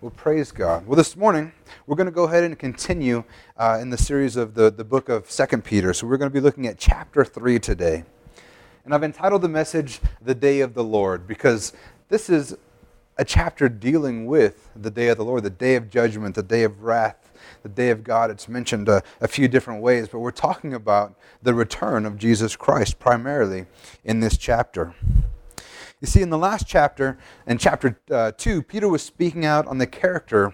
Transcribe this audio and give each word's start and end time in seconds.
Well, 0.00 0.10
praise 0.10 0.50
God. 0.50 0.86
Well, 0.86 0.96
this 0.96 1.16
morning, 1.16 1.52
we're 1.86 1.96
going 1.96 2.08
to 2.08 2.12
go 2.12 2.24
ahead 2.24 2.44
and 2.44 2.58
continue 2.58 3.24
uh, 3.56 3.78
in 3.80 3.90
the 3.90 3.96
series 3.96 4.36
of 4.36 4.54
the, 4.54 4.70
the 4.70 4.84
book 4.84 5.08
of 5.08 5.30
Second 5.30 5.64
Peter. 5.64 5.94
So, 5.94 6.06
we're 6.06 6.16
going 6.16 6.30
to 6.30 6.34
be 6.34 6.40
looking 6.40 6.66
at 6.66 6.78
chapter 6.78 7.24
3 7.24 7.58
today. 7.60 8.04
And 8.84 8.92
I've 8.92 9.04
entitled 9.04 9.42
the 9.42 9.48
message, 9.48 10.00
The 10.20 10.34
Day 10.34 10.60
of 10.60 10.74
the 10.74 10.82
Lord, 10.84 11.26
because 11.26 11.72
this 12.08 12.28
is 12.28 12.56
a 13.16 13.24
chapter 13.24 13.68
dealing 13.68 14.26
with 14.26 14.68
the 14.74 14.90
day 14.90 15.08
of 15.08 15.16
the 15.16 15.24
Lord, 15.24 15.44
the 15.44 15.50
day 15.50 15.76
of 15.76 15.88
judgment, 15.88 16.34
the 16.34 16.42
day 16.42 16.64
of 16.64 16.82
wrath, 16.82 17.30
the 17.62 17.68
day 17.68 17.90
of 17.90 18.02
God. 18.02 18.30
It's 18.30 18.48
mentioned 18.48 18.88
a, 18.88 19.02
a 19.20 19.28
few 19.28 19.46
different 19.46 19.80
ways, 19.80 20.08
but 20.08 20.18
we're 20.18 20.32
talking 20.32 20.74
about 20.74 21.14
the 21.40 21.54
return 21.54 22.04
of 22.04 22.18
Jesus 22.18 22.56
Christ 22.56 22.98
primarily 22.98 23.66
in 24.04 24.20
this 24.20 24.36
chapter. 24.36 24.94
You 26.04 26.06
see, 26.06 26.20
in 26.20 26.28
the 26.28 26.36
last 26.36 26.66
chapter, 26.66 27.16
in 27.46 27.56
chapter 27.56 27.98
uh, 28.10 28.32
2, 28.36 28.64
Peter 28.64 28.90
was 28.90 29.02
speaking 29.02 29.46
out 29.46 29.66
on 29.66 29.78
the 29.78 29.86
character 29.86 30.52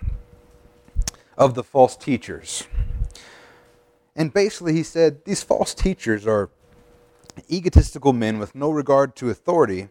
of 1.36 1.54
the 1.56 1.64
false 1.64 1.96
teachers. 1.96 2.68
And 4.14 4.32
basically, 4.32 4.74
he 4.74 4.84
said 4.84 5.24
these 5.24 5.42
false 5.42 5.74
teachers 5.74 6.24
are 6.24 6.50
egotistical 7.50 8.12
men 8.12 8.38
with 8.38 8.54
no 8.54 8.70
regard 8.70 9.16
to 9.16 9.28
authority, 9.28 9.88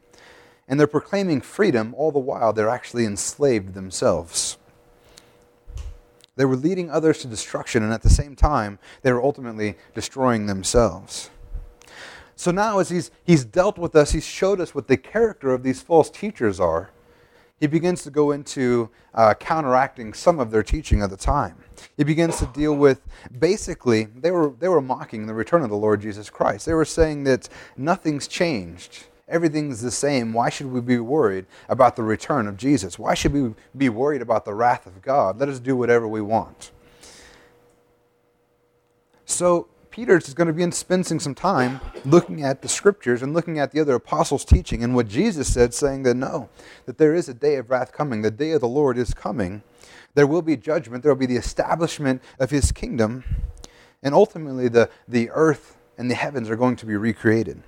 and 0.66 0.80
they're 0.80 0.88
proclaiming 0.88 1.42
freedom, 1.42 1.94
all 1.98 2.14
the 2.14 2.20
while 2.20 2.54
they're 2.54 2.70
actually 2.70 3.04
enslaved 3.04 3.74
themselves. 3.74 4.58
They 6.38 6.46
were 6.46 6.56
leading 6.56 6.90
others 6.90 7.18
to 7.18 7.28
destruction, 7.28 7.84
and 7.84 7.92
at 7.92 8.04
the 8.04 8.10
same 8.10 8.38
time, 8.38 8.80
they 9.02 9.12
were 9.12 9.22
ultimately 9.22 9.76
destroying 9.94 10.46
themselves. 10.46 11.30
So 12.40 12.52
now, 12.52 12.80
as 12.80 12.88
he's, 12.88 13.12
he's 13.26 13.44
dealt 13.44 13.78
with 13.78 13.98
us, 13.98 14.14
he's 14.14 14.26
showed 14.26 14.62
us 14.62 14.74
what 14.74 14.88
the 14.88 14.96
character 14.96 15.54
of 15.54 15.62
these 15.62 15.82
false 15.82 16.10
teachers 16.10 16.58
are. 16.58 16.90
He 17.60 17.68
begins 17.68 18.02
to 18.04 18.10
go 18.10 18.32
into 18.32 18.90
uh, 19.14 19.34
counteracting 19.34 20.14
some 20.14 20.40
of 20.40 20.50
their 20.50 20.64
teaching 20.64 21.02
at 21.02 21.10
the 21.10 21.18
time. 21.18 21.58
He 21.98 22.06
begins 22.06 22.40
to 22.40 22.46
deal 22.46 22.74
with 22.78 23.02
basically, 23.40 24.06
they 24.06 24.32
were, 24.32 24.54
they 24.58 24.70
were 24.70 24.80
mocking 24.80 25.28
the 25.28 25.34
return 25.34 25.64
of 25.64 25.70
the 25.70 25.76
Lord 25.76 26.00
Jesus 26.00 26.30
Christ. 26.30 26.66
They 26.66 26.74
were 26.74 26.86
saying 26.86 27.26
that 27.26 27.50
nothing's 27.76 28.26
changed. 28.26 29.08
Everything's 29.28 29.82
the 29.82 29.92
same. 29.92 30.32
Why 30.32 30.48
should 30.48 30.72
we 30.72 30.80
be 30.80 30.98
worried 30.98 31.46
about 31.68 31.98
the 31.98 32.04
return 32.04 32.48
of 32.48 32.56
Jesus? 32.56 32.98
Why 32.98 33.16
should 33.16 33.34
we 33.34 33.54
be 33.76 33.90
worried 33.90 34.22
about 34.22 34.46
the 34.46 34.54
wrath 34.54 34.88
of 34.88 35.02
God? 35.02 35.42
Let 35.42 35.50
us 35.50 35.60
do 35.60 35.76
whatever 35.76 36.08
we 36.08 36.22
want. 36.22 36.72
So, 39.26 39.68
Peter 40.00 40.16
is 40.16 40.34
going 40.34 40.48
to 40.48 40.54
be 40.54 40.72
spending 40.72 41.20
some 41.20 41.36
time 41.36 41.82
looking 42.06 42.42
at 42.42 42.62
the 42.62 42.70
scriptures 42.70 43.22
and 43.22 43.34
looking 43.34 43.60
at 43.60 43.74
the 43.74 43.82
other 43.82 43.96
apostles' 43.96 44.46
teaching 44.46 44.82
and 44.82 44.96
what 44.96 45.10
Jesus 45.10 45.54
said, 45.54 45.74
saying 45.74 46.04
that 46.04 46.14
no, 46.14 46.48
that 46.86 46.98
there 46.98 47.14
is 47.14 47.28
a 47.28 47.34
day 47.34 47.56
of 47.56 47.70
wrath 47.70 47.92
coming. 47.92 48.22
The 48.22 48.32
day 48.32 48.52
of 48.52 48.62
the 48.62 48.68
Lord 48.70 48.98
is 48.98 49.14
coming. 49.14 49.62
There 50.14 50.26
will 50.26 50.42
be 50.42 50.56
judgment. 50.56 51.04
There 51.04 51.12
will 51.12 51.20
be 51.20 51.26
the 51.26 51.36
establishment 51.36 52.24
of 52.40 52.50
his 52.50 52.72
kingdom. 52.72 53.26
And 54.02 54.16
ultimately, 54.16 54.70
the, 54.70 54.90
the 55.06 55.32
earth 55.32 55.76
and 55.98 56.10
the 56.10 56.16
heavens 56.16 56.50
are 56.50 56.56
going 56.56 56.78
to 56.78 56.86
be 56.86 56.96
recreated. 56.96 57.62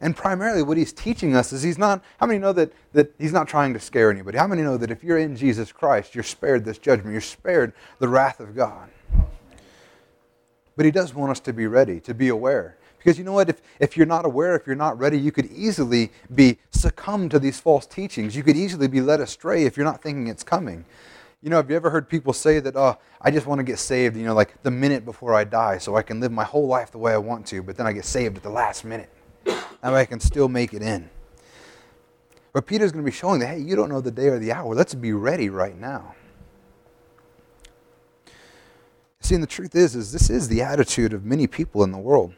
And 0.00 0.16
primarily, 0.16 0.62
what 0.62 0.78
he's 0.78 0.94
teaching 0.94 1.36
us 1.36 1.52
is 1.52 1.62
he's 1.62 1.76
not, 1.76 2.02
how 2.18 2.24
many 2.24 2.38
know 2.38 2.54
that, 2.54 2.72
that 2.94 3.12
he's 3.18 3.34
not 3.34 3.48
trying 3.48 3.74
to 3.74 3.80
scare 3.80 4.10
anybody? 4.10 4.38
How 4.38 4.46
many 4.46 4.62
know 4.62 4.78
that 4.78 4.90
if 4.90 5.04
you're 5.04 5.18
in 5.18 5.36
Jesus 5.36 5.72
Christ, 5.72 6.14
you're 6.14 6.24
spared 6.24 6.64
this 6.64 6.78
judgment? 6.78 7.12
You're 7.12 7.20
spared 7.20 7.74
the 7.98 8.08
wrath 8.08 8.40
of 8.40 8.56
God. 8.56 8.88
But 10.76 10.84
he 10.84 10.90
does 10.90 11.14
want 11.14 11.30
us 11.30 11.40
to 11.40 11.52
be 11.52 11.66
ready, 11.66 12.00
to 12.00 12.14
be 12.14 12.28
aware. 12.28 12.78
Because 12.98 13.18
you 13.18 13.24
know 13.24 13.32
what? 13.32 13.48
If, 13.48 13.60
if 13.80 13.96
you're 13.96 14.06
not 14.06 14.24
aware, 14.24 14.54
if 14.54 14.66
you're 14.66 14.76
not 14.76 14.98
ready, 14.98 15.18
you 15.18 15.32
could 15.32 15.46
easily 15.46 16.12
be 16.34 16.58
succumb 16.70 17.28
to 17.30 17.38
these 17.38 17.58
false 17.58 17.84
teachings. 17.84 18.36
You 18.36 18.44
could 18.44 18.56
easily 18.56 18.86
be 18.86 19.00
led 19.00 19.20
astray 19.20 19.64
if 19.64 19.76
you're 19.76 19.84
not 19.84 20.00
thinking 20.00 20.28
it's 20.28 20.44
coming. 20.44 20.84
You 21.42 21.50
know, 21.50 21.56
have 21.56 21.68
you 21.68 21.74
ever 21.74 21.90
heard 21.90 22.08
people 22.08 22.32
say 22.32 22.60
that, 22.60 22.76
oh, 22.76 22.96
I 23.20 23.32
just 23.32 23.46
want 23.46 23.58
to 23.58 23.64
get 23.64 23.80
saved, 23.80 24.16
you 24.16 24.24
know, 24.24 24.34
like 24.34 24.62
the 24.62 24.70
minute 24.70 25.04
before 25.04 25.34
I 25.34 25.42
die 25.42 25.78
so 25.78 25.96
I 25.96 26.02
can 26.02 26.20
live 26.20 26.30
my 26.30 26.44
whole 26.44 26.68
life 26.68 26.92
the 26.92 26.98
way 26.98 27.12
I 27.12 27.18
want 27.18 27.46
to, 27.48 27.64
but 27.64 27.76
then 27.76 27.88
I 27.88 27.92
get 27.92 28.04
saved 28.04 28.36
at 28.36 28.44
the 28.44 28.50
last 28.50 28.84
minute. 28.84 29.10
Way 29.46 29.58
I 29.82 30.04
can 30.04 30.20
still 30.20 30.48
make 30.48 30.72
it 30.72 30.82
in. 30.82 31.10
But 32.52 32.66
Peter's 32.66 32.92
going 32.92 33.04
to 33.04 33.10
be 33.10 33.16
showing 33.16 33.40
that, 33.40 33.48
hey, 33.48 33.58
you 33.60 33.74
don't 33.74 33.88
know 33.88 34.00
the 34.00 34.12
day 34.12 34.28
or 34.28 34.38
the 34.38 34.52
hour. 34.52 34.76
Let's 34.76 34.94
be 34.94 35.12
ready 35.12 35.48
right 35.48 35.76
now. 35.76 36.14
See, 39.22 39.36
and 39.36 39.42
the 39.42 39.48
truth 39.48 39.76
is, 39.76 39.94
is 39.94 40.12
this 40.12 40.28
is 40.28 40.48
the 40.48 40.62
attitude 40.62 41.12
of 41.12 41.24
many 41.24 41.46
people 41.46 41.84
in 41.84 41.92
the 41.92 41.98
world. 41.98 42.34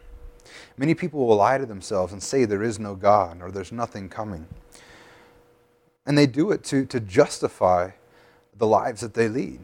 Many 0.76 0.94
people 0.94 1.26
will 1.26 1.36
lie 1.36 1.56
to 1.56 1.64
themselves 1.64 2.12
and 2.12 2.22
say 2.22 2.44
there 2.44 2.62
is 2.62 2.78
no 2.78 2.94
God 2.94 3.40
or 3.40 3.50
there's 3.50 3.72
nothing 3.72 4.10
coming. 4.10 4.46
And 6.04 6.18
they 6.18 6.26
do 6.26 6.50
it 6.50 6.62
to, 6.64 6.84
to 6.86 7.00
justify 7.00 7.92
the 8.58 8.66
lives 8.66 9.00
that 9.00 9.14
they 9.14 9.28
lead. 9.28 9.60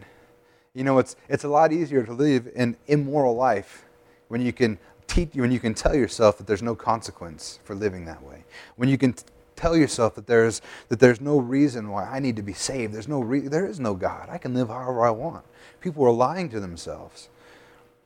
You 0.75 0.85
know, 0.85 0.99
it's, 0.99 1.15
it's 1.29 1.45
a 1.45 1.49
lot 1.49 1.73
easier 1.73 2.05
to 2.05 2.13
live 2.13 2.49
an 2.57 2.77
immoral 2.87 3.37
life 3.37 3.85
when 4.29 4.41
you 4.41 4.53
can 4.53 4.79
teach 5.07 5.35
when 5.35 5.51
you 5.51 5.59
can 5.59 5.75
tell 5.75 5.95
yourself 5.95 6.39
that 6.39 6.47
there's 6.47 6.63
no 6.63 6.75
consequence 6.77 7.59
for 7.65 7.75
living 7.75 8.05
that 8.05 8.23
way. 8.23 8.45
When 8.77 8.89
you 8.89 8.97
can 8.97 9.15
tell 9.61 9.77
yourself 9.77 10.15
that 10.15 10.27
there's 10.27 10.63
that 10.89 11.01
there's 11.01 11.21
no 11.21 11.39
reason 11.39 11.91
why 11.91 12.05
I 12.05 12.19
need 12.19 12.37
to 12.37 12.43
be 12.43 12.55
saved. 12.55 12.95
There's 12.95 13.09
no 13.09 13.21
re- 13.21 13.49
there 13.49 13.67
is 13.67 13.79
no 13.79 13.95
God. 13.95 14.29
I 14.31 14.39
can 14.39 14.55
live 14.55 14.69
however 14.69 15.05
I 15.05 15.11
want. 15.11 15.45
People 15.81 16.05
are 16.07 16.13
lying 16.13 16.49
to 16.51 16.61
themselves. 16.61 17.29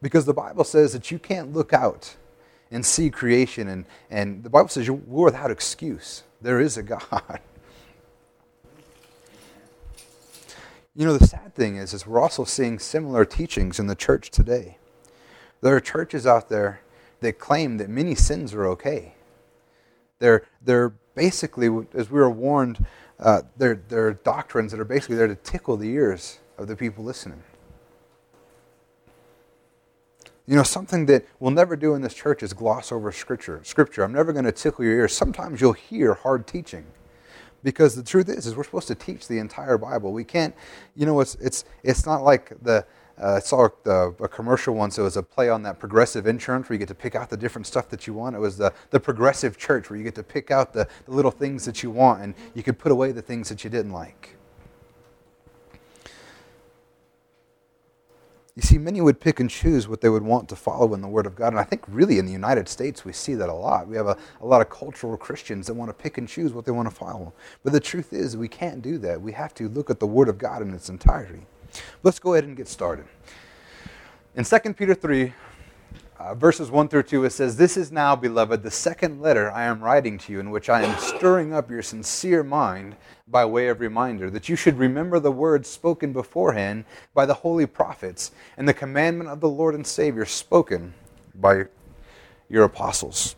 Because 0.02 0.26
the 0.26 0.34
Bible 0.34 0.64
says 0.64 0.92
that 0.92 1.10
you 1.10 1.18
can't 1.18 1.52
look 1.52 1.72
out 1.72 2.16
and 2.70 2.84
see 2.84 3.08
creation 3.08 3.68
and, 3.68 3.86
and 4.10 4.42
the 4.42 4.50
Bible 4.50 4.68
says 4.68 4.86
you're 4.86 4.96
without 4.96 5.50
excuse. 5.50 6.24
There 6.42 6.60
is 6.60 6.76
a 6.76 6.82
God. 6.82 7.40
You 10.96 11.04
know, 11.04 11.18
the 11.18 11.26
sad 11.26 11.56
thing 11.56 11.74
is, 11.74 11.92
is 11.92 12.06
we're 12.06 12.20
also 12.20 12.44
seeing 12.44 12.78
similar 12.78 13.24
teachings 13.24 13.80
in 13.80 13.88
the 13.88 13.96
church 13.96 14.30
today. 14.30 14.78
There 15.60 15.74
are 15.74 15.80
churches 15.80 16.24
out 16.24 16.48
there 16.48 16.82
that 17.18 17.40
claim 17.40 17.78
that 17.78 17.88
many 17.88 18.14
sins 18.14 18.54
are 18.54 18.64
okay. 18.66 19.14
They're, 20.20 20.44
they're 20.62 20.92
basically, 21.14 21.68
as 21.94 22.10
we 22.10 22.20
were 22.20 22.30
warned, 22.30 22.84
uh, 23.20 23.42
they're, 23.56 23.80
they're 23.88 24.14
doctrines 24.14 24.72
that 24.72 24.80
are 24.80 24.84
basically 24.84 25.16
there 25.16 25.28
to 25.28 25.36
tickle 25.36 25.76
the 25.76 25.88
ears 25.88 26.38
of 26.58 26.68
the 26.68 26.76
people 26.76 27.04
listening. 27.04 27.42
You 30.46 30.56
know, 30.56 30.62
something 30.62 31.06
that 31.06 31.24
we'll 31.40 31.52
never 31.52 31.74
do 31.74 31.94
in 31.94 32.02
this 32.02 32.12
church 32.12 32.42
is 32.42 32.52
gloss 32.52 32.92
over 32.92 33.10
scripture. 33.12 33.60
Scripture. 33.64 34.02
I'm 34.02 34.12
never 34.12 34.32
going 34.32 34.44
to 34.44 34.52
tickle 34.52 34.84
your 34.84 34.94
ears. 34.94 35.16
Sometimes 35.16 35.60
you'll 35.60 35.72
hear 35.72 36.14
hard 36.14 36.46
teaching. 36.46 36.84
Because 37.62 37.96
the 37.96 38.02
truth 38.02 38.28
is, 38.28 38.46
is 38.46 38.54
we're 38.54 38.64
supposed 38.64 38.88
to 38.88 38.94
teach 38.94 39.26
the 39.26 39.38
entire 39.38 39.78
Bible. 39.78 40.12
We 40.12 40.24
can't, 40.24 40.54
you 40.94 41.06
know, 41.06 41.20
it's, 41.20 41.34
it's, 41.36 41.64
it's 41.82 42.04
not 42.04 42.22
like 42.22 42.52
the, 42.60 42.84
uh, 43.20 43.34
I 43.34 43.38
saw 43.38 43.68
a, 43.86 43.90
a, 43.90 44.28
commercial 44.28 44.74
once. 44.74 44.98
It 44.98 45.02
was 45.02 45.16
a 45.16 45.22
play 45.22 45.48
on 45.48 45.62
that 45.62 45.78
progressive 45.78 46.26
insurance 46.26 46.68
where 46.68 46.74
you 46.74 46.78
get 46.78 46.88
to 46.88 46.96
pick 46.96 47.14
out 47.14 47.30
the 47.30 47.36
different 47.36 47.66
stuff 47.66 47.88
that 47.90 48.08
you 48.08 48.14
want. 48.14 48.34
It 48.34 48.40
was 48.40 48.56
the, 48.56 48.72
the 48.90 48.98
progressive 48.98 49.56
church 49.56 49.88
where 49.88 49.96
you 49.96 50.02
get 50.02 50.16
to 50.16 50.24
pick 50.24 50.50
out 50.50 50.72
the, 50.72 50.88
the 51.06 51.12
little 51.12 51.30
things 51.30 51.64
that 51.64 51.82
you 51.82 51.90
want 51.92 52.22
and 52.22 52.34
you 52.54 52.64
could 52.64 52.78
put 52.78 52.90
away 52.90 53.12
the 53.12 53.22
things 53.22 53.48
that 53.50 53.62
you 53.62 53.70
didn't 53.70 53.92
like. 53.92 54.36
You 58.56 58.62
see, 58.62 58.78
many 58.78 59.00
would 59.00 59.20
pick 59.20 59.40
and 59.40 59.50
choose 59.50 59.88
what 59.88 60.00
they 60.00 60.08
would 60.08 60.22
want 60.22 60.48
to 60.48 60.56
follow 60.56 60.94
in 60.94 61.00
the 61.00 61.08
Word 61.08 61.26
of 61.26 61.34
God. 61.34 61.48
And 61.48 61.58
I 61.58 61.64
think 61.64 61.82
really 61.88 62.18
in 62.18 62.26
the 62.26 62.32
United 62.32 62.68
States 62.68 63.04
we 63.04 63.12
see 63.12 63.34
that 63.34 63.48
a 63.48 63.52
lot. 63.52 63.88
We 63.88 63.96
have 63.96 64.06
a, 64.06 64.16
a 64.40 64.46
lot 64.46 64.60
of 64.60 64.70
cultural 64.70 65.16
Christians 65.16 65.66
that 65.66 65.74
want 65.74 65.88
to 65.88 65.94
pick 65.94 66.18
and 66.18 66.28
choose 66.28 66.52
what 66.52 66.64
they 66.64 66.70
want 66.70 66.88
to 66.88 66.94
follow. 66.94 67.32
But 67.64 67.72
the 67.72 67.80
truth 67.80 68.12
is, 68.12 68.36
we 68.36 68.46
can't 68.48 68.80
do 68.80 68.98
that. 68.98 69.20
We 69.20 69.32
have 69.32 69.54
to 69.54 69.68
look 69.68 69.90
at 69.90 69.98
the 69.98 70.06
Word 70.06 70.28
of 70.28 70.38
God 70.38 70.62
in 70.62 70.72
its 70.72 70.88
entirety. 70.88 71.46
Let's 72.02 72.18
go 72.18 72.34
ahead 72.34 72.44
and 72.44 72.56
get 72.56 72.68
started. 72.68 73.06
In 74.36 74.44
2 74.44 74.74
Peter 74.74 74.94
3, 74.94 75.32
uh, 76.18 76.34
verses 76.34 76.70
1 76.70 76.88
through 76.88 77.02
2, 77.02 77.24
it 77.24 77.30
says, 77.30 77.56
This 77.56 77.76
is 77.76 77.92
now, 77.92 78.16
beloved, 78.16 78.62
the 78.62 78.70
second 78.70 79.20
letter 79.20 79.50
I 79.50 79.64
am 79.64 79.82
writing 79.82 80.16
to 80.18 80.32
you, 80.32 80.40
in 80.40 80.50
which 80.50 80.68
I 80.68 80.82
am 80.82 80.98
stirring 80.98 81.52
up 81.52 81.70
your 81.70 81.82
sincere 81.82 82.42
mind 82.42 82.96
by 83.28 83.44
way 83.44 83.68
of 83.68 83.80
reminder, 83.80 84.30
that 84.30 84.48
you 84.48 84.56
should 84.56 84.78
remember 84.78 85.20
the 85.20 85.32
words 85.32 85.68
spoken 85.68 86.12
beforehand 86.12 86.84
by 87.14 87.26
the 87.26 87.34
holy 87.34 87.66
prophets, 87.66 88.30
and 88.56 88.68
the 88.68 88.74
commandment 88.74 89.30
of 89.30 89.40
the 89.40 89.48
Lord 89.48 89.74
and 89.74 89.86
Savior 89.86 90.24
spoken 90.24 90.94
by 91.34 91.66
your 92.48 92.64
apostles. 92.64 93.36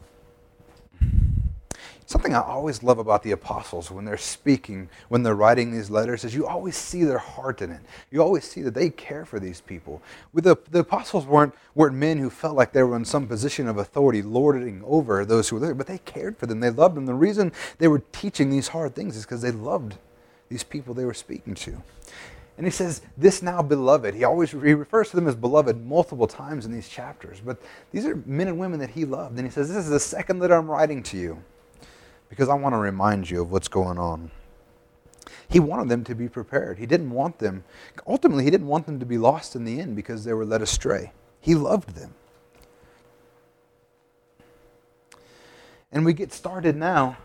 Something 2.08 2.34
I 2.34 2.40
always 2.40 2.84
love 2.84 2.98
about 2.98 3.24
the 3.24 3.32
apostles 3.32 3.90
when 3.90 4.04
they're 4.04 4.16
speaking, 4.16 4.88
when 5.08 5.24
they're 5.24 5.34
writing 5.34 5.72
these 5.72 5.90
letters, 5.90 6.24
is 6.24 6.36
you 6.36 6.46
always 6.46 6.76
see 6.76 7.02
their 7.02 7.18
heart 7.18 7.62
in 7.62 7.72
it. 7.72 7.80
You 8.12 8.22
always 8.22 8.44
see 8.44 8.62
that 8.62 8.74
they 8.74 8.90
care 8.90 9.24
for 9.24 9.40
these 9.40 9.60
people. 9.60 10.00
With 10.32 10.44
the, 10.44 10.56
the 10.70 10.78
apostles 10.80 11.26
weren't, 11.26 11.52
weren't 11.74 11.96
men 11.96 12.18
who 12.18 12.30
felt 12.30 12.54
like 12.54 12.72
they 12.72 12.84
were 12.84 12.94
in 12.94 13.04
some 13.04 13.26
position 13.26 13.66
of 13.66 13.78
authority, 13.78 14.22
lording 14.22 14.84
over 14.86 15.24
those 15.24 15.48
who 15.48 15.56
were 15.56 15.60
there, 15.60 15.74
but 15.74 15.88
they 15.88 15.98
cared 15.98 16.38
for 16.38 16.46
them. 16.46 16.60
They 16.60 16.70
loved 16.70 16.96
them. 16.96 17.06
The 17.06 17.14
reason 17.14 17.50
they 17.78 17.88
were 17.88 18.02
teaching 18.12 18.50
these 18.50 18.68
hard 18.68 18.94
things 18.94 19.16
is 19.16 19.24
because 19.24 19.42
they 19.42 19.50
loved 19.50 19.96
these 20.48 20.62
people 20.62 20.94
they 20.94 21.04
were 21.04 21.12
speaking 21.12 21.56
to. 21.56 21.82
And 22.56 22.64
he 22.64 22.70
says, 22.70 23.02
This 23.18 23.42
now, 23.42 23.62
beloved. 23.62 24.14
He 24.14 24.22
always 24.22 24.52
he 24.52 24.74
refers 24.74 25.10
to 25.10 25.16
them 25.16 25.26
as 25.26 25.34
beloved 25.34 25.84
multiple 25.84 26.28
times 26.28 26.66
in 26.66 26.72
these 26.72 26.88
chapters. 26.88 27.42
But 27.44 27.60
these 27.90 28.06
are 28.06 28.14
men 28.24 28.46
and 28.46 28.58
women 28.58 28.78
that 28.78 28.90
he 28.90 29.04
loved. 29.04 29.38
And 29.38 29.44
he 29.44 29.50
says, 29.50 29.68
This 29.68 29.78
is 29.78 29.90
the 29.90 29.98
second 29.98 30.38
letter 30.38 30.54
I'm 30.54 30.70
writing 30.70 31.02
to 31.02 31.16
you 31.16 31.42
because 32.28 32.48
I 32.48 32.54
want 32.54 32.74
to 32.74 32.78
remind 32.78 33.30
you 33.30 33.42
of 33.42 33.50
what's 33.50 33.68
going 33.68 33.98
on. 33.98 34.30
He 35.48 35.60
wanted 35.60 35.88
them 35.88 36.04
to 36.04 36.14
be 36.14 36.28
prepared. 36.28 36.78
He 36.78 36.86
didn't 36.86 37.10
want 37.10 37.38
them, 37.38 37.64
ultimately, 38.06 38.44
He 38.44 38.50
didn't 38.50 38.66
want 38.66 38.86
them 38.86 38.98
to 38.98 39.06
be 39.06 39.18
lost 39.18 39.54
in 39.54 39.64
the 39.64 39.80
end 39.80 39.96
because 39.96 40.24
they 40.24 40.32
were 40.32 40.44
led 40.44 40.62
astray. 40.62 41.12
He 41.40 41.54
loved 41.54 41.90
them. 41.90 42.14
And 45.92 46.04
we 46.04 46.12
get 46.12 46.32
started 46.32 46.76
now 46.76 47.16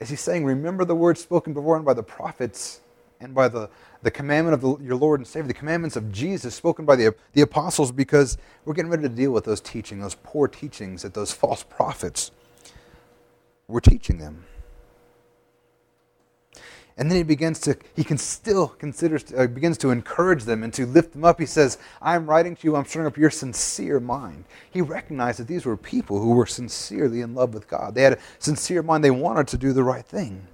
as 0.00 0.10
He's 0.10 0.20
saying, 0.20 0.44
Remember 0.44 0.84
the 0.84 0.94
words 0.94 1.20
spoken 1.20 1.52
before 1.52 1.76
and 1.76 1.84
by 1.84 1.94
the 1.94 2.02
prophets 2.02 2.80
and 3.20 3.34
by 3.34 3.48
the, 3.48 3.68
the 4.02 4.10
commandment 4.10 4.54
of 4.54 4.60
the, 4.60 4.84
your 4.84 4.96
Lord 4.96 5.18
and 5.18 5.26
Savior, 5.26 5.48
the 5.48 5.54
commandments 5.54 5.96
of 5.96 6.12
Jesus 6.12 6.54
spoken 6.54 6.84
by 6.84 6.94
the, 6.94 7.14
the 7.32 7.40
apostles, 7.40 7.90
because 7.90 8.38
we're 8.64 8.74
getting 8.74 8.90
ready 8.90 9.02
to 9.02 9.08
deal 9.08 9.32
with 9.32 9.44
those 9.44 9.60
teaching, 9.60 9.98
those 9.98 10.14
poor 10.14 10.46
teachings 10.46 11.02
that 11.02 11.14
those 11.14 11.32
false 11.32 11.64
prophets 11.64 12.30
were 13.68 13.80
teaching 13.80 14.18
them. 14.18 14.44
And 16.96 17.08
then 17.08 17.16
he 17.16 17.22
begins 17.22 17.60
to, 17.60 17.76
he 17.94 18.02
can 18.02 18.18
still 18.18 18.66
considers, 18.66 19.32
uh, 19.32 19.46
begins 19.46 19.78
to 19.78 19.90
encourage 19.90 20.42
them 20.42 20.64
and 20.64 20.74
to 20.74 20.84
lift 20.84 21.12
them 21.12 21.24
up. 21.24 21.38
He 21.38 21.46
says, 21.46 21.78
I'm 22.02 22.26
writing 22.26 22.56
to 22.56 22.66
you, 22.66 22.74
I'm 22.74 22.84
stirring 22.86 23.06
up 23.06 23.16
your 23.16 23.30
sincere 23.30 24.00
mind. 24.00 24.46
He 24.68 24.80
recognized 24.80 25.38
that 25.38 25.46
these 25.46 25.64
were 25.64 25.76
people 25.76 26.20
who 26.20 26.30
were 26.30 26.44
sincerely 26.44 27.20
in 27.20 27.36
love 27.36 27.54
with 27.54 27.68
God. 27.68 27.94
They 27.94 28.02
had 28.02 28.14
a 28.14 28.18
sincere 28.40 28.82
mind, 28.82 29.04
they 29.04 29.12
wanted 29.12 29.46
to 29.48 29.58
do 29.58 29.72
the 29.72 29.84
right 29.84 30.04
thing. 30.04 30.48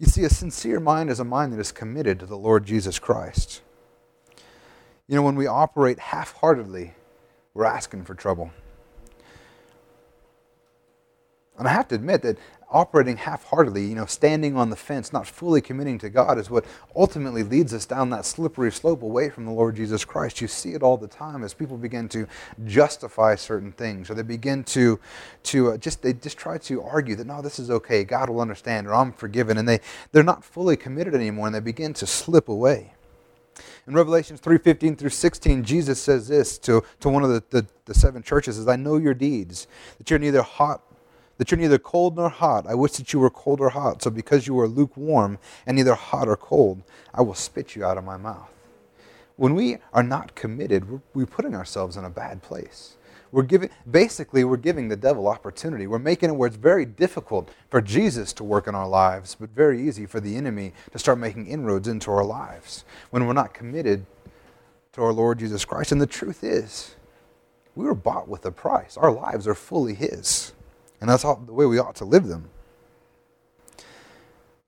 You 0.00 0.06
see, 0.06 0.24
a 0.24 0.28
sincere 0.28 0.80
mind 0.80 1.08
is 1.08 1.20
a 1.20 1.24
mind 1.24 1.52
that 1.52 1.60
is 1.60 1.70
committed 1.70 2.18
to 2.18 2.26
the 2.26 2.36
Lord 2.36 2.66
Jesus 2.66 2.98
Christ. 2.98 3.62
You 5.06 5.14
know, 5.14 5.22
when 5.22 5.36
we 5.36 5.46
operate 5.46 6.00
half 6.00 6.32
heartedly, 6.32 6.94
we're 7.52 7.64
asking 7.64 8.04
for 8.06 8.14
trouble. 8.14 8.50
And 11.58 11.68
I 11.68 11.72
have 11.72 11.88
to 11.88 11.94
admit 11.94 12.22
that 12.22 12.38
operating 12.74 13.16
half-heartedly, 13.16 13.86
you 13.86 13.94
know, 13.94 14.06
standing 14.06 14.56
on 14.56 14.68
the 14.68 14.76
fence, 14.76 15.12
not 15.12 15.28
fully 15.28 15.60
committing 15.60 15.96
to 15.98 16.10
God 16.10 16.38
is 16.38 16.50
what 16.50 16.64
ultimately 16.96 17.44
leads 17.44 17.72
us 17.72 17.86
down 17.86 18.10
that 18.10 18.26
slippery 18.26 18.72
slope 18.72 19.02
away 19.02 19.30
from 19.30 19.44
the 19.44 19.52
Lord 19.52 19.76
Jesus 19.76 20.04
Christ. 20.04 20.40
You 20.40 20.48
see 20.48 20.70
it 20.70 20.82
all 20.82 20.96
the 20.96 21.06
time 21.06 21.44
as 21.44 21.54
people 21.54 21.76
begin 21.76 22.08
to 22.08 22.26
justify 22.64 23.36
certain 23.36 23.70
things 23.70 24.10
or 24.10 24.14
they 24.14 24.22
begin 24.22 24.64
to 24.64 24.98
to 25.44 25.72
uh, 25.72 25.76
just 25.76 26.02
they 26.02 26.12
just 26.14 26.36
try 26.36 26.58
to 26.58 26.82
argue 26.82 27.14
that 27.14 27.28
no, 27.28 27.40
this 27.40 27.60
is 27.60 27.70
okay. 27.70 28.02
God 28.02 28.28
will 28.28 28.40
understand 28.40 28.88
or 28.88 28.94
I'm 28.94 29.12
forgiven 29.12 29.56
and 29.56 29.68
they 29.68 29.78
they're 30.10 30.24
not 30.24 30.44
fully 30.44 30.76
committed 30.76 31.14
anymore 31.14 31.46
and 31.46 31.54
they 31.54 31.60
begin 31.60 31.92
to 31.94 32.06
slip 32.06 32.48
away. 32.48 32.94
In 33.86 33.94
Revelations 33.94 34.40
3:15 34.40 34.98
through 34.98 35.10
16, 35.10 35.62
Jesus 35.62 36.00
says 36.00 36.26
this 36.26 36.58
to, 36.58 36.82
to 36.98 37.08
one 37.08 37.22
of 37.22 37.30
the, 37.30 37.42
the, 37.50 37.66
the 37.84 37.94
seven 37.94 38.22
churches, 38.22 38.58
is 38.58 38.66
I 38.66 38.74
know 38.74 38.96
your 38.96 39.14
deeds, 39.14 39.68
that 39.98 40.10
you're 40.10 40.18
neither 40.18 40.42
hot 40.42 40.82
that 41.38 41.50
you're 41.50 41.58
neither 41.58 41.78
cold 41.78 42.16
nor 42.16 42.28
hot. 42.28 42.66
I 42.66 42.74
wish 42.74 42.92
that 42.92 43.12
you 43.12 43.18
were 43.18 43.30
cold 43.30 43.60
or 43.60 43.70
hot. 43.70 44.02
So 44.02 44.10
because 44.10 44.46
you 44.46 44.58
are 44.60 44.68
lukewarm 44.68 45.38
and 45.66 45.76
neither 45.76 45.94
hot 45.94 46.28
or 46.28 46.36
cold, 46.36 46.82
I 47.12 47.22
will 47.22 47.34
spit 47.34 47.74
you 47.74 47.84
out 47.84 47.98
of 47.98 48.04
my 48.04 48.16
mouth. 48.16 48.50
When 49.36 49.54
we 49.54 49.78
are 49.92 50.02
not 50.02 50.34
committed, 50.34 50.88
we're, 50.88 51.00
we're 51.12 51.26
putting 51.26 51.54
ourselves 51.54 51.96
in 51.96 52.04
a 52.04 52.10
bad 52.10 52.42
place. 52.42 52.96
We're 53.32 53.42
giving, 53.42 53.70
basically, 53.90 54.44
we're 54.44 54.56
giving 54.56 54.88
the 54.88 54.96
devil 54.96 55.26
opportunity. 55.26 55.88
We're 55.88 55.98
making 55.98 56.30
it 56.30 56.34
where 56.34 56.46
it's 56.46 56.56
very 56.56 56.84
difficult 56.84 57.50
for 57.68 57.80
Jesus 57.80 58.32
to 58.34 58.44
work 58.44 58.68
in 58.68 58.76
our 58.76 58.88
lives, 58.88 59.36
but 59.38 59.50
very 59.50 59.82
easy 59.82 60.06
for 60.06 60.20
the 60.20 60.36
enemy 60.36 60.72
to 60.92 61.00
start 61.00 61.18
making 61.18 61.48
inroads 61.48 61.88
into 61.88 62.12
our 62.12 62.24
lives 62.24 62.84
when 63.10 63.26
we're 63.26 63.32
not 63.32 63.52
committed 63.52 64.06
to 64.92 65.02
our 65.02 65.12
Lord 65.12 65.40
Jesus 65.40 65.64
Christ. 65.64 65.90
And 65.90 66.00
the 66.00 66.06
truth 66.06 66.44
is, 66.44 66.94
we 67.74 67.84
were 67.84 67.94
bought 67.94 68.28
with 68.28 68.46
a 68.46 68.52
price. 68.52 68.96
Our 68.96 69.10
lives 69.10 69.48
are 69.48 69.56
fully 69.56 69.94
His. 69.94 70.53
And 71.04 71.10
that's 71.10 71.22
how, 71.22 71.34
the 71.34 71.52
way 71.52 71.66
we 71.66 71.78
ought 71.78 71.96
to 71.96 72.06
live 72.06 72.28
them. 72.28 72.48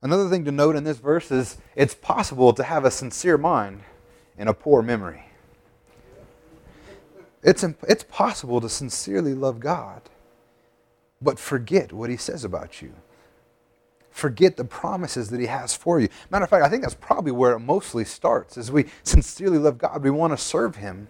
Another 0.02 0.28
thing 0.28 0.44
to 0.44 0.52
note 0.52 0.76
in 0.76 0.84
this 0.84 0.98
verse 0.98 1.30
is 1.30 1.56
it's 1.74 1.94
possible 1.94 2.52
to 2.52 2.62
have 2.62 2.84
a 2.84 2.90
sincere 2.90 3.38
mind 3.38 3.80
and 4.36 4.46
a 4.46 4.52
poor 4.52 4.82
memory. 4.82 5.24
It's, 7.42 7.64
it's 7.88 8.04
possible 8.04 8.60
to 8.60 8.68
sincerely 8.68 9.32
love 9.32 9.60
God, 9.60 10.02
but 11.22 11.38
forget 11.38 11.90
what 11.90 12.10
He 12.10 12.18
says 12.18 12.44
about 12.44 12.82
you. 12.82 12.92
Forget 14.10 14.58
the 14.58 14.64
promises 14.66 15.30
that 15.30 15.40
He 15.40 15.46
has 15.46 15.74
for 15.74 15.98
you. 16.00 16.10
Matter 16.30 16.44
of 16.44 16.50
fact, 16.50 16.66
I 16.66 16.68
think 16.68 16.82
that's 16.82 16.94
probably 16.94 17.32
where 17.32 17.54
it 17.54 17.60
mostly 17.60 18.04
starts. 18.04 18.58
As 18.58 18.70
we 18.70 18.84
sincerely 19.04 19.56
love 19.56 19.78
God, 19.78 20.04
we 20.04 20.10
want 20.10 20.34
to 20.34 20.36
serve 20.36 20.76
Him. 20.76 21.08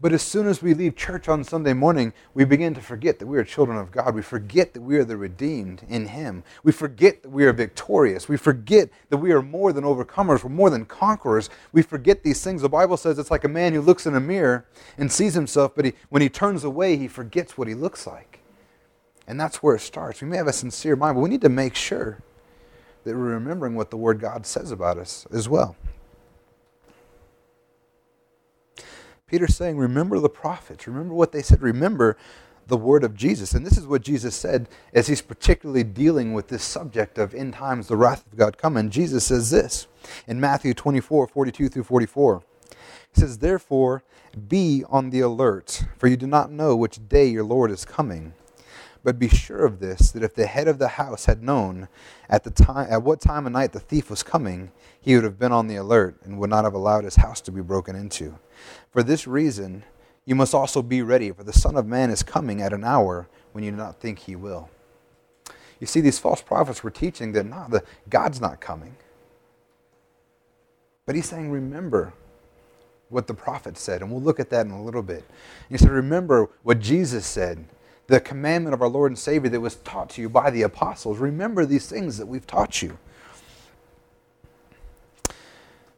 But 0.00 0.12
as 0.12 0.22
soon 0.22 0.46
as 0.46 0.62
we 0.62 0.74
leave 0.74 0.94
church 0.94 1.28
on 1.28 1.42
Sunday 1.42 1.72
morning, 1.72 2.12
we 2.32 2.44
begin 2.44 2.72
to 2.74 2.80
forget 2.80 3.18
that 3.18 3.26
we 3.26 3.36
are 3.36 3.42
children 3.42 3.76
of 3.76 3.90
God. 3.90 4.14
We 4.14 4.22
forget 4.22 4.72
that 4.74 4.80
we 4.80 4.96
are 4.96 5.04
the 5.04 5.16
redeemed 5.16 5.82
in 5.88 6.06
Him. 6.06 6.44
We 6.62 6.70
forget 6.70 7.24
that 7.24 7.30
we 7.30 7.44
are 7.46 7.52
victorious. 7.52 8.28
We 8.28 8.36
forget 8.36 8.90
that 9.08 9.16
we 9.16 9.32
are 9.32 9.42
more 9.42 9.72
than 9.72 9.82
overcomers. 9.82 10.44
We're 10.44 10.50
more 10.50 10.70
than 10.70 10.84
conquerors. 10.84 11.50
We 11.72 11.82
forget 11.82 12.22
these 12.22 12.44
things. 12.44 12.62
The 12.62 12.68
Bible 12.68 12.96
says 12.96 13.18
it's 13.18 13.32
like 13.32 13.42
a 13.42 13.48
man 13.48 13.72
who 13.72 13.80
looks 13.80 14.06
in 14.06 14.14
a 14.14 14.20
mirror 14.20 14.66
and 14.96 15.10
sees 15.10 15.34
himself, 15.34 15.72
but 15.74 15.86
he, 15.86 15.94
when 16.10 16.22
he 16.22 16.28
turns 16.28 16.62
away, 16.62 16.96
he 16.96 17.08
forgets 17.08 17.58
what 17.58 17.66
he 17.66 17.74
looks 17.74 18.06
like. 18.06 18.38
And 19.26 19.38
that's 19.40 19.64
where 19.64 19.74
it 19.74 19.80
starts. 19.80 20.22
We 20.22 20.28
may 20.28 20.36
have 20.36 20.46
a 20.46 20.52
sincere 20.52 20.94
mind, 20.94 21.16
but 21.16 21.22
we 21.22 21.28
need 21.28 21.42
to 21.42 21.48
make 21.48 21.74
sure 21.74 22.22
that 23.02 23.16
we're 23.16 23.34
remembering 23.34 23.74
what 23.74 23.90
the 23.90 23.96
Word 23.96 24.20
God 24.20 24.46
says 24.46 24.70
about 24.70 24.96
us 24.96 25.26
as 25.32 25.48
well. 25.48 25.74
Peter's 29.28 29.54
saying, 29.54 29.76
remember 29.76 30.18
the 30.18 30.28
prophets. 30.28 30.86
Remember 30.86 31.14
what 31.14 31.32
they 31.32 31.42
said. 31.42 31.62
Remember 31.62 32.16
the 32.66 32.76
word 32.76 33.04
of 33.04 33.14
Jesus. 33.14 33.52
And 33.52 33.66
this 33.66 33.76
is 33.78 33.86
what 33.86 34.02
Jesus 34.02 34.34
said 34.34 34.68
as 34.92 35.06
he's 35.08 35.22
particularly 35.22 35.84
dealing 35.84 36.32
with 36.32 36.48
this 36.48 36.62
subject 36.62 37.18
of 37.18 37.34
end 37.34 37.54
times, 37.54 37.88
the 37.88 37.96
wrath 37.96 38.26
of 38.26 38.38
God 38.38 38.58
coming. 38.58 38.90
Jesus 38.90 39.24
says 39.24 39.50
this 39.50 39.86
in 40.26 40.40
Matthew 40.40 40.74
24, 40.74 41.26
42 41.26 41.68
through 41.68 41.84
44. 41.84 42.42
He 43.14 43.20
says, 43.20 43.38
Therefore, 43.38 44.02
be 44.48 44.84
on 44.88 45.10
the 45.10 45.20
alert, 45.20 45.84
for 45.96 46.08
you 46.08 46.16
do 46.16 46.26
not 46.26 46.50
know 46.50 46.76
which 46.76 47.08
day 47.08 47.26
your 47.26 47.44
Lord 47.44 47.70
is 47.70 47.84
coming. 47.84 48.34
But 49.04 49.18
be 49.18 49.28
sure 49.28 49.64
of 49.64 49.80
this, 49.80 50.10
that 50.10 50.22
if 50.22 50.34
the 50.34 50.46
head 50.46 50.68
of 50.68 50.78
the 50.78 50.88
house 50.88 51.26
had 51.26 51.42
known 51.42 51.88
at, 52.28 52.44
the 52.44 52.50
time, 52.50 52.88
at 52.90 53.02
what 53.02 53.20
time 53.20 53.46
of 53.46 53.52
night 53.52 53.72
the 53.72 53.80
thief 53.80 54.10
was 54.10 54.22
coming, 54.22 54.72
he 55.00 55.14
would 55.14 55.24
have 55.24 55.38
been 55.38 55.52
on 55.52 55.68
the 55.68 55.76
alert 55.76 56.16
and 56.24 56.38
would 56.38 56.50
not 56.50 56.64
have 56.64 56.74
allowed 56.74 57.04
his 57.04 57.16
house 57.16 57.40
to 57.42 57.52
be 57.52 57.62
broken 57.62 57.94
into. 57.94 58.38
For 58.90 59.02
this 59.02 59.26
reason, 59.26 59.84
you 60.24 60.34
must 60.34 60.54
also 60.54 60.82
be 60.82 61.00
ready, 61.00 61.30
for 61.30 61.44
the 61.44 61.52
Son 61.52 61.76
of 61.76 61.86
Man 61.86 62.10
is 62.10 62.22
coming 62.22 62.60
at 62.60 62.72
an 62.72 62.84
hour 62.84 63.28
when 63.52 63.64
you 63.64 63.70
do 63.70 63.76
not 63.76 64.00
think 64.00 64.18
he 64.18 64.36
will. 64.36 64.68
You 65.80 65.86
see, 65.86 66.00
these 66.00 66.18
false 66.18 66.42
prophets 66.42 66.82
were 66.82 66.90
teaching 66.90 67.32
that 67.32 67.46
no, 67.46 67.66
the, 67.68 67.84
God's 68.10 68.40
not 68.40 68.60
coming. 68.60 68.96
But 71.06 71.14
he's 71.14 71.28
saying, 71.28 71.50
remember 71.50 72.12
what 73.08 73.26
the 73.26 73.34
prophet 73.34 73.78
said, 73.78 74.02
and 74.02 74.10
we'll 74.10 74.20
look 74.20 74.40
at 74.40 74.50
that 74.50 74.66
in 74.66 74.72
a 74.72 74.82
little 74.82 75.02
bit. 75.02 75.24
He 75.70 75.78
said, 75.78 75.90
remember 75.90 76.50
what 76.62 76.80
Jesus 76.80 77.24
said, 77.24 77.64
the 78.08 78.20
commandment 78.20 78.74
of 78.74 78.82
our 78.82 78.88
Lord 78.88 79.12
and 79.12 79.18
Savior 79.18 79.50
that 79.50 79.60
was 79.60 79.76
taught 79.76 80.10
to 80.10 80.22
you 80.22 80.28
by 80.28 80.50
the 80.50 80.62
apostles. 80.62 81.18
Remember 81.18 81.64
these 81.64 81.88
things 81.88 82.18
that 82.18 82.26
we've 82.26 82.46
taught 82.46 82.82
you. 82.82 82.98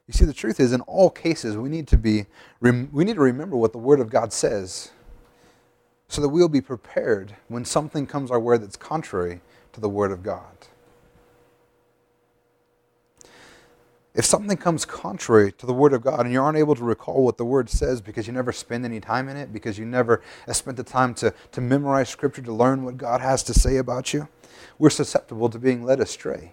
You 0.06 0.12
see, 0.12 0.24
the 0.24 0.34
truth 0.34 0.58
is, 0.58 0.72
in 0.72 0.80
all 0.82 1.08
cases, 1.08 1.56
we 1.56 1.68
need 1.68 1.86
to 1.86 1.96
be 1.96 2.26
we 2.60 3.04
need 3.04 3.14
to 3.14 3.20
remember 3.20 3.56
what 3.56 3.70
the 3.72 3.78
Word 3.78 4.00
of 4.00 4.10
God 4.10 4.32
says, 4.32 4.90
so 6.08 6.20
that 6.20 6.28
we'll 6.28 6.48
be 6.48 6.60
prepared 6.60 7.36
when 7.46 7.64
something 7.64 8.08
comes 8.08 8.32
our 8.32 8.40
way 8.40 8.58
that's 8.58 8.76
contrary 8.76 9.40
to 9.72 9.80
the 9.80 9.88
Word 9.88 10.10
of 10.10 10.24
God. 10.24 10.66
If 14.12 14.24
something 14.24 14.56
comes 14.56 14.84
contrary 14.84 15.52
to 15.52 15.66
the 15.66 15.72
Word 15.72 15.92
of 15.92 16.02
God 16.02 16.20
and 16.20 16.32
you 16.32 16.42
aren't 16.42 16.58
able 16.58 16.74
to 16.74 16.82
recall 16.82 17.24
what 17.24 17.36
the 17.36 17.44
Word 17.44 17.70
says 17.70 18.00
because 18.00 18.26
you 18.26 18.32
never 18.32 18.52
spend 18.52 18.84
any 18.84 18.98
time 18.98 19.28
in 19.28 19.36
it, 19.36 19.52
because 19.52 19.78
you 19.78 19.86
never 19.86 20.20
spent 20.52 20.76
the 20.76 20.82
time 20.82 21.14
to, 21.14 21.32
to 21.52 21.60
memorize 21.60 22.08
Scripture, 22.08 22.42
to 22.42 22.52
learn 22.52 22.84
what 22.84 22.96
God 22.96 23.20
has 23.20 23.42
to 23.44 23.54
say 23.54 23.76
about 23.76 24.12
you, 24.12 24.28
we're 24.78 24.90
susceptible 24.90 25.48
to 25.48 25.58
being 25.58 25.84
led 25.84 26.00
astray. 26.00 26.52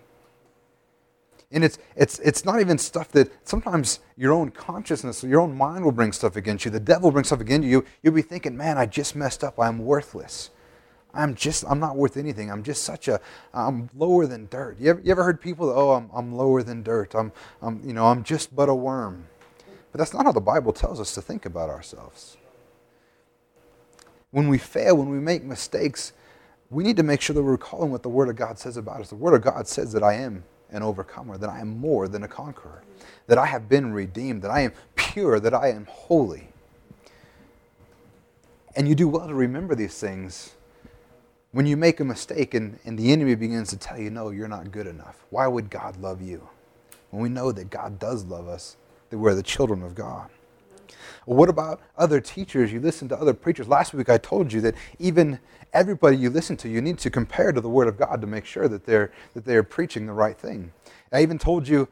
And 1.51 1.63
it's, 1.63 1.79
it's, 1.95 2.19
it's 2.19 2.43
not 2.43 2.59
even 2.59 2.77
stuff 2.77 3.09
that 3.13 3.31
sometimes 3.47 4.01
your 4.17 4.33
own 4.33 4.51
consciousness, 4.51 5.23
your 5.23 5.39
own 5.39 5.55
mind 5.55 5.85
will 5.85 5.93
bring 5.93 6.11
stuff 6.11 6.35
against 6.35 6.65
you. 6.65 6.71
The 6.71 6.79
devil 6.79 7.09
brings 7.09 7.27
stuff 7.27 7.39
against 7.39 7.65
you. 7.65 7.85
You'll 8.03 8.13
be 8.13 8.21
thinking, 8.21 8.57
man, 8.57 8.77
I 8.77 8.85
just 8.85 9.15
messed 9.15 9.43
up. 9.43 9.57
I'm 9.59 9.79
worthless. 9.79 10.49
I'm 11.17 11.33
just, 11.33 11.65
I'm 11.67 11.79
not 11.79 11.97
worth 11.97 12.15
anything. 12.15 12.51
I'm 12.51 12.63
just 12.63 12.83
such 12.83 13.07
a, 13.07 13.19
I'm 13.53 13.89
lower 13.97 14.27
than 14.27 14.47
dirt. 14.47 14.79
You 14.79 14.91
ever, 14.91 15.01
you 15.03 15.11
ever 15.11 15.23
heard 15.23 15.41
people, 15.41 15.69
oh, 15.69 15.91
I'm, 15.91 16.09
I'm 16.13 16.33
lower 16.35 16.61
than 16.61 16.83
dirt. 16.83 17.15
I'm, 17.15 17.31
I'm, 17.61 17.81
you 17.83 17.93
know, 17.93 18.05
I'm 18.05 18.23
just 18.23 18.55
but 18.55 18.69
a 18.69 18.75
worm. 18.75 19.25
But 19.91 19.97
that's 19.97 20.13
not 20.13 20.25
how 20.25 20.31
the 20.31 20.39
Bible 20.39 20.73
tells 20.73 20.99
us 20.99 21.15
to 21.15 21.21
think 21.21 21.45
about 21.45 21.69
ourselves. 21.69 22.37
When 24.29 24.47
we 24.47 24.59
fail, 24.59 24.95
when 24.95 25.09
we 25.09 25.17
make 25.17 25.43
mistakes, 25.43 26.13
we 26.69 26.83
need 26.83 26.97
to 26.97 27.03
make 27.03 27.21
sure 27.21 27.33
that 27.33 27.41
we're 27.41 27.51
recalling 27.51 27.91
what 27.91 28.03
the 28.03 28.09
Word 28.09 28.29
of 28.29 28.35
God 28.35 28.59
says 28.59 28.77
about 28.77 29.01
us. 29.01 29.09
The 29.09 29.15
Word 29.15 29.33
of 29.33 29.41
God 29.41 29.67
says 29.67 29.91
that 29.93 30.03
I 30.03 30.13
am 30.13 30.43
an 30.69 30.83
overcomer, 30.83 31.37
that 31.39 31.49
I 31.49 31.61
am 31.61 31.79
more 31.79 32.07
than 32.07 32.23
a 32.23 32.27
conqueror, 32.27 32.83
that 33.25 33.39
I 33.39 33.47
have 33.47 33.67
been 33.67 33.91
redeemed, 33.91 34.43
that 34.43 34.51
I 34.51 34.61
am 34.61 34.73
pure, 34.95 35.39
that 35.39 35.53
I 35.55 35.69
am 35.69 35.87
holy. 35.89 36.49
And 38.75 38.87
you 38.87 38.93
do 38.93 39.07
well 39.07 39.27
to 39.27 39.33
remember 39.33 39.73
these 39.73 39.97
things 39.97 40.51
When 41.57 41.65
you 41.65 41.75
make 41.75 41.99
a 41.99 42.05
mistake 42.05 42.53
and, 42.53 42.77
and 42.85 42.99
the 42.99 43.11
enemy 43.11 43.33
begins 43.33 43.69
to 43.69 43.77
tell 43.77 43.97
you, 43.97 44.11
no, 44.11 44.29
you're 44.29 44.47
not 44.47 44.71
good 44.71 44.85
enough, 44.85 45.25
why 45.31 45.47
would 45.47 45.71
God 45.71 45.99
love 45.99 46.21
you? 46.21 46.47
When 47.09 47.23
we 47.23 47.29
know 47.29 47.51
that 47.51 47.71
God 47.71 47.97
does 47.97 48.25
love 48.25 48.47
us, 48.47 48.77
that 49.09 49.17
we're 49.17 49.33
the 49.33 49.41
children 49.41 49.81
of 49.81 49.95
God. 49.95 50.29
Well, 51.25 51.35
what 51.35 51.49
about 51.49 51.81
other 51.97 52.21
teachers? 52.21 52.71
You 52.71 52.79
listen 52.79 53.09
to 53.09 53.17
other 53.19 53.33
preachers. 53.33 53.67
Last 53.67 53.95
week 53.95 54.07
I 54.07 54.19
told 54.19 54.53
you 54.53 54.61
that 54.61 54.75
even 54.99 55.39
everybody 55.73 56.15
you 56.15 56.29
listen 56.29 56.57
to, 56.57 56.69
you 56.69 56.79
need 56.79 56.99
to 56.99 57.09
compare 57.09 57.51
to 57.51 57.59
the 57.59 57.69
Word 57.69 57.87
of 57.87 57.97
God 57.97 58.21
to 58.21 58.27
make 58.27 58.45
sure 58.45 58.67
that 58.67 58.85
they're, 58.85 59.11
that 59.33 59.43
they're 59.43 59.63
preaching 59.63 60.05
the 60.05 60.13
right 60.13 60.37
thing. 60.37 60.71
I 61.11 61.23
even 61.23 61.39
told 61.39 61.67
you 61.67 61.87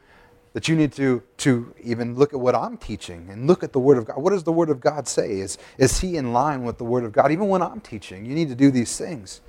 that 0.56 0.68
you 0.68 0.74
need 0.74 0.90
to, 0.90 1.22
to 1.36 1.74
even 1.82 2.14
look 2.14 2.32
at 2.32 2.40
what 2.40 2.54
I'm 2.54 2.78
teaching 2.78 3.28
and 3.30 3.46
look 3.46 3.62
at 3.62 3.74
the 3.74 3.78
Word 3.78 3.98
of 3.98 4.06
God. 4.06 4.16
What 4.16 4.30
does 4.30 4.42
the 4.42 4.52
Word 4.52 4.70
of 4.70 4.80
God 4.80 5.06
say? 5.06 5.38
Is, 5.38 5.58
is 5.76 6.00
He 6.00 6.16
in 6.16 6.32
line 6.32 6.62
with 6.62 6.78
the 6.78 6.84
Word 6.84 7.04
of 7.04 7.12
God? 7.12 7.30
Even 7.30 7.48
when 7.48 7.60
I'm 7.60 7.78
teaching, 7.80 8.24
you 8.24 8.34
need 8.34 8.48
to 8.48 8.54
do 8.54 8.70
these 8.70 8.96
things. 8.96 9.42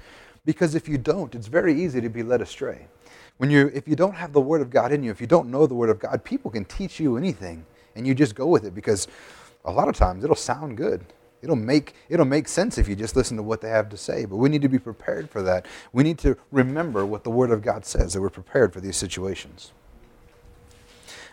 Because 0.44 0.76
if 0.76 0.90
you 0.90 0.98
don't, 0.98 1.34
it's 1.34 1.48
very 1.48 1.82
easy 1.82 2.02
to 2.02 2.10
be 2.10 2.24
led 2.24 2.42
astray. 2.42 2.88
When 3.38 3.50
you, 3.50 3.72
if 3.74 3.88
you 3.88 3.96
don't 3.96 4.16
have 4.16 4.34
the 4.34 4.42
Word 4.42 4.60
of 4.60 4.70
God 4.70 4.92
in 4.92 5.02
you, 5.02 5.10
if 5.10 5.22
you 5.22 5.28
don't 5.28 5.50
know 5.50 5.66
the 5.66 5.76
Word 5.76 5.90
of 5.90 5.98
God, 5.98 6.26
people 6.26 6.52
can 6.52 6.66
teach 6.66 7.00
you 7.00 7.16
anything 7.16 7.66
and 7.96 8.06
you 8.06 8.14
just 8.14 8.36
go 8.36 8.46
with 8.46 8.66
it 8.66 8.76
because 8.76 9.08
a 9.64 9.72
lot 9.72 9.88
of 9.88 9.96
times 9.96 10.26
it'll 10.26 10.36
sound 10.36 10.76
good. 10.76 11.06
It'll 11.42 11.56
make, 11.56 11.94
it'll 12.10 12.26
make 12.26 12.50
sense 12.50 12.78
if 12.78 12.90
you 12.90 12.98
just 12.98 13.16
listen 13.16 13.38
to 13.38 13.44
what 13.44 13.62
they 13.62 13.70
have 13.70 13.88
to 13.92 13.98
say. 13.98 14.26
But 14.26 14.36
we 14.36 14.50
need 14.50 14.62
to 14.62 14.68
be 14.68 14.78
prepared 14.78 15.30
for 15.30 15.42
that. 15.44 15.68
We 15.94 16.04
need 16.04 16.18
to 16.18 16.36
remember 16.52 17.06
what 17.06 17.24
the 17.24 17.32
Word 17.32 17.52
of 17.52 17.62
God 17.62 17.86
says, 17.86 18.12
that 18.12 18.22
we're 18.22 18.30
prepared 18.30 18.74
for 18.74 18.82
these 18.82 18.98
situations. 18.98 19.72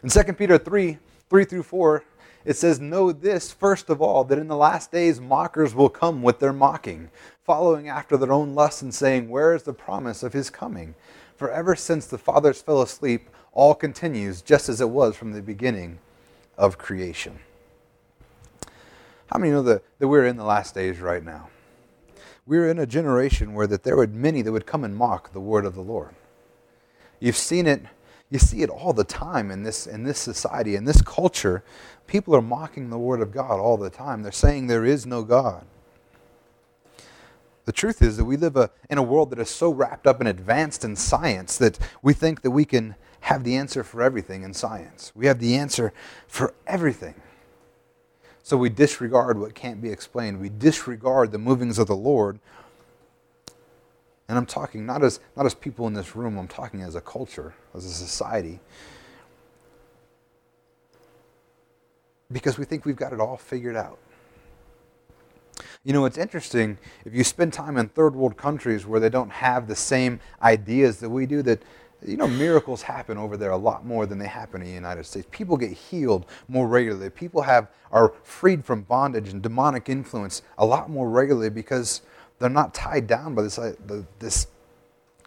In 0.04 0.10
2 0.10 0.34
Peter 0.34 0.58
3 0.58 0.98
3 1.30 1.44
through 1.46 1.62
4, 1.62 2.04
it 2.44 2.56
says, 2.58 2.78
Know 2.78 3.10
this, 3.10 3.50
first 3.50 3.88
of 3.88 4.02
all, 4.02 4.22
that 4.24 4.38
in 4.38 4.48
the 4.48 4.56
last 4.56 4.92
days 4.92 5.18
mockers 5.18 5.74
will 5.74 5.88
come 5.88 6.22
with 6.22 6.40
their 6.40 6.52
mocking, 6.52 7.08
following 7.42 7.88
after 7.88 8.18
their 8.18 8.30
own 8.30 8.54
lusts 8.54 8.82
and 8.82 8.94
saying, 8.94 9.30
Where 9.30 9.54
is 9.54 9.62
the 9.62 9.72
promise 9.72 10.22
of 10.22 10.34
his 10.34 10.50
coming? 10.50 10.94
For 11.36 11.50
ever 11.50 11.74
since 11.74 12.06
the 12.06 12.18
fathers 12.18 12.60
fell 12.60 12.82
asleep, 12.82 13.30
all 13.52 13.74
continues 13.74 14.42
just 14.42 14.68
as 14.68 14.82
it 14.82 14.90
was 14.90 15.16
from 15.16 15.32
the 15.32 15.40
beginning 15.40 16.00
of 16.58 16.76
creation. 16.76 17.38
How 19.32 19.38
many 19.38 19.52
know 19.52 19.62
that, 19.62 19.84
that 20.00 20.08
we're 20.08 20.26
in 20.26 20.36
the 20.36 20.44
last 20.44 20.74
days 20.74 21.00
right 21.00 21.24
now? 21.24 21.48
We're 22.44 22.68
in 22.68 22.78
a 22.78 22.84
generation 22.84 23.54
where 23.54 23.66
that 23.68 23.84
there 23.84 23.96
would 23.96 24.14
many 24.14 24.42
that 24.42 24.52
would 24.52 24.66
come 24.66 24.84
and 24.84 24.94
mock 24.94 25.32
the 25.32 25.40
word 25.40 25.64
of 25.64 25.74
the 25.74 25.80
Lord. 25.80 26.14
You've 27.20 27.38
seen 27.38 27.66
it, 27.66 27.84
you 28.34 28.40
see 28.40 28.62
it 28.62 28.68
all 28.68 28.92
the 28.92 29.04
time 29.04 29.52
in 29.52 29.62
this 29.62 29.86
in 29.86 30.02
this 30.02 30.18
society, 30.18 30.74
in 30.74 30.84
this 30.84 31.00
culture. 31.00 31.62
People 32.08 32.34
are 32.34 32.42
mocking 32.42 32.90
the 32.90 32.98
word 32.98 33.20
of 33.20 33.30
God 33.32 33.60
all 33.60 33.76
the 33.76 33.88
time. 33.88 34.22
They're 34.22 34.32
saying 34.32 34.66
there 34.66 34.84
is 34.84 35.06
no 35.06 35.22
God. 35.22 35.64
The 37.64 37.72
truth 37.72 38.02
is 38.02 38.16
that 38.16 38.24
we 38.24 38.36
live 38.36 38.56
a, 38.56 38.70
in 38.90 38.98
a 38.98 39.02
world 39.02 39.30
that 39.30 39.38
is 39.38 39.48
so 39.48 39.70
wrapped 39.70 40.06
up 40.06 40.18
and 40.18 40.28
advanced 40.28 40.84
in 40.84 40.96
science 40.96 41.56
that 41.58 41.78
we 42.02 42.12
think 42.12 42.42
that 42.42 42.50
we 42.50 42.64
can 42.64 42.96
have 43.20 43.44
the 43.44 43.56
answer 43.56 43.84
for 43.84 44.02
everything 44.02 44.42
in 44.42 44.52
science. 44.52 45.12
We 45.14 45.26
have 45.26 45.38
the 45.38 45.54
answer 45.54 45.94
for 46.26 46.52
everything. 46.66 47.14
So 48.42 48.56
we 48.58 48.68
disregard 48.68 49.38
what 49.38 49.54
can't 49.54 49.80
be 49.80 49.90
explained. 49.90 50.40
We 50.40 50.50
disregard 50.50 51.30
the 51.30 51.38
movings 51.38 51.78
of 51.78 51.86
the 51.86 51.96
Lord. 51.96 52.40
And 54.28 54.38
I'm 54.38 54.46
talking 54.46 54.86
not 54.86 55.02
as, 55.02 55.20
not 55.36 55.44
as 55.46 55.54
people 55.54 55.86
in 55.86 55.94
this 55.94 56.16
room, 56.16 56.38
I'm 56.38 56.48
talking 56.48 56.80
as 56.82 56.94
a 56.94 57.00
culture, 57.00 57.54
as 57.74 57.84
a 57.84 57.90
society. 57.90 58.60
Because 62.32 62.58
we 62.58 62.64
think 62.64 62.84
we've 62.84 62.96
got 62.96 63.12
it 63.12 63.20
all 63.20 63.36
figured 63.36 63.76
out. 63.76 63.98
You 65.84 65.92
know, 65.92 66.06
it's 66.06 66.16
interesting 66.16 66.78
if 67.04 67.14
you 67.14 67.22
spend 67.22 67.52
time 67.52 67.76
in 67.76 67.88
third 67.88 68.16
world 68.16 68.38
countries 68.38 68.86
where 68.86 68.98
they 68.98 69.10
don't 69.10 69.30
have 69.30 69.68
the 69.68 69.76
same 69.76 70.18
ideas 70.42 70.98
that 71.00 71.10
we 71.10 71.26
do, 71.26 71.42
that 71.42 71.62
you 72.04 72.16
know, 72.16 72.26
miracles 72.26 72.82
happen 72.82 73.18
over 73.18 73.36
there 73.36 73.50
a 73.50 73.56
lot 73.56 73.84
more 73.84 74.06
than 74.06 74.18
they 74.18 74.26
happen 74.26 74.62
in 74.62 74.68
the 74.68 74.74
United 74.74 75.04
States. 75.04 75.26
People 75.30 75.56
get 75.56 75.72
healed 75.72 76.26
more 76.48 76.66
regularly. 76.66 77.10
People 77.10 77.42
have 77.42 77.68
are 77.92 78.14
freed 78.22 78.64
from 78.64 78.82
bondage 78.82 79.28
and 79.28 79.42
demonic 79.42 79.88
influence 79.88 80.42
a 80.58 80.66
lot 80.66 80.90
more 80.90 81.08
regularly 81.08 81.50
because 81.50 82.02
they're 82.38 82.50
not 82.50 82.74
tied 82.74 83.06
down 83.06 83.34
by 83.34 83.42
this 83.42 83.58
uh, 83.58 83.74
this 84.18 84.46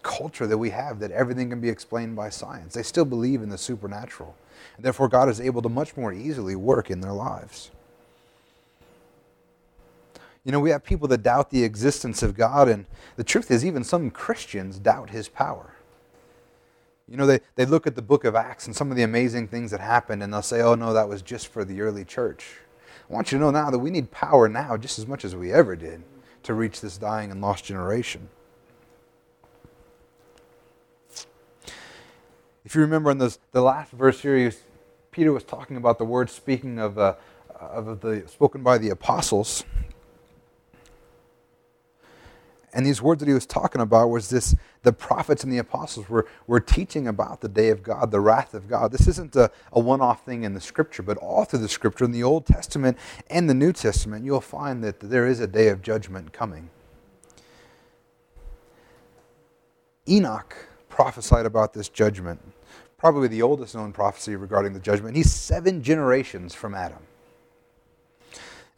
culture 0.04 0.48
that 0.48 0.58
we 0.58 0.70
have 0.70 1.00
that 1.00 1.12
everything 1.12 1.50
can 1.50 1.60
be 1.60 1.70
explained 1.70 2.16
by 2.16 2.30
science. 2.30 2.74
They 2.74 2.84
still 2.84 3.06
believe 3.06 3.42
in 3.42 3.50
the 3.50 3.58
supernatural. 3.58 4.36
And 4.76 4.86
therefore 4.86 5.10
God 5.10 5.30
is 5.30 5.42
able 5.42 5.62
to 5.62 5.70
much 5.70 5.98
more 5.98 6.14
easily 6.14 6.56
work 6.56 6.90
in 6.90 7.02
their 7.02 7.12
lives. 7.12 7.72
You 10.46 10.54
know, 10.54 10.62
we 10.62 10.70
have 10.70 10.86
people 10.86 11.10
that 11.10 11.24
doubt 11.24 11.50
the 11.50 11.66
existence 11.66 12.24
of 12.24 12.38
God 12.38 12.70
and 12.70 12.86
the 13.18 13.24
truth 13.24 13.52
is 13.52 13.66
even 13.66 13.84
some 13.84 14.10
Christians 14.10 14.80
doubt 14.80 15.10
his 15.10 15.28
power. 15.28 15.74
You 17.10 17.18
know, 17.18 17.26
they, 17.26 17.42
they 17.56 17.66
look 17.66 17.86
at 17.86 17.96
the 17.96 18.02
book 18.02 18.24
of 18.24 18.36
Acts 18.36 18.66
and 18.66 18.76
some 18.76 18.90
of 18.90 18.98
the 18.98 19.04
amazing 19.04 19.48
things 19.48 19.72
that 19.72 19.80
happened, 19.80 20.22
and 20.22 20.34
they'll 20.34 20.42
say, 20.42 20.62
oh, 20.62 20.76
no, 20.76 20.94
that 20.94 21.08
was 21.08 21.22
just 21.22 21.48
for 21.48 21.64
the 21.64 21.80
early 21.82 22.04
church. 22.04 22.58
I 23.10 23.14
want 23.14 23.32
you 23.32 23.38
to 23.38 23.44
know 23.44 23.52
now 23.52 23.70
that 23.72 23.80
we 23.80 23.90
need 23.90 24.12
power 24.12 24.50
now 24.50 24.76
just 24.76 25.00
as 25.00 25.08
much 25.08 25.24
as 25.24 25.36
we 25.36 25.54
ever 25.54 25.76
did 25.78 26.04
to 26.44 26.54
reach 26.54 26.82
this 26.82 26.98
dying 26.98 27.32
and 27.32 27.42
lost 27.42 27.66
generation. 27.66 28.30
If 32.64 32.76
you 32.76 32.82
remember 32.82 33.12
in 33.12 33.18
this, 33.18 33.40
the 33.54 33.62
last 33.62 33.92
verse 33.92 34.22
here, 34.22 34.52
Peter 35.12 35.32
was 35.32 35.44
talking 35.44 35.78
about 35.78 35.98
the 35.98 36.06
words 36.06 36.34
speaking 36.34 36.80
of, 36.80 37.00
uh, 37.00 37.16
of 37.60 38.02
the 38.02 38.24
spoken 38.28 38.62
by 38.62 38.78
the 38.78 38.90
apostles. 38.90 39.64
And 42.78 42.86
these 42.86 43.02
words 43.02 43.22
that 43.22 43.28
he 43.28 43.34
was 43.34 43.48
talking 43.48 43.82
about 43.82 44.12
was 44.12 44.30
this 44.30 44.56
the 44.84 44.94
prophets 44.94 45.44
and 45.44 45.52
the 45.52 45.58
apostles 45.58 46.08
were, 46.08 46.28
were 46.46 46.60
teaching 46.60 47.08
about 47.08 47.42
the 47.42 47.50
day 47.50 47.70
of 47.70 47.82
God, 47.82 48.12
the 48.12 48.20
wrath 48.20 48.54
of 48.54 48.68
God. 48.68 48.92
This 48.92 49.08
isn't 49.08 49.36
a, 49.36 49.50
a 49.74 49.80
one 49.80 50.00
off 50.00 50.24
thing 50.24 50.44
in 50.44 50.54
the 50.54 50.62
scripture, 50.62 51.02
but 51.02 51.18
all 51.18 51.44
through 51.44 51.58
the 51.58 51.70
scripture, 51.70 52.06
in 52.06 52.12
the 52.12 52.22
Old 52.22 52.46
Testament 52.46 52.96
and 53.32 53.50
the 53.50 53.56
New 53.56 53.74
Testament, 53.74 54.26
you'll 54.26 54.42
find 54.42 54.84
that 54.84 55.00
there 55.00 55.26
is 55.26 55.40
a 55.40 55.48
day 55.48 55.70
of 55.70 55.82
judgment 55.82 56.34
coming. 56.34 56.70
Enoch 60.08 60.56
prophesied 60.88 61.48
about 61.48 61.74
this 61.74 61.90
judgment, 61.90 62.40
probably 62.96 63.28
the 63.28 63.42
oldest 63.42 63.74
known 63.74 63.92
prophecy 63.92 64.36
regarding 64.36 64.74
the 64.74 64.80
judgment. 64.80 65.16
He's 65.16 65.34
seven 65.34 65.82
generations 65.82 66.54
from 66.54 66.76
Adam. 66.76 67.07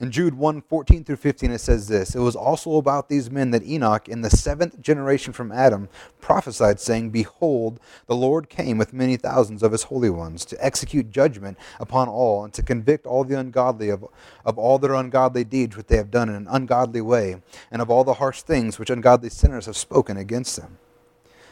In 0.02 0.12
Jude 0.12 0.36
1 0.36 0.62
14 0.62 1.04
through 1.04 1.18
15, 1.18 1.52
it 1.52 1.60
says 1.60 1.90
this 1.90 2.16
It 2.16 2.20
was 2.20 2.36
also 2.36 2.78
about 2.78 3.10
these 3.10 3.30
men 3.30 3.52
that 3.52 3.66
Enoch, 3.66 4.08
in 4.08 4.22
the 4.22 4.30
seventh 4.30 4.80
generation 4.80 5.34
from 5.34 5.52
Adam, 5.52 5.90
prophesied, 6.22 6.80
saying, 6.80 7.10
Behold, 7.10 7.82
the 8.08 8.16
Lord 8.16 8.48
came 8.48 8.78
with 8.78 8.94
many 8.94 9.18
thousands 9.18 9.62
of 9.62 9.74
his 9.74 9.84
holy 9.84 10.10
ones 10.10 10.46
to 10.46 10.66
execute 10.66 11.12
judgment 11.12 11.58
upon 11.82 12.08
all 12.08 12.46
and 12.46 12.54
to 12.54 12.64
convict 12.64 13.06
all 13.06 13.26
the 13.26 13.38
ungodly 13.38 13.90
of, 13.90 14.06
of 14.46 14.58
all 14.58 14.80
their 14.80 14.94
ungodly 14.94 15.44
deeds 15.44 15.76
which 15.76 15.88
they 15.88 15.98
have 15.98 16.12
done 16.12 16.30
in 16.30 16.36
an 16.36 16.48
ungodly 16.50 17.02
way, 17.02 17.42
and 17.70 17.82
of 17.82 17.90
all 17.90 18.06
the 18.06 18.14
harsh 18.14 18.42
things 18.42 18.80
which 18.80 18.90
ungodly 18.90 19.30
sinners 19.30 19.66
have 19.66 19.76
spoken 19.76 20.16
against 20.16 20.56
them. 20.56 20.78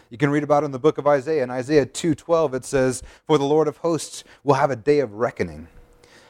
You 0.09 0.17
can 0.17 0.29
read 0.29 0.43
about 0.43 0.63
it 0.63 0.67
in 0.67 0.71
the 0.71 0.79
book 0.79 0.97
of 0.97 1.05
Isaiah. 1.05 1.43
In 1.43 1.51
Isaiah 1.51 1.85
2:12 1.85 2.53
it 2.53 2.63
says, 2.63 3.03
"For 3.25 3.37
the 3.37 3.43
Lord 3.43 3.67
of 3.67 3.77
hosts 3.77 4.23
will 4.45 4.53
have 4.55 4.71
a 4.71 4.77
day 4.77 4.99
of 4.99 5.15
reckoning." 5.15 5.67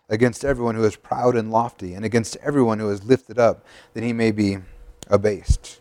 Against 0.09 0.45
everyone 0.45 0.75
who 0.75 0.83
is 0.83 0.95
proud 0.95 1.35
and 1.35 1.51
lofty, 1.51 1.93
and 1.93 2.05
against 2.05 2.37
everyone 2.37 2.79
who 2.79 2.89
is 2.89 3.03
lifted 3.03 3.37
up, 3.37 3.65
that 3.93 4.03
he 4.03 4.13
may 4.13 4.31
be 4.31 4.57
abased. 5.09 5.79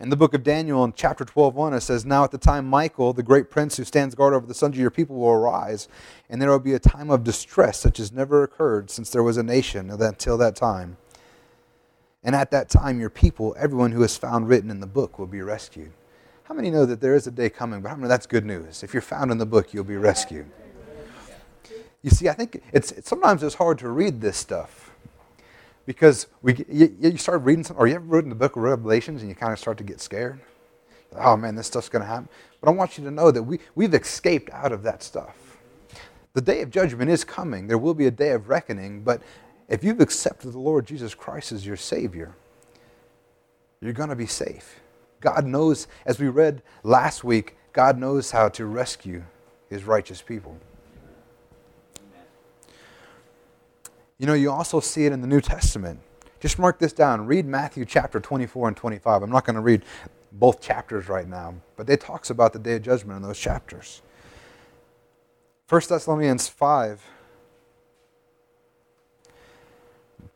In 0.00 0.10
the 0.10 0.16
book 0.16 0.32
of 0.32 0.44
Daniel, 0.44 0.84
in 0.84 0.92
chapter 0.92 1.24
12, 1.24 1.56
1, 1.56 1.74
it 1.74 1.80
says, 1.80 2.04
Now 2.04 2.22
at 2.22 2.30
the 2.30 2.38
time 2.38 2.66
Michael, 2.66 3.12
the 3.12 3.22
great 3.22 3.50
prince 3.50 3.76
who 3.76 3.84
stands 3.84 4.14
guard 4.14 4.32
over 4.32 4.46
the 4.46 4.54
sons 4.54 4.76
of 4.76 4.80
your 4.80 4.92
people, 4.92 5.16
will 5.16 5.30
arise, 5.30 5.88
and 6.30 6.40
there 6.40 6.50
will 6.50 6.60
be 6.60 6.74
a 6.74 6.78
time 6.78 7.10
of 7.10 7.24
distress 7.24 7.80
such 7.80 7.98
as 7.98 8.12
never 8.12 8.44
occurred 8.44 8.90
since 8.90 9.10
there 9.10 9.24
was 9.24 9.36
a 9.36 9.42
nation 9.42 9.90
until 9.90 10.38
that 10.38 10.54
time. 10.54 10.96
And 12.22 12.36
at 12.36 12.52
that 12.52 12.68
time, 12.68 13.00
your 13.00 13.10
people, 13.10 13.56
everyone 13.58 13.90
who 13.90 14.02
is 14.04 14.16
found 14.16 14.48
written 14.48 14.70
in 14.70 14.80
the 14.80 14.86
book, 14.86 15.18
will 15.18 15.26
be 15.26 15.42
rescued. 15.42 15.92
How 16.44 16.54
many 16.54 16.70
know 16.70 16.86
that 16.86 17.00
there 17.00 17.14
is 17.14 17.26
a 17.26 17.30
day 17.30 17.50
coming? 17.50 17.82
But 17.82 17.90
how 17.90 17.96
many 17.96 18.08
that's 18.08 18.26
good 18.26 18.46
news? 18.46 18.82
If 18.82 18.94
you're 18.94 19.02
found 19.02 19.30
in 19.30 19.38
the 19.38 19.46
book, 19.46 19.74
you'll 19.74 19.84
be 19.84 19.96
rescued. 19.96 20.46
You 22.02 22.10
see, 22.10 22.28
I 22.28 22.32
think 22.32 22.62
it's, 22.72 22.92
sometimes 23.06 23.42
it's 23.42 23.56
hard 23.56 23.78
to 23.78 23.88
read 23.88 24.20
this 24.20 24.36
stuff 24.36 24.92
because 25.84 26.26
we, 26.42 26.64
you, 26.68 26.96
you 27.00 27.16
start 27.16 27.42
reading 27.42 27.64
some, 27.64 27.76
or 27.78 27.86
you 27.86 27.96
ever 27.96 28.04
read 28.04 28.24
in 28.24 28.30
the 28.30 28.36
book 28.36 28.56
of 28.56 28.62
Revelations 28.62 29.22
and 29.22 29.28
you 29.28 29.34
kind 29.34 29.52
of 29.52 29.58
start 29.58 29.78
to 29.78 29.84
get 29.84 30.00
scared? 30.00 30.40
Oh 31.16 31.36
man, 31.36 31.54
this 31.54 31.66
stuff's 31.66 31.88
going 31.88 32.02
to 32.02 32.08
happen. 32.08 32.28
But 32.60 32.68
I 32.68 32.72
want 32.72 32.98
you 32.98 33.04
to 33.04 33.10
know 33.10 33.30
that 33.30 33.42
we, 33.42 33.58
we've 33.74 33.94
escaped 33.94 34.50
out 34.52 34.72
of 34.72 34.82
that 34.84 35.02
stuff. 35.02 35.56
The 36.34 36.40
day 36.40 36.62
of 36.62 36.70
judgment 36.70 37.10
is 37.10 37.24
coming. 37.24 37.66
There 37.66 37.78
will 37.78 37.94
be 37.94 38.06
a 38.06 38.12
day 38.12 38.30
of 38.30 38.48
reckoning, 38.48 39.02
but 39.02 39.22
if 39.68 39.82
you've 39.82 40.00
accepted 40.00 40.52
the 40.52 40.58
Lord 40.58 40.86
Jesus 40.86 41.14
Christ 41.14 41.52
as 41.52 41.66
your 41.66 41.76
Savior, 41.76 42.34
you're 43.80 43.92
going 43.92 44.08
to 44.08 44.16
be 44.16 44.26
safe. 44.26 44.80
God 45.20 45.46
knows, 45.46 45.88
as 46.06 46.20
we 46.20 46.28
read 46.28 46.62
last 46.84 47.24
week, 47.24 47.56
God 47.72 47.98
knows 47.98 48.30
how 48.30 48.48
to 48.50 48.66
rescue 48.66 49.24
his 49.68 49.84
righteous 49.84 50.22
people. 50.22 50.58
You 54.18 54.26
know, 54.26 54.34
you 54.34 54.50
also 54.50 54.80
see 54.80 55.06
it 55.06 55.12
in 55.12 55.20
the 55.20 55.28
New 55.28 55.40
Testament. 55.40 56.00
Just 56.40 56.58
mark 56.58 56.78
this 56.78 56.92
down. 56.92 57.26
Read 57.26 57.46
Matthew 57.46 57.84
chapter 57.84 58.20
24 58.20 58.68
and 58.68 58.76
25. 58.76 59.22
I'm 59.22 59.30
not 59.30 59.44
going 59.44 59.54
to 59.54 59.62
read 59.62 59.84
both 60.32 60.60
chapters 60.60 61.08
right 61.08 61.28
now, 61.28 61.54
but 61.76 61.88
it 61.88 62.00
talks 62.00 62.30
about 62.30 62.52
the 62.52 62.58
day 62.58 62.74
of 62.74 62.82
judgment 62.82 63.16
in 63.16 63.22
those 63.22 63.38
chapters. 63.38 64.02
1 65.68 65.82
Thessalonians 65.88 66.48
5 66.48 67.02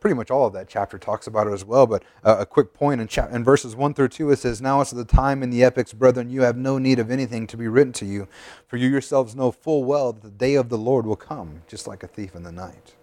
pretty 0.02 0.14
much 0.16 0.32
all 0.32 0.48
of 0.48 0.52
that 0.52 0.68
chapter 0.68 0.98
talks 0.98 1.28
about 1.28 1.46
it 1.46 1.52
as 1.52 1.64
well. 1.64 1.86
But 1.86 2.02
a 2.24 2.44
quick 2.44 2.74
point 2.74 3.00
in, 3.00 3.06
cha- 3.06 3.28
in 3.28 3.44
verses 3.44 3.76
1 3.76 3.94
through 3.94 4.08
2, 4.08 4.32
it 4.32 4.40
says, 4.40 4.60
Now 4.60 4.80
is 4.80 4.90
the 4.90 5.04
time 5.04 5.44
in 5.44 5.50
the 5.50 5.62
epics, 5.62 5.92
brethren, 5.92 6.28
you 6.28 6.42
have 6.42 6.56
no 6.56 6.76
need 6.76 6.98
of 6.98 7.10
anything 7.10 7.46
to 7.46 7.56
be 7.56 7.68
written 7.68 7.92
to 7.94 8.04
you, 8.04 8.26
for 8.66 8.76
you 8.76 8.88
yourselves 8.88 9.36
know 9.36 9.52
full 9.52 9.84
well 9.84 10.12
that 10.12 10.22
the 10.22 10.30
day 10.30 10.56
of 10.56 10.68
the 10.68 10.76
Lord 10.76 11.06
will 11.06 11.16
come, 11.16 11.62
just 11.68 11.86
like 11.86 12.02
a 12.02 12.08
thief 12.08 12.34
in 12.34 12.42
the 12.42 12.50
night. 12.50 12.94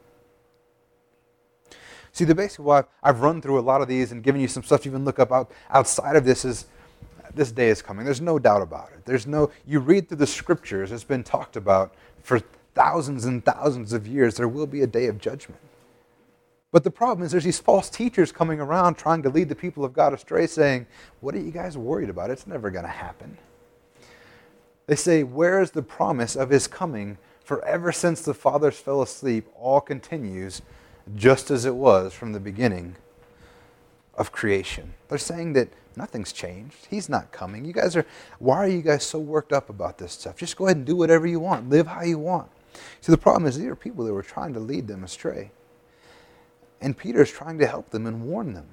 See, 2.19 2.25
the 2.25 2.35
basic 2.35 2.59
why 2.59 2.83
I've 3.01 3.21
run 3.21 3.41
through 3.41 3.59
a 3.59 3.61
lot 3.61 3.81
of 3.81 3.87
these 3.87 4.11
and 4.11 4.21
given 4.21 4.41
you 4.41 4.49
some 4.49 4.61
stuff 4.61 4.85
you 4.85 4.91
can 4.91 5.05
look 5.05 5.19
up 5.19 5.31
out, 5.31 5.53
outside 5.69 6.17
of 6.17 6.25
this 6.25 6.43
is 6.43 6.65
this 7.33 7.49
day 7.49 7.69
is 7.69 7.81
coming. 7.81 8.03
There's 8.03 8.19
no 8.19 8.37
doubt 8.37 8.61
about 8.61 8.89
it. 8.91 9.05
There's 9.05 9.25
no, 9.25 9.51
you 9.65 9.79
read 9.79 10.09
through 10.09 10.17
the 10.17 10.27
scriptures, 10.27 10.91
it's 10.91 11.05
been 11.05 11.23
talked 11.23 11.55
about 11.55 11.93
for 12.21 12.41
thousands 12.75 13.23
and 13.23 13.45
thousands 13.45 13.93
of 13.93 14.05
years. 14.05 14.35
There 14.35 14.49
will 14.49 14.67
be 14.67 14.81
a 14.81 14.85
day 14.85 15.05
of 15.05 15.17
judgment. 15.17 15.61
But 16.73 16.83
the 16.83 16.91
problem 16.91 17.25
is 17.25 17.31
there's 17.31 17.45
these 17.45 17.57
false 17.57 17.89
teachers 17.89 18.33
coming 18.33 18.59
around 18.59 18.95
trying 18.95 19.23
to 19.23 19.29
lead 19.29 19.47
the 19.47 19.55
people 19.55 19.85
of 19.85 19.93
God 19.93 20.13
astray, 20.13 20.45
saying, 20.45 20.87
What 21.21 21.35
are 21.35 21.39
you 21.39 21.51
guys 21.51 21.77
worried 21.77 22.09
about? 22.09 22.31
It's 22.31 22.45
never 22.45 22.69
going 22.69 22.83
to 22.83 22.91
happen. 22.91 23.37
They 24.87 24.97
say, 24.97 25.23
Where 25.23 25.61
is 25.61 25.71
the 25.71 25.83
promise 25.83 26.35
of 26.35 26.49
his 26.49 26.67
coming? 26.67 27.17
For 27.45 27.63
ever 27.63 27.93
since 27.93 28.23
the 28.23 28.33
fathers 28.33 28.77
fell 28.77 29.01
asleep, 29.01 29.47
all 29.55 29.79
continues 29.79 30.61
just 31.15 31.51
as 31.51 31.65
it 31.65 31.75
was 31.75 32.13
from 32.13 32.33
the 32.33 32.39
beginning 32.39 32.95
of 34.15 34.31
creation. 34.31 34.93
They're 35.07 35.17
saying 35.17 35.53
that 35.53 35.69
nothing's 35.95 36.33
changed. 36.33 36.87
He's 36.89 37.09
not 37.09 37.31
coming. 37.31 37.65
You 37.65 37.73
guys 37.73 37.95
are, 37.95 38.05
why 38.37 38.57
are 38.57 38.67
you 38.67 38.81
guys 38.81 39.03
so 39.03 39.19
worked 39.19 39.53
up 39.53 39.69
about 39.69 39.97
this 39.97 40.13
stuff? 40.13 40.37
Just 40.37 40.57
go 40.57 40.65
ahead 40.65 40.77
and 40.77 40.85
do 40.85 40.95
whatever 40.95 41.25
you 41.25 41.39
want, 41.39 41.69
live 41.69 41.87
how 41.87 42.03
you 42.03 42.19
want. 42.19 42.49
See, 43.01 43.11
the 43.11 43.17
problem 43.17 43.47
is 43.47 43.57
these 43.57 43.67
are 43.67 43.75
people 43.75 44.05
that 44.05 44.13
were 44.13 44.23
trying 44.23 44.53
to 44.53 44.59
lead 44.59 44.87
them 44.87 45.03
astray. 45.03 45.51
And 46.81 46.97
Peter 46.97 47.21
is 47.21 47.31
trying 47.31 47.59
to 47.59 47.67
help 47.67 47.89
them 47.89 48.05
and 48.05 48.23
warn 48.23 48.53
them. 48.53 48.67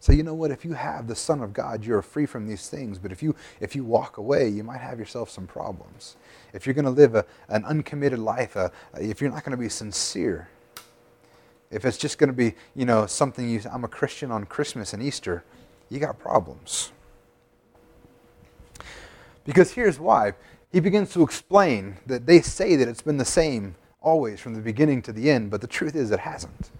So 0.00 0.12
you 0.12 0.24
know 0.24 0.34
what? 0.34 0.50
If 0.50 0.64
you 0.64 0.72
have 0.72 1.06
the 1.06 1.14
Son 1.14 1.40
of 1.40 1.52
God, 1.52 1.84
you're 1.84 2.02
free 2.02 2.26
from 2.26 2.48
these 2.48 2.68
things. 2.68 2.98
But 2.98 3.12
if 3.12 3.22
you 3.22 3.36
if 3.60 3.76
you 3.76 3.84
walk 3.84 4.16
away, 4.16 4.48
you 4.48 4.64
might 4.64 4.80
have 4.80 4.98
yourself 4.98 5.30
some 5.30 5.46
problems. 5.46 6.16
If 6.52 6.66
you're 6.66 6.74
going 6.74 6.86
to 6.86 6.90
live 6.90 7.14
a, 7.14 7.24
an 7.48 7.64
uncommitted 7.64 8.18
life, 8.18 8.56
a, 8.56 8.72
if 8.94 9.20
you're 9.20 9.30
not 9.30 9.44
going 9.44 9.56
to 9.56 9.62
be 9.62 9.68
sincere, 9.68 10.48
if 11.72 11.84
it's 11.84 11.98
just 11.98 12.18
going 12.18 12.28
to 12.28 12.34
be 12.34 12.54
you 12.76 12.84
know 12.84 13.06
something 13.06 13.48
you 13.48 13.60
I'm 13.70 13.84
a 13.84 13.88
Christian 13.88 14.30
on 14.30 14.44
Christmas 14.44 14.92
and 14.92 15.02
Easter, 15.02 15.44
you 15.88 15.98
got 15.98 16.18
problems. 16.18 16.92
Because 19.44 19.72
here's 19.72 19.98
why. 19.98 20.34
He 20.70 20.80
begins 20.80 21.12
to 21.12 21.22
explain 21.22 21.96
that 22.06 22.26
they 22.26 22.40
say 22.40 22.76
that 22.76 22.88
it's 22.88 23.02
been 23.02 23.18
the 23.18 23.24
same 23.24 23.74
always 24.00 24.40
from 24.40 24.54
the 24.54 24.60
beginning 24.60 25.02
to 25.02 25.12
the 25.12 25.30
end, 25.30 25.50
but 25.50 25.60
the 25.60 25.66
truth 25.66 25.94
is 25.94 26.10
it 26.10 26.20
hasn't. 26.20 26.70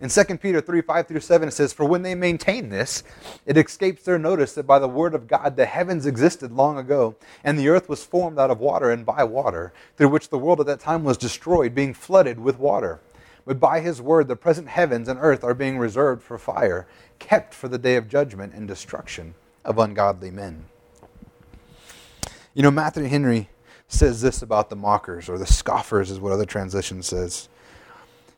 In 0.00 0.08
2 0.08 0.38
Peter 0.38 0.62
3 0.62 0.80
5 0.80 1.06
through 1.06 1.20
7, 1.20 1.48
it 1.48 1.52
says, 1.52 1.74
For 1.74 1.84
when 1.84 2.02
they 2.02 2.14
maintain 2.14 2.70
this, 2.70 3.02
it 3.44 3.58
escapes 3.58 4.02
their 4.02 4.18
notice 4.18 4.54
that 4.54 4.66
by 4.66 4.78
the 4.78 4.88
word 4.88 5.14
of 5.14 5.28
God 5.28 5.56
the 5.56 5.66
heavens 5.66 6.06
existed 6.06 6.52
long 6.52 6.78
ago, 6.78 7.16
and 7.44 7.58
the 7.58 7.68
earth 7.68 7.86
was 7.86 8.02
formed 8.02 8.38
out 8.38 8.50
of 8.50 8.60
water 8.60 8.90
and 8.90 9.04
by 9.04 9.24
water, 9.24 9.74
through 9.96 10.08
which 10.08 10.30
the 10.30 10.38
world 10.38 10.60
at 10.60 10.66
that 10.66 10.80
time 10.80 11.04
was 11.04 11.18
destroyed, 11.18 11.74
being 11.74 11.92
flooded 11.92 12.40
with 12.40 12.58
water. 12.58 13.00
But 13.50 13.58
by 13.58 13.80
his 13.80 14.00
word 14.00 14.28
the 14.28 14.36
present 14.36 14.68
heavens 14.68 15.08
and 15.08 15.18
earth 15.20 15.42
are 15.42 15.54
being 15.54 15.76
reserved 15.76 16.22
for 16.22 16.38
fire, 16.38 16.86
kept 17.18 17.52
for 17.52 17.66
the 17.66 17.78
day 17.78 17.96
of 17.96 18.06
judgment 18.06 18.54
and 18.54 18.68
destruction 18.68 19.34
of 19.64 19.76
ungodly 19.76 20.30
men. 20.30 20.66
You 22.54 22.62
know, 22.62 22.70
Matthew 22.70 23.06
Henry 23.06 23.48
says 23.88 24.22
this 24.22 24.40
about 24.40 24.70
the 24.70 24.76
mockers, 24.76 25.28
or 25.28 25.36
the 25.36 25.48
scoffers, 25.48 26.12
is 26.12 26.20
what 26.20 26.30
other 26.30 26.44
translation 26.44 27.02
says. 27.02 27.48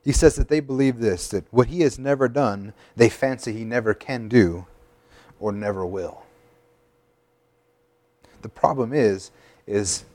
He 0.02 0.12
says 0.12 0.36
that 0.36 0.48
they 0.48 0.60
believe 0.60 0.98
this 0.98 1.28
that 1.28 1.44
what 1.50 1.66
he 1.66 1.82
has 1.82 1.98
never 1.98 2.26
done, 2.26 2.72
they 2.96 3.10
fancy 3.10 3.52
he 3.52 3.64
never 3.64 3.92
can 3.92 4.28
do 4.28 4.64
or 5.38 5.52
never 5.52 5.84
will. 5.84 6.22
The 8.40 8.48
problem 8.48 8.94
is, 8.94 9.30
is 9.66 10.06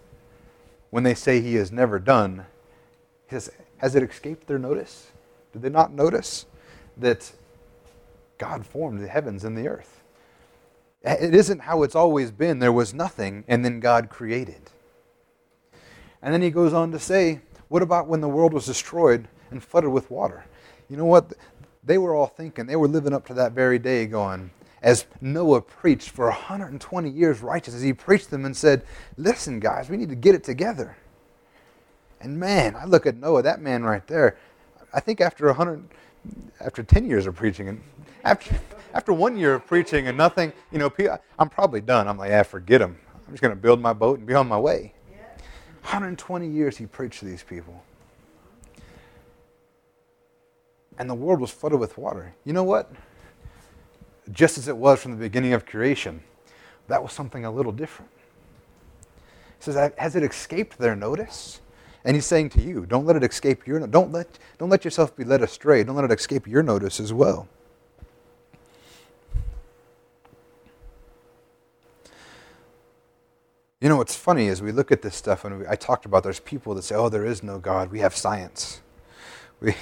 when 0.89 1.03
they 1.03 1.13
say 1.13 1.39
he 1.39 1.53
has 1.53 1.71
never 1.71 1.99
done, 1.99 2.47
has, 3.27 3.51
has 3.77 3.95
it 3.95 4.03
escaped 4.03 4.47
their 4.47 4.59
notice? 4.59 5.11
Did 5.53 5.61
they 5.61 5.69
not 5.69 5.93
notice 5.93 6.45
that 6.97 7.31
God 8.37 8.65
formed 8.65 9.01
the 9.01 9.07
heavens 9.07 9.43
and 9.43 9.57
the 9.57 9.67
earth? 9.67 10.01
It 11.03 11.33
isn't 11.33 11.59
how 11.59 11.83
it's 11.83 11.95
always 11.95 12.31
been. 12.31 12.59
There 12.59 12.71
was 12.71 12.93
nothing, 12.93 13.45
and 13.47 13.63
then 13.63 13.79
God 13.79 14.09
created. 14.09 14.71
And 16.21 16.33
then 16.33 16.41
he 16.41 16.49
goes 16.49 16.73
on 16.73 16.91
to 16.91 16.99
say, 16.99 17.41
What 17.67 17.81
about 17.81 18.07
when 18.07 18.21
the 18.21 18.27
world 18.27 18.53
was 18.53 18.65
destroyed? 18.65 19.27
and 19.51 19.63
flooded 19.63 19.91
with 19.91 20.09
water. 20.11 20.45
You 20.89 20.97
know 20.97 21.05
what? 21.05 21.33
They 21.83 21.97
were 21.97 22.15
all 22.15 22.27
thinking, 22.27 22.65
they 22.65 22.75
were 22.75 22.87
living 22.87 23.13
up 23.13 23.25
to 23.27 23.33
that 23.35 23.53
very 23.53 23.79
day, 23.79 24.05
going, 24.07 24.51
as 24.81 25.05
Noah 25.21 25.61
preached 25.61 26.09
for 26.09 26.25
120 26.25 27.09
years 27.09 27.41
righteous, 27.41 27.73
as 27.73 27.81
he 27.81 27.93
preached 27.93 28.29
them 28.29 28.45
and 28.45 28.55
said, 28.55 28.83
Listen, 29.15 29.59
guys, 29.59 29.89
we 29.89 29.97
need 29.97 30.09
to 30.09 30.15
get 30.15 30.35
it 30.35 30.43
together. 30.43 30.97
And 32.21 32.39
man, 32.39 32.75
I 32.75 32.85
look 32.85 33.05
at 33.05 33.17
Noah, 33.17 33.43
that 33.43 33.61
man 33.61 33.83
right 33.83 34.05
there. 34.07 34.37
I 34.93 34.99
think 34.99 35.21
after 35.21 35.45
100, 35.47 35.87
after 36.59 36.83
10 36.83 37.05
years 37.05 37.27
of 37.27 37.35
preaching, 37.35 37.67
and 37.67 37.81
after, 38.23 38.59
after 38.93 39.13
one 39.13 39.37
year 39.37 39.55
of 39.55 39.67
preaching 39.67 40.07
and 40.07 40.17
nothing, 40.17 40.51
you 40.71 40.79
know, 40.79 40.91
I'm 41.37 41.49
probably 41.49 41.81
done. 41.81 42.07
I'm 42.07 42.17
like, 42.17 42.29
yeah, 42.29 42.43
forget 42.43 42.81
him. 42.81 42.97
I'm 43.27 43.33
just 43.33 43.41
going 43.41 43.53
to 43.53 43.61
build 43.61 43.81
my 43.81 43.93
boat 43.93 44.19
and 44.19 44.27
be 44.27 44.33
on 44.33 44.47
my 44.47 44.57
way. 44.57 44.93
120 45.81 46.49
years 46.49 46.77
he 46.77 46.85
preached 46.85 47.19
to 47.19 47.25
these 47.25 47.43
people. 47.43 47.83
and 50.97 51.09
the 51.09 51.15
world 51.15 51.39
was 51.39 51.51
flooded 51.51 51.79
with 51.79 51.97
water. 51.97 52.33
You 52.43 52.53
know 52.53 52.63
what? 52.63 52.91
Just 54.31 54.57
as 54.57 54.67
it 54.67 54.75
was 54.75 55.01
from 55.01 55.11
the 55.11 55.17
beginning 55.17 55.53
of 55.53 55.65
creation, 55.65 56.21
that 56.87 57.01
was 57.01 57.13
something 57.13 57.45
a 57.45 57.51
little 57.51 57.71
different. 57.71 58.11
He 59.59 59.63
says, 59.63 59.91
Has 59.97 60.15
it 60.15 60.23
escaped 60.23 60.77
their 60.77 60.95
notice? 60.95 61.61
And 62.07 62.15
he's 62.15 62.25
saying 62.25 62.51
to 62.51 62.61
you, 62.61 62.85
don't 62.85 63.05
let 63.05 63.17
it 63.17 63.23
escape 63.23 63.67
your 63.67 63.85
don't 63.85 64.13
let 64.13 64.39
don't 64.57 64.69
let 64.69 64.85
yourself 64.85 65.13
be 65.13 65.25
led 65.25 65.41
astray. 65.41 65.83
Don't 65.83 65.97
let 65.97 66.05
it 66.05 66.11
escape 66.11 66.47
your 66.47 66.63
notice 66.63 67.01
as 67.01 67.11
well. 67.11 67.49
You 73.81 73.89
know 73.89 73.97
what's 73.97 74.15
funny 74.15 74.47
is 74.47 74.61
we 74.61 74.71
look 74.71 74.89
at 74.89 75.01
this 75.01 75.17
stuff 75.17 75.43
and 75.43 75.59
we, 75.59 75.67
I 75.67 75.75
talked 75.75 76.05
about 76.05 76.23
there's 76.23 76.39
people 76.39 76.73
that 76.75 76.83
say, 76.83 76.95
"Oh, 76.95 77.09
there 77.09 77.25
is 77.25 77.43
no 77.43 77.59
God. 77.59 77.91
We 77.91 77.99
have 77.99 78.15
science." 78.15 78.81
We 79.59 79.75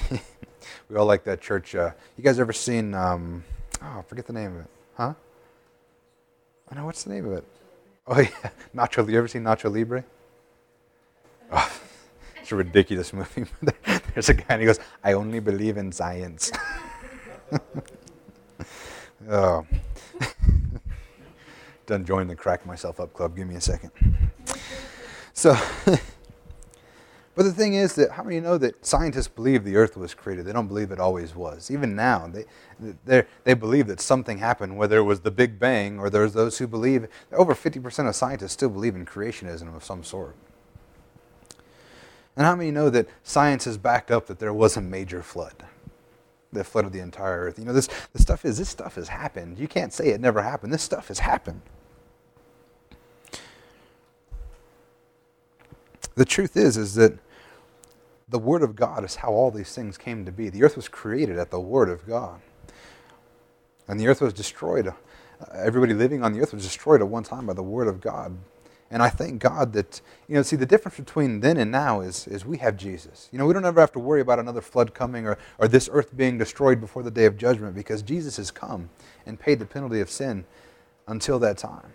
we 0.88 0.96
all 0.96 1.04
like 1.04 1.22
that 1.24 1.42
church. 1.42 1.74
Uh, 1.74 1.90
you 2.16 2.24
guys 2.24 2.40
ever 2.40 2.52
seen? 2.52 2.94
Um, 2.94 3.44
oh, 3.82 3.98
I 3.98 4.02
forget 4.02 4.26
the 4.26 4.32
name 4.32 4.56
of 4.56 4.60
it. 4.62 4.70
Huh? 4.94 5.14
I 6.70 6.74
know 6.74 6.86
what's 6.86 7.04
the 7.04 7.12
name 7.12 7.26
of 7.26 7.32
it. 7.34 7.44
Oh 8.06 8.18
yeah, 8.20 8.50
Nacho. 8.74 9.08
You 9.08 9.18
ever 9.18 9.28
seen 9.28 9.44
Nacho 9.44 9.70
Libre? 9.70 10.02
It's 12.46 12.52
a 12.52 12.54
ridiculous 12.54 13.12
movie. 13.12 13.44
There's 14.14 14.28
a 14.28 14.34
guy 14.34 14.44
and 14.50 14.60
he 14.60 14.66
goes, 14.66 14.78
"I 15.02 15.14
only 15.14 15.40
believe 15.40 15.76
in 15.78 15.90
science." 15.90 16.52
oh. 19.28 19.66
Done 21.86 22.04
join 22.04 22.28
the 22.28 22.36
crack 22.36 22.64
myself 22.64 23.00
up 23.00 23.12
club. 23.14 23.34
Give 23.34 23.48
me 23.48 23.56
a 23.56 23.60
second. 23.60 23.90
So. 25.32 25.56
But 27.34 27.42
the 27.42 27.52
thing 27.52 27.74
is 27.74 27.96
that 27.96 28.12
how 28.12 28.22
many 28.22 28.38
know 28.38 28.58
that 28.58 28.86
scientists 28.86 29.26
believe 29.26 29.64
the 29.64 29.74
earth 29.74 29.96
was 29.96 30.14
created? 30.14 30.46
They 30.46 30.52
don't 30.52 30.68
believe 30.68 30.92
it 30.92 31.00
always 31.00 31.34
was. 31.34 31.68
Even 31.68 31.96
now, 31.96 32.32
they, 33.04 33.24
they 33.42 33.54
believe 33.54 33.88
that 33.88 34.00
something 34.00 34.38
happened, 34.38 34.76
whether 34.76 34.98
it 34.98 35.02
was 35.02 35.20
the 35.20 35.32
Big 35.32 35.58
Bang 35.58 35.98
or 35.98 36.10
there's 36.10 36.32
those 36.32 36.58
who 36.58 36.68
believe, 36.68 37.08
over 37.32 37.56
50% 37.56 38.08
of 38.08 38.14
scientists 38.14 38.52
still 38.52 38.70
believe 38.70 38.94
in 38.94 39.04
creationism 39.04 39.74
of 39.74 39.82
some 39.82 40.04
sort. 40.04 40.36
And 42.36 42.44
how 42.44 42.54
many 42.54 42.70
know 42.70 42.90
that 42.90 43.08
science 43.22 43.64
has 43.64 43.78
backed 43.78 44.10
up 44.10 44.26
that 44.26 44.38
there 44.38 44.52
was 44.52 44.76
a 44.76 44.80
major 44.80 45.22
flood 45.22 45.54
that 46.52 46.64
flooded 46.64 46.92
the 46.92 47.00
entire 47.00 47.40
earth? 47.40 47.58
You 47.58 47.64
know, 47.64 47.72
this, 47.72 47.88
this 48.12 48.22
stuff 48.22 48.44
is 48.44 48.58
this 48.58 48.68
stuff 48.68 48.96
has 48.96 49.08
happened. 49.08 49.58
You 49.58 49.68
can't 49.68 49.92
say 49.92 50.08
it 50.08 50.20
never 50.20 50.42
happened. 50.42 50.72
This 50.72 50.82
stuff 50.82 51.08
has 51.08 51.20
happened. 51.20 51.62
The 56.14 56.24
truth 56.24 56.56
is, 56.56 56.76
is 56.76 56.94
that 56.94 57.18
the 58.28 58.38
Word 58.38 58.62
of 58.62 58.74
God 58.74 59.04
is 59.04 59.16
how 59.16 59.30
all 59.30 59.50
these 59.50 59.74
things 59.74 59.96
came 59.96 60.24
to 60.24 60.32
be. 60.32 60.48
The 60.48 60.62
earth 60.64 60.76
was 60.76 60.88
created 60.88 61.38
at 61.38 61.50
the 61.50 61.60
Word 61.60 61.88
of 61.88 62.06
God. 62.06 62.40
And 63.88 64.00
the 64.00 64.08
earth 64.08 64.20
was 64.20 64.32
destroyed. 64.32 64.92
Everybody 65.54 65.94
living 65.94 66.24
on 66.24 66.32
the 66.32 66.40
earth 66.40 66.52
was 66.52 66.64
destroyed 66.64 67.00
at 67.00 67.08
one 67.08 67.22
time 67.22 67.46
by 67.46 67.52
the 67.52 67.62
Word 67.62 67.86
of 67.86 68.00
God. 68.00 68.36
And 68.90 69.02
I 69.02 69.08
thank 69.08 69.40
God 69.40 69.72
that, 69.72 70.00
you 70.28 70.36
know, 70.36 70.42
see, 70.42 70.54
the 70.54 70.66
difference 70.66 70.96
between 70.96 71.40
then 71.40 71.56
and 71.56 71.72
now 71.72 72.00
is, 72.00 72.28
is 72.28 72.44
we 72.44 72.58
have 72.58 72.76
Jesus. 72.76 73.28
You 73.32 73.38
know, 73.38 73.46
we 73.46 73.52
don't 73.52 73.64
ever 73.64 73.80
have 73.80 73.92
to 73.92 73.98
worry 73.98 74.20
about 74.20 74.38
another 74.38 74.60
flood 74.60 74.94
coming 74.94 75.26
or, 75.26 75.38
or 75.58 75.66
this 75.66 75.88
earth 75.92 76.16
being 76.16 76.38
destroyed 76.38 76.80
before 76.80 77.02
the 77.02 77.10
day 77.10 77.24
of 77.24 77.36
judgment 77.36 77.74
because 77.74 78.02
Jesus 78.02 78.36
has 78.36 78.50
come 78.50 78.90
and 79.24 79.40
paid 79.40 79.58
the 79.58 79.66
penalty 79.66 80.00
of 80.00 80.08
sin 80.08 80.44
until 81.08 81.38
that 81.40 81.58
time. 81.58 81.92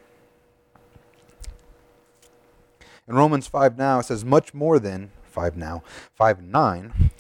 In 3.08 3.16
Romans 3.16 3.48
5 3.48 3.78
now, 3.78 4.00
it 4.00 4.04
says, 4.04 4.26
much 4.26 4.54
more 4.54 4.78
than, 4.78 5.12
5 5.24 5.56
now, 5.56 5.84
5 6.16 6.44
9. 6.44 7.12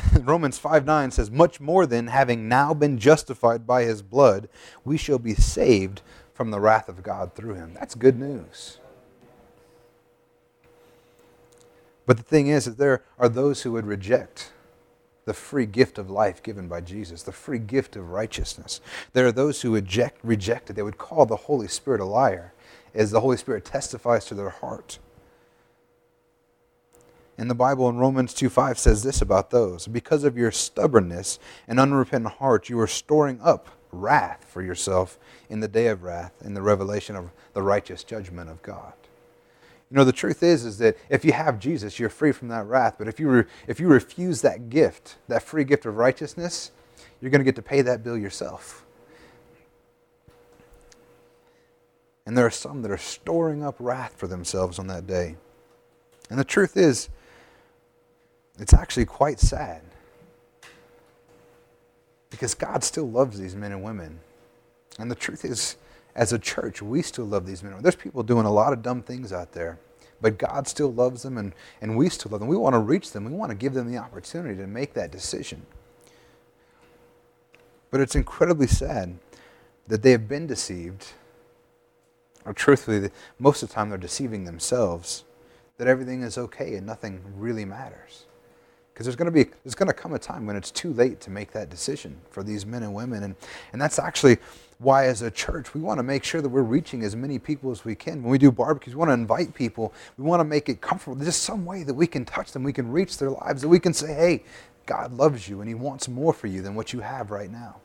Romans 0.20 0.58
5 0.58 0.86
9 0.86 1.10
says, 1.10 1.30
Much 1.30 1.60
more 1.60 1.86
than 1.86 2.06
having 2.06 2.48
now 2.48 2.72
been 2.72 2.98
justified 2.98 3.66
by 3.66 3.82
his 3.82 4.02
blood, 4.02 4.48
we 4.84 4.96
shall 4.96 5.18
be 5.18 5.34
saved 5.34 6.02
from 6.32 6.50
the 6.50 6.60
wrath 6.60 6.88
of 6.88 7.02
God 7.02 7.34
through 7.34 7.54
him. 7.54 7.74
That's 7.74 7.94
good 7.94 8.18
news. 8.18 8.78
But 12.06 12.16
the 12.16 12.22
thing 12.22 12.48
is 12.48 12.64
that 12.64 12.78
there 12.78 13.02
are 13.18 13.28
those 13.28 13.62
who 13.62 13.72
would 13.72 13.86
reject 13.86 14.52
the 15.24 15.34
free 15.34 15.66
gift 15.66 15.98
of 15.98 16.10
life 16.10 16.42
given 16.42 16.66
by 16.66 16.80
Jesus, 16.80 17.22
the 17.22 17.32
free 17.32 17.60
gift 17.60 17.94
of 17.94 18.10
righteousness. 18.10 18.80
There 19.12 19.26
are 19.26 19.32
those 19.32 19.62
who 19.62 19.74
reject, 19.74 20.18
reject 20.24 20.70
it. 20.70 20.72
They 20.74 20.82
would 20.82 20.98
call 20.98 21.26
the 21.26 21.36
Holy 21.36 21.68
Spirit 21.68 22.00
a 22.00 22.04
liar, 22.04 22.52
as 22.94 23.10
the 23.10 23.20
Holy 23.20 23.36
Spirit 23.36 23.64
testifies 23.64 24.24
to 24.26 24.34
their 24.34 24.50
heart. 24.50 24.98
And 27.38 27.48
the 27.48 27.54
Bible 27.54 27.88
in 27.88 27.96
Romans 27.96 28.34
2 28.34 28.48
5 28.48 28.78
says 28.78 29.02
this 29.02 29.22
about 29.22 29.50
those 29.50 29.86
Because 29.86 30.24
of 30.24 30.36
your 30.36 30.50
stubbornness 30.50 31.38
and 31.66 31.80
unrepentant 31.80 32.34
heart, 32.34 32.68
you 32.68 32.78
are 32.80 32.86
storing 32.86 33.40
up 33.40 33.68
wrath 33.90 34.44
for 34.48 34.62
yourself 34.62 35.18
in 35.48 35.60
the 35.60 35.68
day 35.68 35.86
of 35.86 36.02
wrath, 36.02 36.32
in 36.44 36.54
the 36.54 36.62
revelation 36.62 37.14
of 37.14 37.30
the 37.52 37.62
righteous 37.62 38.04
judgment 38.04 38.50
of 38.50 38.62
God. 38.62 38.92
You 39.92 39.98
know, 39.98 40.04
the 40.04 40.12
truth 40.12 40.42
is, 40.42 40.64
is 40.64 40.78
that 40.78 40.96
if 41.10 41.22
you 41.22 41.34
have 41.34 41.58
Jesus, 41.58 41.98
you're 41.98 42.08
free 42.08 42.32
from 42.32 42.48
that 42.48 42.64
wrath. 42.64 42.94
But 42.96 43.08
if 43.08 43.20
you, 43.20 43.28
re- 43.28 43.44
if 43.66 43.78
you 43.78 43.88
refuse 43.88 44.40
that 44.40 44.70
gift, 44.70 45.16
that 45.28 45.42
free 45.42 45.64
gift 45.64 45.84
of 45.84 45.98
righteousness, 45.98 46.70
you're 47.20 47.30
going 47.30 47.40
to 47.40 47.44
get 47.44 47.56
to 47.56 47.62
pay 47.62 47.82
that 47.82 48.02
bill 48.02 48.16
yourself. 48.16 48.86
And 52.24 52.38
there 52.38 52.46
are 52.46 52.50
some 52.50 52.80
that 52.80 52.90
are 52.90 52.96
storing 52.96 53.62
up 53.62 53.76
wrath 53.78 54.14
for 54.16 54.26
themselves 54.26 54.78
on 54.78 54.86
that 54.86 55.06
day. 55.06 55.36
And 56.30 56.38
the 56.38 56.44
truth 56.44 56.78
is, 56.78 57.10
it's 58.58 58.72
actually 58.72 59.04
quite 59.04 59.40
sad. 59.40 59.82
Because 62.30 62.54
God 62.54 62.82
still 62.82 63.10
loves 63.10 63.38
these 63.38 63.54
men 63.54 63.72
and 63.72 63.82
women. 63.82 64.20
And 64.98 65.10
the 65.10 65.14
truth 65.14 65.44
is, 65.44 65.76
as 66.14 66.32
a 66.32 66.38
church, 66.38 66.82
we 66.82 67.02
still 67.02 67.24
love 67.24 67.46
these 67.46 67.62
men. 67.62 67.80
There's 67.80 67.96
people 67.96 68.22
doing 68.22 68.46
a 68.46 68.52
lot 68.52 68.72
of 68.72 68.82
dumb 68.82 69.02
things 69.02 69.32
out 69.32 69.52
there, 69.52 69.78
but 70.20 70.38
God 70.38 70.68
still 70.68 70.92
loves 70.92 71.22
them, 71.22 71.38
and, 71.38 71.54
and 71.80 71.96
we 71.96 72.08
still 72.08 72.30
love 72.30 72.40
them. 72.40 72.48
We 72.48 72.56
want 72.56 72.74
to 72.74 72.78
reach 72.78 73.12
them, 73.12 73.24
we 73.24 73.32
want 73.32 73.50
to 73.50 73.56
give 73.56 73.74
them 73.74 73.90
the 73.90 73.98
opportunity 73.98 74.56
to 74.56 74.66
make 74.66 74.94
that 74.94 75.10
decision. 75.10 75.66
But 77.90 78.00
it's 78.00 78.14
incredibly 78.14 78.66
sad 78.66 79.18
that 79.88 80.02
they 80.02 80.12
have 80.12 80.28
been 80.28 80.46
deceived, 80.46 81.12
or 82.44 82.52
truthfully, 82.52 83.10
most 83.38 83.62
of 83.62 83.68
the 83.68 83.74
time 83.74 83.88
they're 83.88 83.98
deceiving 83.98 84.44
themselves, 84.44 85.24
that 85.78 85.88
everything 85.88 86.22
is 86.22 86.38
okay 86.38 86.74
and 86.74 86.86
nothing 86.86 87.22
really 87.36 87.64
matters. 87.64 88.26
Because 88.92 89.06
there's 89.06 89.16
going 89.16 89.26
to 89.26 89.32
be 89.32 89.50
there's 89.64 89.74
going 89.74 89.88
to 89.88 89.94
come 89.94 90.12
a 90.12 90.18
time 90.18 90.46
when 90.46 90.54
it's 90.54 90.70
too 90.70 90.92
late 90.92 91.20
to 91.22 91.30
make 91.30 91.52
that 91.52 91.70
decision 91.70 92.20
for 92.30 92.42
these 92.42 92.66
men 92.66 92.82
and 92.82 92.94
women, 92.94 93.22
and 93.22 93.36
and 93.72 93.80
that's 93.80 93.98
actually 93.98 94.36
why, 94.78 95.06
as 95.06 95.22
a 95.22 95.30
church, 95.30 95.74
we 95.74 95.80
want 95.80 95.98
to 95.98 96.02
make 96.02 96.24
sure 96.24 96.42
that 96.42 96.48
we're 96.48 96.62
reaching 96.62 97.04
as 97.04 97.14
many 97.14 97.38
people 97.38 97.70
as 97.70 97.84
we 97.84 97.94
can. 97.94 98.22
When 98.22 98.30
we 98.30 98.38
do 98.38 98.50
barbecues, 98.50 98.94
we 98.94 98.98
want 98.98 99.10
to 99.10 99.14
invite 99.14 99.54
people. 99.54 99.94
We 100.18 100.24
want 100.24 100.40
to 100.40 100.44
make 100.44 100.68
it 100.68 100.80
comfortable. 100.80 101.14
There's 101.14 101.28
just 101.28 101.42
some 101.42 101.64
way 101.64 101.84
that 101.84 101.94
we 101.94 102.06
can 102.06 102.24
touch 102.24 102.52
them, 102.52 102.64
we 102.64 102.72
can 102.72 102.90
reach 102.90 103.18
their 103.18 103.30
lives, 103.30 103.62
that 103.62 103.68
we 103.68 103.78
can 103.78 103.94
say, 103.94 104.12
"Hey, 104.12 104.44
God 104.84 105.12
loves 105.14 105.48
you, 105.48 105.60
and 105.60 105.68
He 105.68 105.74
wants 105.74 106.08
more 106.08 106.32
for 106.32 106.48
you 106.48 106.60
than 106.60 106.74
what 106.74 106.92
you 106.92 107.00
have 107.00 107.30
right 107.30 107.50
now." 107.50 107.76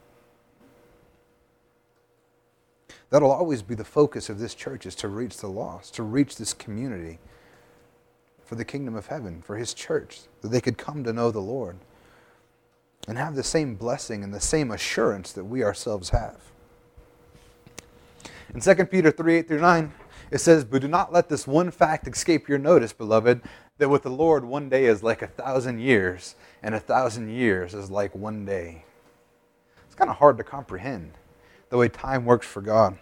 That'll 3.09 3.31
always 3.31 3.61
be 3.61 3.75
the 3.75 3.85
focus 3.85 4.27
of 4.27 4.39
this 4.39 4.53
church: 4.53 4.85
is 4.85 4.95
to 4.95 5.07
reach 5.07 5.37
the 5.37 5.47
lost, 5.47 5.95
to 5.95 6.03
reach 6.03 6.35
this 6.35 6.53
community 6.53 7.19
for 8.47 8.55
the 8.55 8.65
kingdom 8.65 8.95
of 8.95 9.07
heaven, 9.07 9.41
for 9.41 9.57
his 9.57 9.73
church, 9.73 10.21
that 10.41 10.49
they 10.49 10.61
could 10.61 10.77
come 10.77 11.03
to 11.03 11.13
know 11.13 11.31
the 11.31 11.39
Lord 11.39 11.77
and 13.07 13.17
have 13.17 13.35
the 13.35 13.43
same 13.43 13.75
blessing 13.75 14.23
and 14.23 14.33
the 14.33 14.39
same 14.39 14.71
assurance 14.71 15.31
that 15.33 15.43
we 15.43 15.63
ourselves 15.63 16.09
have. 16.09 16.39
In 18.53 18.61
2 18.61 18.85
Peter 18.85 19.11
3 19.11 19.35
8 19.35 19.47
through 19.47 19.61
9, 19.61 19.93
it 20.31 20.39
says, 20.39 20.63
But 20.63 20.81
do 20.81 20.87
not 20.87 21.11
let 21.11 21.29
this 21.29 21.45
one 21.45 21.71
fact 21.71 22.07
escape 22.07 22.47
your 22.47 22.57
notice, 22.57 22.93
beloved, 22.93 23.41
that 23.77 23.89
with 23.89 24.03
the 24.03 24.09
Lord 24.09 24.45
one 24.45 24.69
day 24.69 24.85
is 24.85 25.03
like 25.03 25.21
a 25.21 25.27
thousand 25.27 25.79
years, 25.79 26.35
and 26.63 26.73
a 26.73 26.79
thousand 26.79 27.29
years 27.29 27.73
is 27.73 27.91
like 27.91 28.15
one 28.15 28.45
day. 28.45 28.85
It's 29.85 29.95
kind 29.95 30.09
of 30.09 30.17
hard 30.17 30.37
to 30.37 30.43
comprehend 30.43 31.11
the 31.69 31.77
way 31.77 31.89
time 31.89 32.25
works 32.25 32.47
for 32.47 32.61
God. 32.61 32.97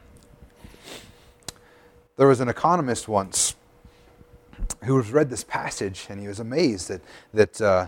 There 2.18 2.28
was 2.28 2.40
an 2.40 2.50
economist 2.50 3.08
once 3.08 3.55
who 4.84 4.98
has 4.98 5.12
read 5.12 5.30
this 5.30 5.44
passage 5.44 6.08
and 6.10 6.20
he 6.20 6.28
was 6.28 6.40
amazed 6.40 6.90
that, 6.90 7.02
that 7.34 7.62
uh, 7.62 7.88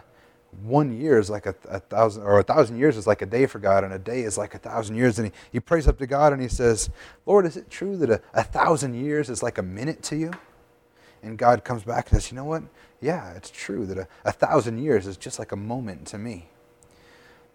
one 0.64 1.00
year 1.00 1.20
is 1.20 1.30
like 1.30 1.46
a, 1.46 1.56
a, 1.70 1.80
thousand, 1.80 2.24
or 2.24 2.40
a 2.40 2.44
thousand 2.44 2.78
years 2.78 2.98
is 2.98 3.06
like 3.06 3.22
a 3.22 3.26
day 3.26 3.46
for 3.46 3.60
God, 3.60 3.84
and 3.84 3.94
a 3.94 4.00
day 4.00 4.22
is 4.22 4.38
like 4.38 4.56
a 4.56 4.58
thousand 4.58 4.96
years. 4.96 5.20
And 5.20 5.28
he, 5.28 5.34
he 5.54 5.60
prays 5.60 5.88
up 5.88 5.98
to 6.00 6.08
God 6.08 6.34
and 6.34 6.42
he 6.42 6.48
says, 6.48 6.90
Lord, 7.26 7.46
is 7.46 7.58
it 7.58 7.70
true 7.70 7.98
that 7.98 8.10
a, 8.10 8.22
a 8.34 8.44
thousand 8.44 8.96
years 8.96 9.30
is 9.30 9.44
like 9.44 9.58
a 9.58 9.64
minute 9.64 10.02
to 10.04 10.16
you? 10.16 10.32
And 11.22 11.38
God 11.38 11.64
comes 11.64 11.84
back 11.84 12.10
and 12.10 12.22
says, 12.22 12.32
You 12.32 12.36
know 12.36 12.46
what? 12.46 12.64
Yeah, 13.02 13.32
it's 13.34 13.50
true 13.50 13.86
that 13.88 13.98
a, 13.98 14.08
a 14.26 14.32
thousand 14.32 14.80
years 14.80 15.08
is 15.08 15.18
just 15.18 15.40
like 15.40 15.52
a 15.52 15.56
moment 15.56 16.08
to 16.08 16.18
me. 16.18 16.50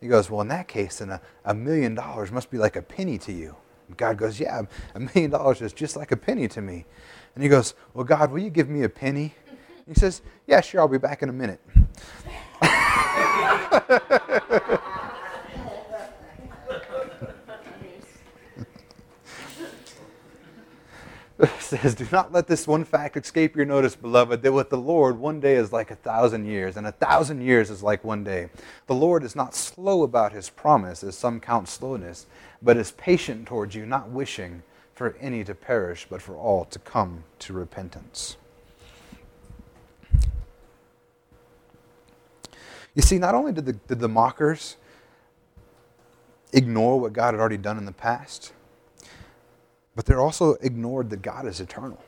He 0.01 0.09
goes, 0.09 0.31
Well, 0.31 0.41
in 0.41 0.49
that 0.49 0.69
case, 0.69 0.99
then 0.99 1.11
a, 1.11 1.21
a 1.45 1.55
million 1.55 1.95
dollars 1.95 2.31
must 2.31 2.51
be 2.51 2.59
like 2.59 2.77
a 2.77 2.83
penny 2.83 3.19
to 3.19 3.33
you. 3.33 3.57
And 3.89 3.97
God 3.97 4.17
goes, 4.19 4.39
Yeah, 4.39 4.63
a 4.95 5.01
million 5.01 5.31
dollars 5.31 5.63
is 5.63 5.73
just 5.73 5.97
like 5.97 6.13
a 6.13 6.17
penny 6.17 6.49
to 6.49 6.61
me. 6.61 6.85
And 7.35 7.43
he 7.43 7.49
goes, 7.49 7.75
Well, 7.95 8.05
God, 8.05 8.31
will 8.31 8.41
you 8.41 8.51
give 8.51 8.69
me 8.69 8.83
a 8.83 8.89
penny? 8.89 9.35
He 9.87 9.95
says, 9.95 10.23
Yeah, 10.47 10.61
sure, 10.61 10.81
I'll 10.81 10.89
be 10.89 10.99
back 10.99 11.23
in 11.23 11.29
a 11.29 11.33
minute. 11.33 11.61
says, 21.79 21.95
Do 21.95 22.07
not 22.13 22.33
let 22.33 22.47
this 22.47 22.67
one 22.67 22.85
fact 22.85 23.17
escape 23.17 23.57
your 23.57 23.65
notice, 23.65 23.97
beloved, 23.97 24.43
that 24.43 24.53
with 24.53 24.71
the 24.71 24.77
Lord 24.77 25.19
one 25.19 25.41
day 25.41 25.55
is 25.55 25.73
like 25.73 25.91
a 25.91 25.97
thousand 25.97 26.47
years, 26.47 26.77
and 26.77 26.87
a 26.87 26.93
thousand 26.93 27.43
years 27.43 27.71
is 27.71 27.83
like 27.83 28.05
one 28.05 28.25
day. 28.25 28.51
The 28.87 28.95
Lord 28.95 29.25
is 29.25 29.35
not 29.35 29.55
slow 29.55 30.03
about 30.03 30.33
his 30.33 30.51
promise, 30.51 31.03
as 31.03 31.17
some 31.17 31.41
count 31.41 31.69
slowness, 31.69 32.27
but 32.61 32.77
is 32.77 32.93
patient 32.93 33.47
towards 33.47 33.75
you, 33.75 33.87
not 33.87 34.11
wishing 34.11 34.63
for 35.03 35.17
any 35.19 35.43
to 35.43 35.53
perish, 35.53 36.07
but 36.09 36.23
for 36.23 36.37
all 36.37 36.65
to 36.65 36.79
come 36.79 37.25
to 37.41 37.53
repentance. 37.53 38.37
You 42.95 43.03
see, 43.03 43.19
not 43.19 43.35
only 43.35 43.51
did 43.51 43.67
the, 43.67 43.73
did 43.73 43.99
the 43.99 44.07
mockers 44.07 44.77
ignore 46.53 47.01
what 47.01 47.13
God 47.13 47.35
had 47.35 47.41
already 47.41 47.57
done 47.57 47.79
in 47.79 47.85
the 47.85 47.91
past, 47.91 48.53
but 49.97 50.05
they're 50.05 50.21
also 50.21 50.55
ignored 50.61 51.11
that 51.11 51.21
God 51.21 51.49
is 51.49 51.59
eternal. 51.59 52.01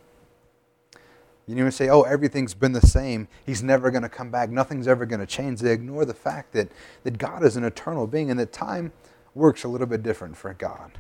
You 1.49 1.57
even 1.57 1.73
say, 1.73 1.89
oh, 1.89 2.03
everything's 2.03 2.55
been 2.55 2.75
the 2.75 2.87
same. 2.87 3.27
He's 3.45 3.61
never 3.61 3.91
going 3.91 4.05
to 4.05 4.09
come 4.09 4.31
back. 4.31 4.51
Nothing's 4.51 4.87
ever 4.87 5.05
going 5.05 5.19
to 5.19 5.27
change. 5.27 5.59
They 5.59 5.73
ignore 5.73 6.05
the 6.05 6.15
fact 6.15 6.53
that, 6.53 6.71
that 7.03 7.19
God 7.19 7.43
is 7.43 7.57
an 7.57 7.65
eternal 7.65 8.07
being 8.07 8.31
and 8.31 8.39
that 8.39 8.53
time 8.53 8.93
works 9.35 9.65
a 9.65 9.69
little 9.69 9.89
bit 9.89 10.05
different 10.05 10.37
for 10.37 10.55
God. 10.55 10.93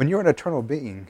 When 0.00 0.08
you're 0.08 0.22
an 0.22 0.28
eternal 0.28 0.62
being, 0.62 1.08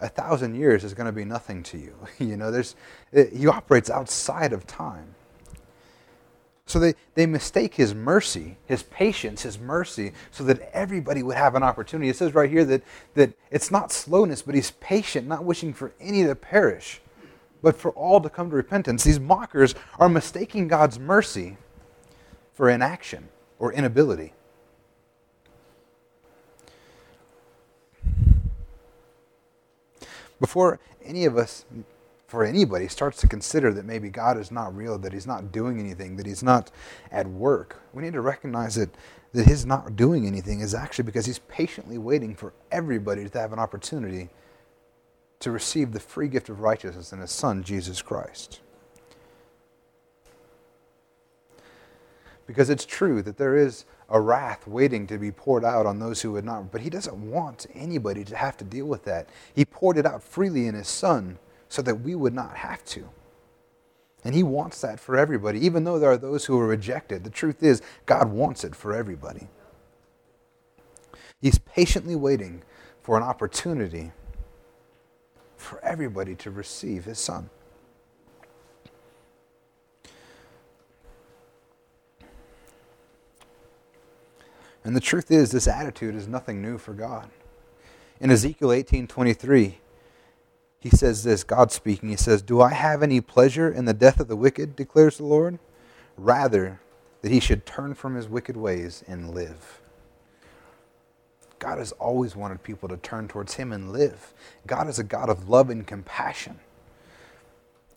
a 0.00 0.08
thousand 0.08 0.54
years 0.54 0.84
is 0.84 0.94
going 0.94 1.06
to 1.06 1.12
be 1.12 1.24
nothing 1.24 1.64
to 1.64 1.76
you. 1.76 1.96
you 2.20 2.36
know, 2.36 2.52
there's, 2.52 2.76
it, 3.10 3.32
he 3.32 3.48
operates 3.48 3.90
outside 3.90 4.52
of 4.52 4.68
time. 4.68 5.16
So 6.64 6.78
they, 6.78 6.94
they 7.16 7.26
mistake 7.26 7.74
his 7.74 7.92
mercy, 7.92 8.56
his 8.66 8.84
patience, 8.84 9.42
his 9.42 9.58
mercy, 9.58 10.12
so 10.30 10.44
that 10.44 10.60
everybody 10.72 11.24
would 11.24 11.36
have 11.36 11.56
an 11.56 11.64
opportunity. 11.64 12.08
It 12.08 12.14
says 12.14 12.32
right 12.32 12.48
here 12.48 12.64
that, 12.66 12.84
that 13.14 13.32
it's 13.50 13.72
not 13.72 13.90
slowness, 13.90 14.42
but 14.42 14.54
he's 14.54 14.70
patient, 14.70 15.26
not 15.26 15.42
wishing 15.42 15.74
for 15.74 15.92
any 16.00 16.22
to 16.22 16.36
perish, 16.36 17.00
but 17.62 17.76
for 17.76 17.90
all 17.90 18.20
to 18.20 18.30
come 18.30 18.48
to 18.50 18.54
repentance. 18.54 19.02
These 19.02 19.18
mockers 19.18 19.74
are 19.98 20.08
mistaking 20.08 20.68
God's 20.68 21.00
mercy 21.00 21.56
for 22.52 22.70
inaction 22.70 23.28
or 23.58 23.72
inability. 23.72 24.34
Before 30.40 30.80
any 31.04 31.26
of 31.26 31.36
us, 31.36 31.64
for 32.26 32.44
anybody, 32.44 32.88
starts 32.88 33.20
to 33.20 33.28
consider 33.28 33.72
that 33.74 33.84
maybe 33.84 34.08
God 34.08 34.38
is 34.38 34.50
not 34.50 34.74
real, 34.74 34.98
that 34.98 35.12
He's 35.12 35.26
not 35.26 35.52
doing 35.52 35.78
anything, 35.78 36.16
that 36.16 36.26
He's 36.26 36.42
not 36.42 36.70
at 37.10 37.26
work, 37.28 37.80
we 37.92 38.02
need 38.02 38.12
to 38.14 38.20
recognize 38.20 38.76
that, 38.76 38.90
that 39.32 39.46
His 39.46 39.66
not 39.66 39.96
doing 39.96 40.26
anything 40.26 40.60
is 40.60 40.74
actually 40.74 41.04
because 41.04 41.26
He's 41.26 41.40
patiently 41.40 41.98
waiting 41.98 42.34
for 42.34 42.52
everybody 42.70 43.28
to 43.28 43.38
have 43.38 43.52
an 43.52 43.58
opportunity 43.58 44.30
to 45.40 45.50
receive 45.50 45.92
the 45.92 46.00
free 46.00 46.28
gift 46.28 46.48
of 46.48 46.60
righteousness 46.60 47.12
in 47.12 47.18
His 47.18 47.30
Son, 47.30 47.62
Jesus 47.62 48.00
Christ. 48.00 48.60
Because 52.46 52.70
it's 52.70 52.86
true 52.86 53.22
that 53.22 53.36
there 53.36 53.56
is 53.56 53.84
a 54.10 54.20
wrath 54.20 54.66
waiting 54.66 55.06
to 55.06 55.18
be 55.18 55.30
poured 55.30 55.64
out 55.64 55.86
on 55.86 55.98
those 55.98 56.20
who 56.20 56.32
would 56.32 56.44
not. 56.44 56.72
But 56.72 56.80
he 56.80 56.90
doesn't 56.90 57.30
want 57.30 57.66
anybody 57.74 58.24
to 58.24 58.36
have 58.36 58.56
to 58.58 58.64
deal 58.64 58.86
with 58.86 59.04
that. 59.04 59.28
He 59.54 59.64
poured 59.64 59.96
it 59.96 60.06
out 60.06 60.22
freely 60.22 60.66
in 60.66 60.74
his 60.74 60.88
son 60.88 61.38
so 61.68 61.82
that 61.82 62.00
we 62.00 62.14
would 62.14 62.34
not 62.34 62.56
have 62.56 62.84
to. 62.86 63.08
And 64.24 64.34
he 64.34 64.42
wants 64.42 64.80
that 64.82 65.00
for 65.00 65.16
everybody, 65.16 65.64
even 65.64 65.84
though 65.84 65.98
there 65.98 66.10
are 66.10 66.18
those 66.18 66.44
who 66.44 66.58
are 66.58 66.66
rejected. 66.66 67.24
The 67.24 67.30
truth 67.30 67.62
is, 67.62 67.80
God 68.04 68.30
wants 68.30 68.64
it 68.64 68.74
for 68.74 68.94
everybody. 68.94 69.48
He's 71.40 71.58
patiently 71.58 72.16
waiting 72.16 72.62
for 73.02 73.16
an 73.16 73.22
opportunity 73.22 74.12
for 75.56 75.82
everybody 75.84 76.34
to 76.36 76.50
receive 76.50 77.04
his 77.04 77.18
son. 77.18 77.48
And 84.84 84.96
the 84.96 85.00
truth 85.00 85.30
is, 85.30 85.50
this 85.50 85.68
attitude 85.68 86.14
is 86.14 86.26
nothing 86.26 86.62
new 86.62 86.78
for 86.78 86.92
God. 86.92 87.30
In 88.20 88.30
Ezekiel 88.30 88.70
18:23, 88.70 89.78
he 90.80 90.90
says 90.90 91.24
this, 91.24 91.44
God 91.44 91.70
speaking, 91.70 92.08
he 92.08 92.16
says, 92.16 92.42
"Do 92.42 92.60
I 92.60 92.72
have 92.72 93.02
any 93.02 93.20
pleasure 93.20 93.70
in 93.70 93.84
the 93.84 93.92
death 93.92 94.20
of 94.20 94.28
the 94.28 94.36
wicked?" 94.36 94.76
declares 94.76 95.18
the 95.18 95.24
Lord, 95.24 95.58
rather 96.16 96.80
that 97.20 97.30
he 97.30 97.40
should 97.40 97.66
turn 97.66 97.94
from 97.94 98.14
his 98.14 98.28
wicked 98.28 98.56
ways 98.56 99.04
and 99.06 99.34
live. 99.34 99.80
God 101.58 101.76
has 101.76 101.92
always 101.92 102.34
wanted 102.34 102.62
people 102.62 102.88
to 102.88 102.96
turn 102.96 103.28
towards 103.28 103.54
him 103.54 103.72
and 103.72 103.92
live. 103.92 104.32
God 104.66 104.88
is 104.88 104.98
a 104.98 105.04
God 105.04 105.28
of 105.28 105.50
love 105.50 105.68
and 105.68 105.86
compassion. 105.86 106.58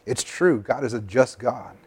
It's 0.06 0.24
true, 0.24 0.60
God 0.60 0.84
is 0.84 0.94
a 0.94 1.00
just 1.00 1.40
God 1.40 1.78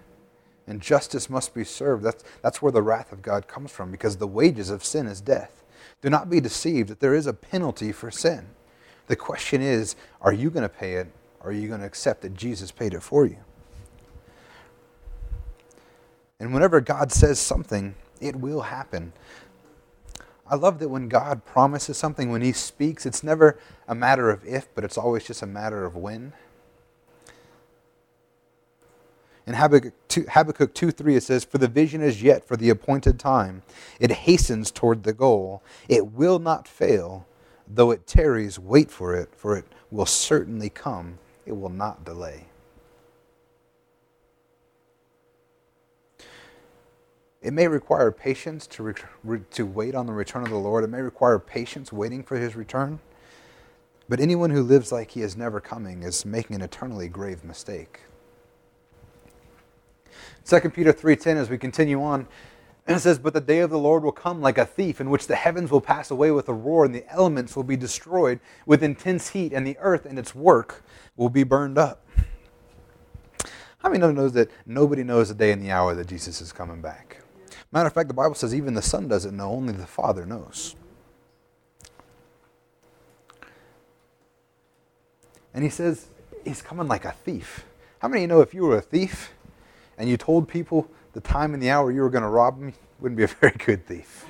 and 0.66 0.80
justice 0.80 1.30
must 1.30 1.54
be 1.54 1.64
served. 1.64 2.04
That's, 2.04 2.24
that's 2.42 2.60
where 2.60 2.72
the 2.72 2.82
wrath 2.82 3.12
of 3.12 3.22
God 3.22 3.48
comes 3.48 3.70
from, 3.70 3.90
because 3.90 4.16
the 4.16 4.26
wages 4.26 4.70
of 4.70 4.84
sin 4.84 5.06
is 5.06 5.20
death. 5.20 5.62
Do 6.02 6.10
not 6.10 6.28
be 6.28 6.40
deceived 6.40 6.88
that 6.90 7.00
there 7.00 7.14
is 7.14 7.26
a 7.26 7.32
penalty 7.32 7.92
for 7.92 8.10
sin. 8.10 8.48
The 9.06 9.16
question 9.16 9.62
is 9.62 9.96
are 10.20 10.32
you 10.32 10.50
going 10.50 10.62
to 10.62 10.68
pay 10.68 10.94
it, 10.94 11.08
or 11.40 11.50
are 11.50 11.54
you 11.54 11.68
going 11.68 11.80
to 11.80 11.86
accept 11.86 12.22
that 12.22 12.34
Jesus 12.34 12.70
paid 12.70 12.94
it 12.94 13.02
for 13.02 13.26
you? 13.26 13.38
And 16.38 16.52
whenever 16.52 16.80
God 16.80 17.12
says 17.12 17.38
something, 17.38 17.94
it 18.20 18.36
will 18.36 18.62
happen. 18.62 19.12
I 20.48 20.54
love 20.54 20.78
that 20.78 20.88
when 20.88 21.08
God 21.08 21.44
promises 21.44 21.96
something, 21.96 22.30
when 22.30 22.42
He 22.42 22.52
speaks, 22.52 23.06
it's 23.06 23.22
never 23.22 23.58
a 23.88 23.94
matter 23.94 24.30
of 24.30 24.46
if, 24.46 24.72
but 24.74 24.84
it's 24.84 24.98
always 24.98 25.24
just 25.24 25.42
a 25.42 25.46
matter 25.46 25.84
of 25.84 25.96
when. 25.96 26.32
In 29.46 29.54
Habakkuk 29.54 29.94
2, 30.08 30.26
Habakkuk 30.28 30.74
2 30.74 30.90
3, 30.90 31.16
it 31.16 31.22
says, 31.22 31.44
For 31.44 31.58
the 31.58 31.68
vision 31.68 32.02
is 32.02 32.22
yet 32.22 32.46
for 32.46 32.56
the 32.56 32.68
appointed 32.68 33.18
time. 33.18 33.62
It 34.00 34.10
hastens 34.10 34.72
toward 34.72 35.04
the 35.04 35.12
goal. 35.12 35.62
It 35.88 36.12
will 36.12 36.40
not 36.40 36.66
fail. 36.66 37.26
Though 37.68 37.92
it 37.92 38.06
tarries, 38.06 38.58
wait 38.58 38.90
for 38.90 39.14
it, 39.14 39.30
for 39.36 39.56
it 39.56 39.64
will 39.90 40.06
certainly 40.06 40.68
come. 40.68 41.18
It 41.44 41.52
will 41.52 41.70
not 41.70 42.04
delay. 42.04 42.46
It 47.40 47.52
may 47.52 47.68
require 47.68 48.10
patience 48.10 48.66
to, 48.68 48.94
re- 49.22 49.40
to 49.52 49.66
wait 49.66 49.94
on 49.94 50.06
the 50.06 50.12
return 50.12 50.42
of 50.42 50.50
the 50.50 50.56
Lord. 50.56 50.82
It 50.82 50.90
may 50.90 51.00
require 51.02 51.38
patience 51.38 51.92
waiting 51.92 52.24
for 52.24 52.36
his 52.36 52.56
return. 52.56 52.98
But 54.08 54.18
anyone 54.18 54.50
who 54.50 54.62
lives 54.62 54.90
like 54.90 55.12
he 55.12 55.22
is 55.22 55.36
never 55.36 55.60
coming 55.60 56.02
is 56.02 56.24
making 56.24 56.56
an 56.56 56.62
eternally 56.62 57.08
grave 57.08 57.44
mistake. 57.44 58.00
2 60.44 60.70
Peter 60.70 60.92
3:10 60.92 61.36
as 61.36 61.50
we 61.50 61.58
continue 61.58 62.02
on 62.02 62.26
and 62.86 62.96
it 62.96 63.00
says 63.00 63.18
but 63.18 63.34
the 63.34 63.40
day 63.40 63.60
of 63.60 63.70
the 63.70 63.78
Lord 63.78 64.04
will 64.04 64.12
come 64.12 64.40
like 64.40 64.58
a 64.58 64.66
thief 64.66 65.00
in 65.00 65.10
which 65.10 65.26
the 65.26 65.36
heavens 65.36 65.70
will 65.70 65.80
pass 65.80 66.10
away 66.10 66.30
with 66.30 66.48
a 66.48 66.54
roar 66.54 66.84
and 66.84 66.94
the 66.94 67.08
elements 67.12 67.56
will 67.56 67.64
be 67.64 67.76
destroyed 67.76 68.40
with 68.64 68.82
intense 68.82 69.30
heat 69.30 69.52
and 69.52 69.66
the 69.66 69.76
earth 69.78 70.06
and 70.06 70.18
its 70.18 70.34
work 70.34 70.84
will 71.16 71.28
be 71.28 71.44
burned 71.44 71.78
up. 71.78 72.06
How 73.78 73.90
many 73.90 74.02
of 74.02 74.14
knows 74.14 74.32
that 74.32 74.50
nobody 74.66 75.04
knows 75.04 75.28
the 75.28 75.34
day 75.34 75.52
and 75.52 75.62
the 75.62 75.70
hour 75.70 75.94
that 75.94 76.08
Jesus 76.08 76.40
is 76.40 76.52
coming 76.52 76.80
back? 76.80 77.22
Matter 77.70 77.86
of 77.86 77.92
fact, 77.92 78.08
the 78.08 78.14
Bible 78.14 78.34
says 78.34 78.54
even 78.54 78.74
the 78.74 78.82
Son 78.82 79.06
doesn't 79.06 79.36
know, 79.36 79.50
only 79.50 79.72
the 79.72 79.86
Father 79.86 80.24
knows. 80.24 80.74
And 85.52 85.62
he 85.62 85.70
says 85.70 86.08
he's 86.44 86.62
coming 86.62 86.88
like 86.88 87.04
a 87.04 87.12
thief. 87.12 87.64
How 88.00 88.08
many 88.08 88.20
of 88.20 88.22
you 88.22 88.28
know 88.28 88.40
if 88.40 88.52
you 88.54 88.62
were 88.62 88.76
a 88.76 88.82
thief, 88.82 89.32
and 89.98 90.08
you 90.08 90.16
told 90.16 90.48
people 90.48 90.88
the 91.12 91.20
time 91.20 91.54
and 91.54 91.62
the 91.62 91.70
hour 91.70 91.90
you 91.90 92.02
were 92.02 92.10
going 92.10 92.22
to 92.22 92.28
rob 92.28 92.60
them, 92.60 92.72
wouldn't 93.00 93.16
be 93.16 93.24
a 93.24 93.26
very 93.40 93.56
good 93.58 93.86
thief. 93.86 94.26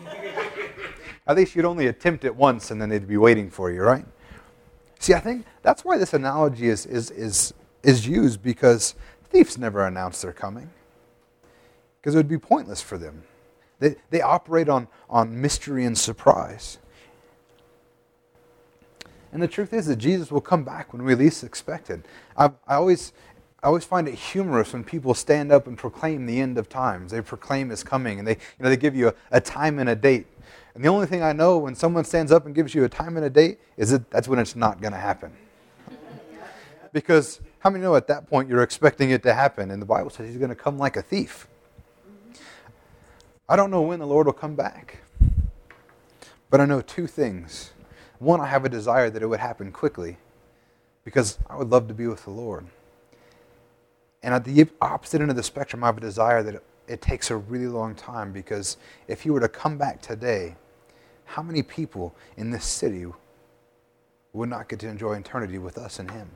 At 1.26 1.37
least 1.37 1.57
you'd 1.57 1.64
only 1.64 1.88
attempt 1.88 2.24
it 2.24 2.35
once 2.35 2.70
and 2.70 2.81
then 2.81 2.88
they'd 2.88 3.09
be 3.09 3.16
waiting 3.16 3.50
for 3.50 3.70
you, 3.70 3.83
right? 3.83 4.05
See, 4.98 5.12
I 5.12 5.20
think 5.20 5.44
that's 5.62 5.85
why 5.85 5.98
this 5.98 6.14
analogy 6.14 6.68
is, 6.68 6.87
is, 6.87 7.11
is, 7.11 7.52
is 7.83 8.07
used 8.07 8.42
because 8.42 8.94
thieves 9.24 9.59
never 9.59 9.85
announce 9.85 10.22
they're 10.22 10.33
coming. 10.33 10.70
Because 12.00 12.14
it 12.14 12.18
would 12.18 12.29
be 12.29 12.38
pointless 12.38 12.81
for 12.81 12.96
them. 12.96 13.24
They, 13.79 13.96
they 14.11 14.22
operate 14.22 14.68
on, 14.68 14.88
on 15.11 15.40
mystery 15.40 15.85
and 15.85 15.98
surprise. 15.98 16.79
And 19.33 19.42
the 19.42 19.48
truth 19.48 19.72
is 19.72 19.87
that 19.87 19.96
Jesus 19.96 20.31
will 20.31 20.40
come 20.40 20.64
back 20.64 20.92
when 20.92 21.05
we 21.05 21.14
least 21.14 21.44
expect 21.44 21.90
it. 21.90 22.07
I, 22.38 22.46
I 22.66 22.76
always 22.76 23.12
I 23.66 23.68
always 23.68 23.85
find 23.85 24.07
it 24.07 24.14
humorous 24.14 24.72
when 24.72 24.85
people 24.85 25.12
stand 25.12 25.50
up 25.50 25.66
and 25.66 25.76
proclaim 25.76 26.24
the 26.24 26.40
end 26.40 26.57
of 26.57 26.68
times. 26.68 27.11
They 27.11 27.20
proclaim 27.20 27.72
it's 27.72 27.83
coming, 27.83 28.20
and 28.20 28.29
they, 28.29 28.35
you 28.35 28.61
know, 28.61 28.68
they 28.68 28.76
give 28.76 28.94
you 28.94 29.09
a, 29.09 29.14
a 29.33 29.40
time 29.40 29.81
and 29.81 29.88
a 29.88 29.96
date. 29.96 30.29
And 30.76 30.85
the 30.85 30.88
only 30.88 31.09
thing 31.09 31.20
I 31.20 31.33
know 31.33 31.59
when 31.59 31.74
someone 31.74 32.05
stands 32.05 32.31
up 32.31 32.46
and 32.46 32.55
gives 32.55 32.76
you 32.76 32.85
a 32.85 32.88
time 32.88 33.16
and 33.16 33.26
a 33.26 33.29
date 33.29 33.59
is 33.76 33.90
that 33.90 34.09
that's 34.09 34.29
when 34.29 34.38
it's 34.38 34.55
not 34.55 34.81
going 34.81 34.92
to 34.92 35.00
happen. 35.00 35.33
because 36.92 37.40
how 37.59 37.68
many 37.70 37.83
know 37.83 37.96
at 37.96 38.07
that 38.07 38.31
point 38.31 38.48
you're 38.48 38.62
expecting 38.62 39.11
it 39.11 39.24
to 39.24 39.35
happen? 39.35 39.72
And 39.72 39.83
the 39.83 39.87
Bible 39.87 40.11
says 40.11 40.29
he's 40.29 40.38
going 40.38 40.50
to 40.50 40.55
come 40.55 40.79
like 40.79 40.96
a 40.96 41.02
thief. 41.02 41.48
I 43.48 43.57
don't 43.57 43.72
know 43.72 43.83
when 43.83 43.98
the 43.98 44.07
Lord 44.07 44.26
will 44.26 44.33
come 44.33 44.55
back, 44.55 44.98
but 46.50 46.61
I 46.61 46.66
know 46.66 46.83
two 46.83 47.09
things. 47.09 47.72
One, 48.20 48.40
I 48.40 48.46
have 48.46 48.64
a 48.64 48.68
desire 48.68 49.11
that 49.11 49.24
it 49.24 49.26
would 49.26 49.40
happen 49.40 49.72
quickly 49.72 50.18
because 51.02 51.40
I 51.50 51.57
would 51.57 51.70
love 51.70 51.88
to 51.88 51.94
be 51.94 52.07
with 52.07 52.22
the 52.22 52.31
Lord. 52.31 52.68
And 54.22 54.35
at 54.35 54.44
the 54.44 54.66
opposite 54.81 55.20
end 55.20 55.31
of 55.31 55.37
the 55.37 55.42
spectrum, 55.42 55.85
I 55.85 55.88
have 55.88 55.98
a 55.98 56.00
desire 56.00 56.42
that 56.42 56.57
it, 56.57 56.64
it 56.88 57.00
takes 57.00 57.31
a 57.31 57.37
really 57.37 57.68
long 57.68 57.94
time 57.94 58.33
because 58.33 58.76
if 59.09 59.22
he 59.22 59.31
were 59.31 59.40
to 59.40 59.48
come 59.48 59.79
back 59.79 60.00
today, 60.00 60.57
how 61.24 61.42
many 61.42 61.62
people 61.62 62.14
in 62.37 62.50
this 62.50 62.64
city 62.64 63.07
would 64.33 64.48
not 64.48 64.68
get 64.68 64.81
to 64.81 64.88
enjoy 64.88 65.14
eternity 65.14 65.59
with 65.59 65.79
us 65.79 65.98
and 65.98 66.11
him? 66.11 66.29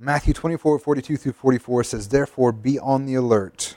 Matthew 0.00 0.32
24, 0.32 0.78
42 0.78 1.16
through 1.16 1.32
44 1.32 1.84
says, 1.84 2.08
Therefore 2.08 2.52
be 2.52 2.78
on 2.78 3.04
the 3.04 3.14
alert 3.14 3.76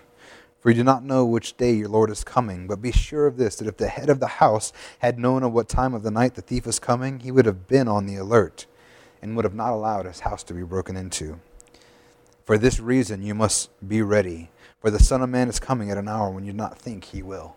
for 0.61 0.69
you 0.69 0.75
do 0.75 0.83
not 0.83 1.03
know 1.03 1.25
which 1.25 1.57
day 1.57 1.73
your 1.73 1.89
Lord 1.89 2.11
is 2.11 2.23
coming. 2.23 2.67
But 2.67 2.81
be 2.81 2.91
sure 2.91 3.25
of 3.25 3.37
this 3.37 3.55
that 3.55 3.67
if 3.67 3.77
the 3.77 3.87
head 3.87 4.09
of 4.09 4.19
the 4.19 4.27
house 4.27 4.71
had 4.99 5.17
known 5.17 5.43
at 5.43 5.51
what 5.51 5.67
time 5.67 5.95
of 5.95 6.03
the 6.03 6.11
night 6.11 6.35
the 6.35 6.41
thief 6.41 6.67
was 6.67 6.79
coming, 6.79 7.19
he 7.19 7.31
would 7.31 7.47
have 7.47 7.67
been 7.67 7.87
on 7.87 8.05
the 8.05 8.15
alert 8.15 8.67
and 9.21 9.35
would 9.35 9.45
have 9.45 9.55
not 9.55 9.73
allowed 9.73 10.05
his 10.05 10.21
house 10.21 10.43
to 10.43 10.53
be 10.53 10.61
broken 10.61 10.95
into. 10.95 11.39
For 12.45 12.57
this 12.59 12.79
reason 12.79 13.23
you 13.23 13.33
must 13.33 13.69
be 13.87 14.03
ready, 14.03 14.51
for 14.79 14.91
the 14.91 14.99
Son 14.99 15.21
of 15.21 15.29
Man 15.29 15.49
is 15.49 15.59
coming 15.59 15.89
at 15.89 15.97
an 15.97 16.07
hour 16.07 16.29
when 16.29 16.45
you 16.45 16.51
do 16.51 16.57
not 16.57 16.77
think 16.77 17.05
he 17.05 17.23
will. 17.23 17.55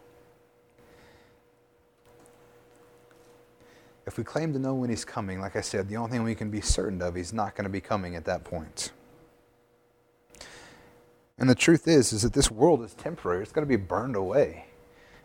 If 4.07 4.19
we 4.19 4.25
claim 4.25 4.53
to 4.53 4.59
know 4.59 4.75
when 4.75 4.91
he's 4.91 5.05
coming, 5.05 5.41
like 5.41 5.57
I 5.57 5.63
said, 5.63 5.89
the 5.89 5.97
only 5.97 6.11
thing 6.11 6.23
we 6.23 6.35
can 6.35 6.51
be 6.51 6.61
certain 6.61 7.01
of, 7.01 7.15
he's 7.15 7.33
not 7.33 7.55
going 7.55 7.65
to 7.65 7.71
be 7.71 7.81
coming 7.81 8.17
at 8.17 8.25
that 8.27 8.45
point. 8.45 8.93
And 11.39 11.51
the 11.51 11.55
truth 11.55 11.89
is, 11.89 12.13
is 12.13 12.23
that 12.23 12.33
this 12.33 12.51
world 12.51 12.83
is 12.83 12.95
temporary. 12.95 13.43
It's 13.43 13.53
going 13.53 13.67
to 13.67 13.69
be 13.69 13.83
burned 13.83 14.17
away. 14.17 14.67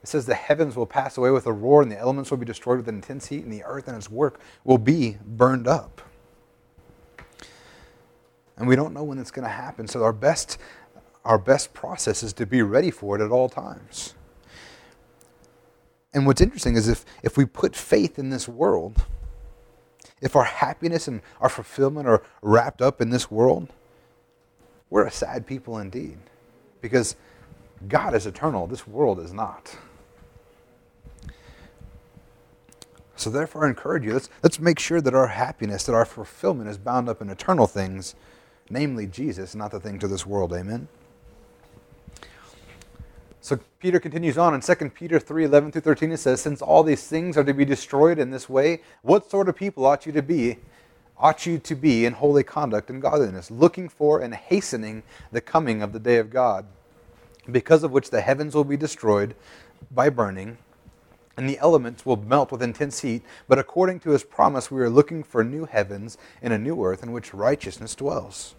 It 0.01 0.07
says 0.07 0.25
the 0.25 0.33
heavens 0.33 0.75
will 0.75 0.85
pass 0.85 1.17
away 1.17 1.29
with 1.29 1.45
a 1.45 1.51
roar, 1.51 1.81
and 1.81 1.91
the 1.91 1.99
elements 1.99 2.31
will 2.31 2.37
be 2.37 2.45
destroyed 2.45 2.77
with 2.77 2.87
intense 2.87 3.27
heat, 3.27 3.43
and 3.43 3.51
the 3.51 3.63
earth 3.63 3.87
and 3.87 3.95
its 3.95 4.09
work 4.09 4.39
will 4.63 4.77
be 4.77 5.17
burned 5.25 5.67
up. 5.67 6.01
And 8.57 8.67
we 8.67 8.75
don't 8.75 8.93
know 8.93 9.03
when 9.03 9.19
it's 9.19 9.31
going 9.31 9.43
to 9.43 9.53
happen. 9.53 9.87
So 9.87 10.03
our 10.03 10.13
best, 10.13 10.57
our 11.23 11.37
best 11.37 11.73
process 11.73 12.23
is 12.23 12.33
to 12.33 12.45
be 12.45 12.61
ready 12.61 12.91
for 12.91 13.15
it 13.15 13.23
at 13.23 13.31
all 13.31 13.49
times. 13.49 14.15
And 16.13 16.25
what's 16.25 16.41
interesting 16.41 16.75
is 16.75 16.87
if, 16.87 17.05
if 17.21 17.37
we 17.37 17.45
put 17.45 17.75
faith 17.75 18.17
in 18.17 18.29
this 18.29 18.47
world, 18.47 19.05
if 20.21 20.35
our 20.35 20.43
happiness 20.43 21.07
and 21.07 21.21
our 21.39 21.49
fulfillment 21.49 22.07
are 22.07 22.23
wrapped 22.41 22.81
up 22.81 22.99
in 22.99 23.11
this 23.11 23.29
world, 23.29 23.69
we're 24.89 25.05
a 25.05 25.11
sad 25.11 25.45
people 25.45 25.77
indeed. 25.77 26.17
Because 26.81 27.15
God 27.87 28.13
is 28.13 28.25
eternal, 28.25 28.67
this 28.67 28.87
world 28.87 29.19
is 29.19 29.33
not. 29.33 29.75
So 33.15 33.29
therefore 33.29 33.65
I 33.65 33.69
encourage 33.69 34.05
you, 34.05 34.13
let's, 34.13 34.29
let's 34.43 34.59
make 34.59 34.79
sure 34.79 35.01
that 35.01 35.13
our 35.13 35.27
happiness, 35.27 35.85
that 35.85 35.93
our 35.93 36.05
fulfillment 36.05 36.69
is 36.69 36.77
bound 36.77 37.09
up 37.09 37.21
in 37.21 37.29
eternal 37.29 37.67
things, 37.67 38.15
namely 38.69 39.07
Jesus, 39.07 39.55
not 39.55 39.71
the 39.71 39.79
things 39.79 40.03
of 40.05 40.09
this 40.09 40.25
world. 40.25 40.53
Amen. 40.53 40.87
So 43.41 43.59
Peter 43.79 43.99
continues 43.99 44.37
on 44.37 44.53
in 44.53 44.61
2 44.61 44.75
Peter 44.91 45.19
3 45.19 45.43
11 45.45 45.71
through 45.71 45.81
13. 45.81 46.11
It 46.11 46.17
says, 46.17 46.39
Since 46.39 46.61
all 46.61 46.83
these 46.83 47.07
things 47.07 47.35
are 47.35 47.43
to 47.43 47.53
be 47.53 47.65
destroyed 47.65 48.19
in 48.19 48.31
this 48.31 48.47
way, 48.47 48.81
what 49.01 49.29
sort 49.29 49.49
of 49.49 49.55
people 49.55 49.85
ought 49.85 50.05
you 50.05 50.11
to 50.11 50.21
be? 50.21 50.57
Ought 51.19 51.45
you 51.45 51.59
to 51.59 51.75
be 51.75 52.05
in 52.05 52.13
holy 52.13 52.43
conduct 52.43 52.89
and 52.89 53.01
godliness, 53.01 53.51
looking 53.51 53.89
for 53.89 54.21
and 54.21 54.33
hastening 54.33 55.03
the 55.31 55.41
coming 55.41 55.81
of 55.81 55.91
the 55.91 55.99
day 55.99 56.17
of 56.17 56.29
God, 56.29 56.65
because 57.51 57.83
of 57.83 57.91
which 57.91 58.09
the 58.09 58.21
heavens 58.21 58.55
will 58.55 58.63
be 58.63 58.77
destroyed 58.77 59.35
by 59.91 60.09
burning, 60.09 60.57
and 61.35 61.49
the 61.49 61.57
elements 61.59 62.05
will 62.05 62.17
melt 62.17 62.51
with 62.51 62.61
intense 62.61 63.01
heat. 63.01 63.23
But 63.47 63.59
according 63.59 63.99
to 64.01 64.11
his 64.11 64.23
promise, 64.23 64.71
we 64.71 64.81
are 64.81 64.89
looking 64.89 65.23
for 65.23 65.43
new 65.43 65.65
heavens 65.65 66.17
and 66.41 66.53
a 66.53 66.57
new 66.57 66.83
earth 66.83 67.03
in 67.03 67.11
which 67.11 67.33
righteousness 67.33 67.95
dwells. 67.95 68.55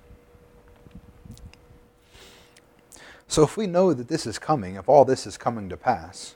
So 3.26 3.42
if 3.44 3.56
we 3.56 3.66
know 3.66 3.94
that 3.94 4.08
this 4.08 4.26
is 4.26 4.38
coming, 4.38 4.74
if 4.74 4.88
all 4.88 5.04
this 5.04 5.26
is 5.26 5.36
coming 5.38 5.68
to 5.68 5.76
pass, 5.76 6.34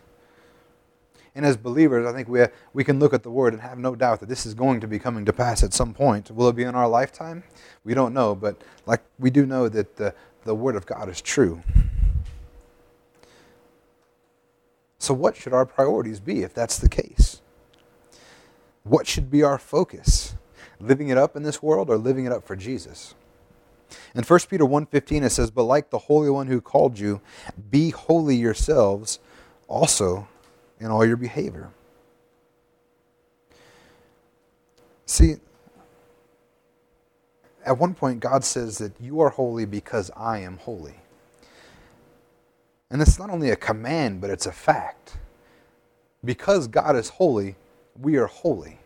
and 1.35 1.45
as 1.45 1.57
believers, 1.57 2.07
I 2.07 2.13
think 2.13 2.29
we, 2.29 2.45
we 2.73 2.85
can 2.85 3.01
look 3.01 3.13
at 3.13 3.25
the 3.25 3.31
Word 3.31 3.55
and 3.55 3.63
have 3.63 3.79
no 3.79 3.97
doubt 3.97 4.21
that 4.21 4.29
this 4.29 4.47
is 4.47 4.55
going 4.55 4.81
to 4.81 4.87
be 4.87 5.01
coming 5.01 5.25
to 5.25 5.33
pass 5.33 5.65
at 5.65 5.75
some 5.75 5.93
point. 5.93 6.31
Will 6.31 6.49
it 6.49 6.57
be 6.57 6.63
in 6.63 6.77
our 6.77 6.89
lifetime? 6.89 7.43
We 7.83 7.93
don't 7.93 8.15
know, 8.15 8.37
but 8.37 8.63
like 8.87 9.03
we 9.19 9.31
do 9.31 9.45
know 9.45 9.69
that 9.69 9.97
the, 9.97 10.15
the 10.45 10.55
Word 10.55 10.77
of 10.77 10.87
God 10.87 11.09
is 11.09 11.21
true. 11.21 11.63
So, 14.99 15.13
what 15.13 15.37
should 15.37 15.53
our 15.53 15.67
priorities 15.67 16.21
be 16.21 16.43
if 16.43 16.55
that's 16.55 16.79
the 16.79 16.89
case? 16.89 17.43
What 18.85 19.07
should 19.07 19.31
be 19.31 19.43
our 19.43 19.59
focus? 19.59 20.37
Living 20.79 21.09
it 21.09 21.19
up 21.19 21.37
in 21.37 21.43
this 21.43 21.63
world 21.63 21.91
or 21.91 21.97
living 21.97 22.27
it 22.27 22.33
up 22.33 22.47
for 22.47 22.55
Jesus? 22.55 23.15
In 24.15 24.23
1 24.23 24.41
Peter 24.49 24.65
1:15 24.65 25.25
it 25.25 25.31
says, 25.31 25.51
"But 25.51 25.65
like 25.65 25.91
the 25.91 25.99
Holy 25.99 26.31
One 26.31 26.47
who 26.47 26.61
called 26.61 26.99
you, 26.99 27.21
be 27.71 27.91
holy 27.91 28.37
yourselves 28.37 29.19
also 29.69 30.29
in 30.85 30.91
all 30.93 31.05
your 31.05 31.17
behavior." 31.17 31.71
See, 35.07 35.37
at 37.65 37.79
one 37.79 37.95
point 37.95 38.21
God 38.21 38.45
says 38.45 38.79
that 38.79 38.93
you 39.01 39.21
are 39.21 39.31
holy 39.31 39.65
because 39.65 40.11
I 40.17 40.39
am 40.39 40.59
holy. 40.59 40.97
And 42.91 43.03
it's 43.03 43.19
not 43.19 43.31
only 43.31 43.51
a 43.51 43.57
command, 43.57 44.21
but 44.21 44.31
it's 44.31 44.47
a 44.47 44.53
fact. 44.53 45.17
Because 46.25 46.69
God 46.69 46.97
is 46.97 47.09
holy, 47.11 47.57
we 48.01 48.17
are 48.17 48.27
holy. 48.27 48.79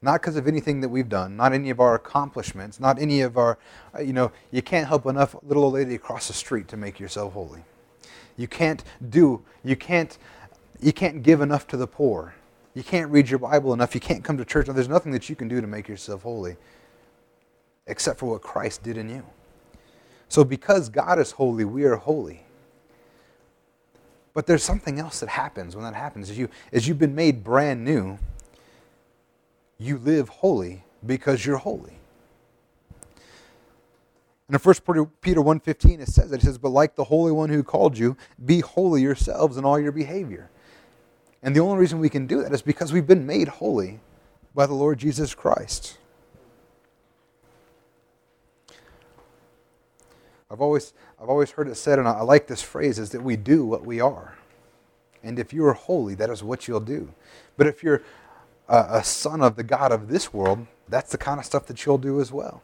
Not 0.00 0.20
because 0.20 0.36
of 0.36 0.46
anything 0.46 0.80
that 0.82 0.90
we've 0.90 1.08
done, 1.08 1.36
not 1.36 1.52
any 1.52 1.70
of 1.70 1.80
our 1.80 1.94
accomplishments, 1.94 2.78
not 2.78 3.00
any 3.00 3.22
of 3.22 3.38
our, 3.38 3.58
uh, 3.96 4.02
you 4.02 4.12
know, 4.12 4.32
you 4.50 4.60
can't 4.60 4.86
help 4.86 5.06
enough 5.06 5.34
little 5.42 5.64
old 5.64 5.74
lady 5.74 5.94
across 5.94 6.28
the 6.28 6.34
street 6.34 6.68
to 6.68 6.76
make 6.76 7.00
yourself 7.00 7.32
holy. 7.32 7.64
You 8.36 8.46
can't 8.46 8.84
do, 9.08 9.42
you 9.64 9.76
can't, 9.76 10.18
you 10.80 10.92
can't 10.92 11.22
give 11.22 11.40
enough 11.40 11.66
to 11.68 11.76
the 11.76 11.86
poor. 11.86 12.34
You 12.74 12.82
can't 12.82 13.10
read 13.10 13.30
your 13.30 13.38
Bible 13.38 13.72
enough. 13.72 13.94
You 13.94 14.00
can't 14.00 14.24
come 14.24 14.36
to 14.38 14.44
church. 14.44 14.66
There's 14.66 14.88
nothing 14.88 15.12
that 15.12 15.28
you 15.28 15.36
can 15.36 15.48
do 15.48 15.60
to 15.60 15.66
make 15.66 15.88
yourself 15.88 16.22
holy 16.22 16.56
except 17.86 18.18
for 18.18 18.26
what 18.26 18.42
Christ 18.42 18.82
did 18.82 18.96
in 18.96 19.08
you. 19.08 19.24
So 20.28 20.42
because 20.42 20.88
God 20.88 21.18
is 21.18 21.32
holy, 21.32 21.64
we 21.64 21.84
are 21.84 21.96
holy. 21.96 22.42
But 24.32 24.46
there's 24.46 24.64
something 24.64 24.98
else 24.98 25.20
that 25.20 25.28
happens 25.28 25.76
when 25.76 25.84
that 25.84 25.94
happens. 25.94 26.28
As, 26.30 26.36
you, 26.36 26.48
as 26.72 26.88
you've 26.88 26.98
been 26.98 27.14
made 27.14 27.44
brand 27.44 27.84
new, 27.84 28.18
you 29.78 29.98
live 29.98 30.28
holy 30.28 30.82
because 31.06 31.46
you're 31.46 31.58
holy. 31.58 31.98
And 34.48 34.56
in 34.56 34.60
1 34.60 35.06
Peter 35.20 35.40
1.15 35.40 36.00
it 36.00 36.08
says 36.08 36.30
that. 36.30 36.42
It 36.42 36.44
says, 36.44 36.58
But 36.58 36.70
like 36.70 36.96
the 36.96 37.04
Holy 37.04 37.32
One 37.32 37.48
who 37.48 37.62
called 37.62 37.96
you, 37.96 38.16
be 38.44 38.60
holy 38.60 39.02
yourselves 39.02 39.56
in 39.56 39.64
all 39.64 39.78
your 39.78 39.92
behavior. 39.92 40.50
And 41.44 41.54
the 41.54 41.60
only 41.60 41.76
reason 41.76 41.98
we 42.00 42.08
can 42.08 42.26
do 42.26 42.42
that 42.42 42.52
is 42.52 42.62
because 42.62 42.90
we've 42.90 43.06
been 43.06 43.26
made 43.26 43.48
holy 43.48 44.00
by 44.54 44.66
the 44.66 44.72
Lord 44.72 44.98
Jesus 44.98 45.34
Christ. 45.34 45.98
I've 50.50 50.62
always, 50.62 50.94
I've 51.20 51.28
always 51.28 51.50
heard 51.50 51.68
it 51.68 51.74
said, 51.74 51.98
and 51.98 52.08
I 52.08 52.22
like 52.22 52.46
this 52.46 52.62
phrase, 52.62 52.98
is 52.98 53.10
that 53.10 53.22
we 53.22 53.36
do 53.36 53.66
what 53.66 53.84
we 53.84 54.00
are. 54.00 54.38
And 55.22 55.38
if 55.38 55.52
you 55.52 55.66
are 55.66 55.74
holy, 55.74 56.14
that 56.14 56.30
is 56.30 56.42
what 56.42 56.66
you'll 56.66 56.80
do. 56.80 57.12
But 57.58 57.66
if 57.66 57.82
you're 57.82 58.02
a, 58.66 58.86
a 58.90 59.04
son 59.04 59.42
of 59.42 59.56
the 59.56 59.64
God 59.64 59.92
of 59.92 60.08
this 60.08 60.32
world, 60.32 60.66
that's 60.88 61.12
the 61.12 61.18
kind 61.18 61.38
of 61.38 61.44
stuff 61.44 61.66
that 61.66 61.84
you'll 61.84 61.98
do 61.98 62.20
as 62.22 62.32
well. 62.32 62.62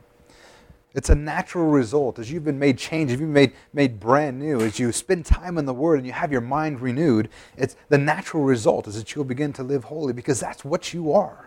It's 0.93 1.09
a 1.09 1.15
natural 1.15 1.67
result 1.67 2.19
as 2.19 2.33
you've 2.33 2.45
been 2.45 2.59
made 2.59 2.77
changed, 2.77 3.13
as 3.13 3.21
you've 3.21 3.29
been 3.29 3.33
made, 3.33 3.53
made 3.73 4.01
brand 4.01 4.41
new, 4.41 4.61
as 4.61 4.79
you 4.79 4.91
spend 4.91 5.25
time 5.25 5.57
in 5.57 5.65
the 5.65 5.75
Word 5.75 5.99
and 5.99 6.07
you 6.07 6.13
have 6.13 6.33
your 6.33 6.41
mind 6.41 6.81
renewed. 6.81 7.29
It's 7.57 7.77
the 7.89 7.99
natural 7.99 8.43
result 8.43 8.89
is 8.89 8.97
that 8.97 9.15
you'll 9.15 9.25
begin 9.25 9.53
to 9.55 9.63
live 9.63 9.85
holy 9.85 10.13
because 10.13 10.41
that's 10.41 10.65
what 10.65 10.93
you 10.93 11.13
are. 11.13 11.47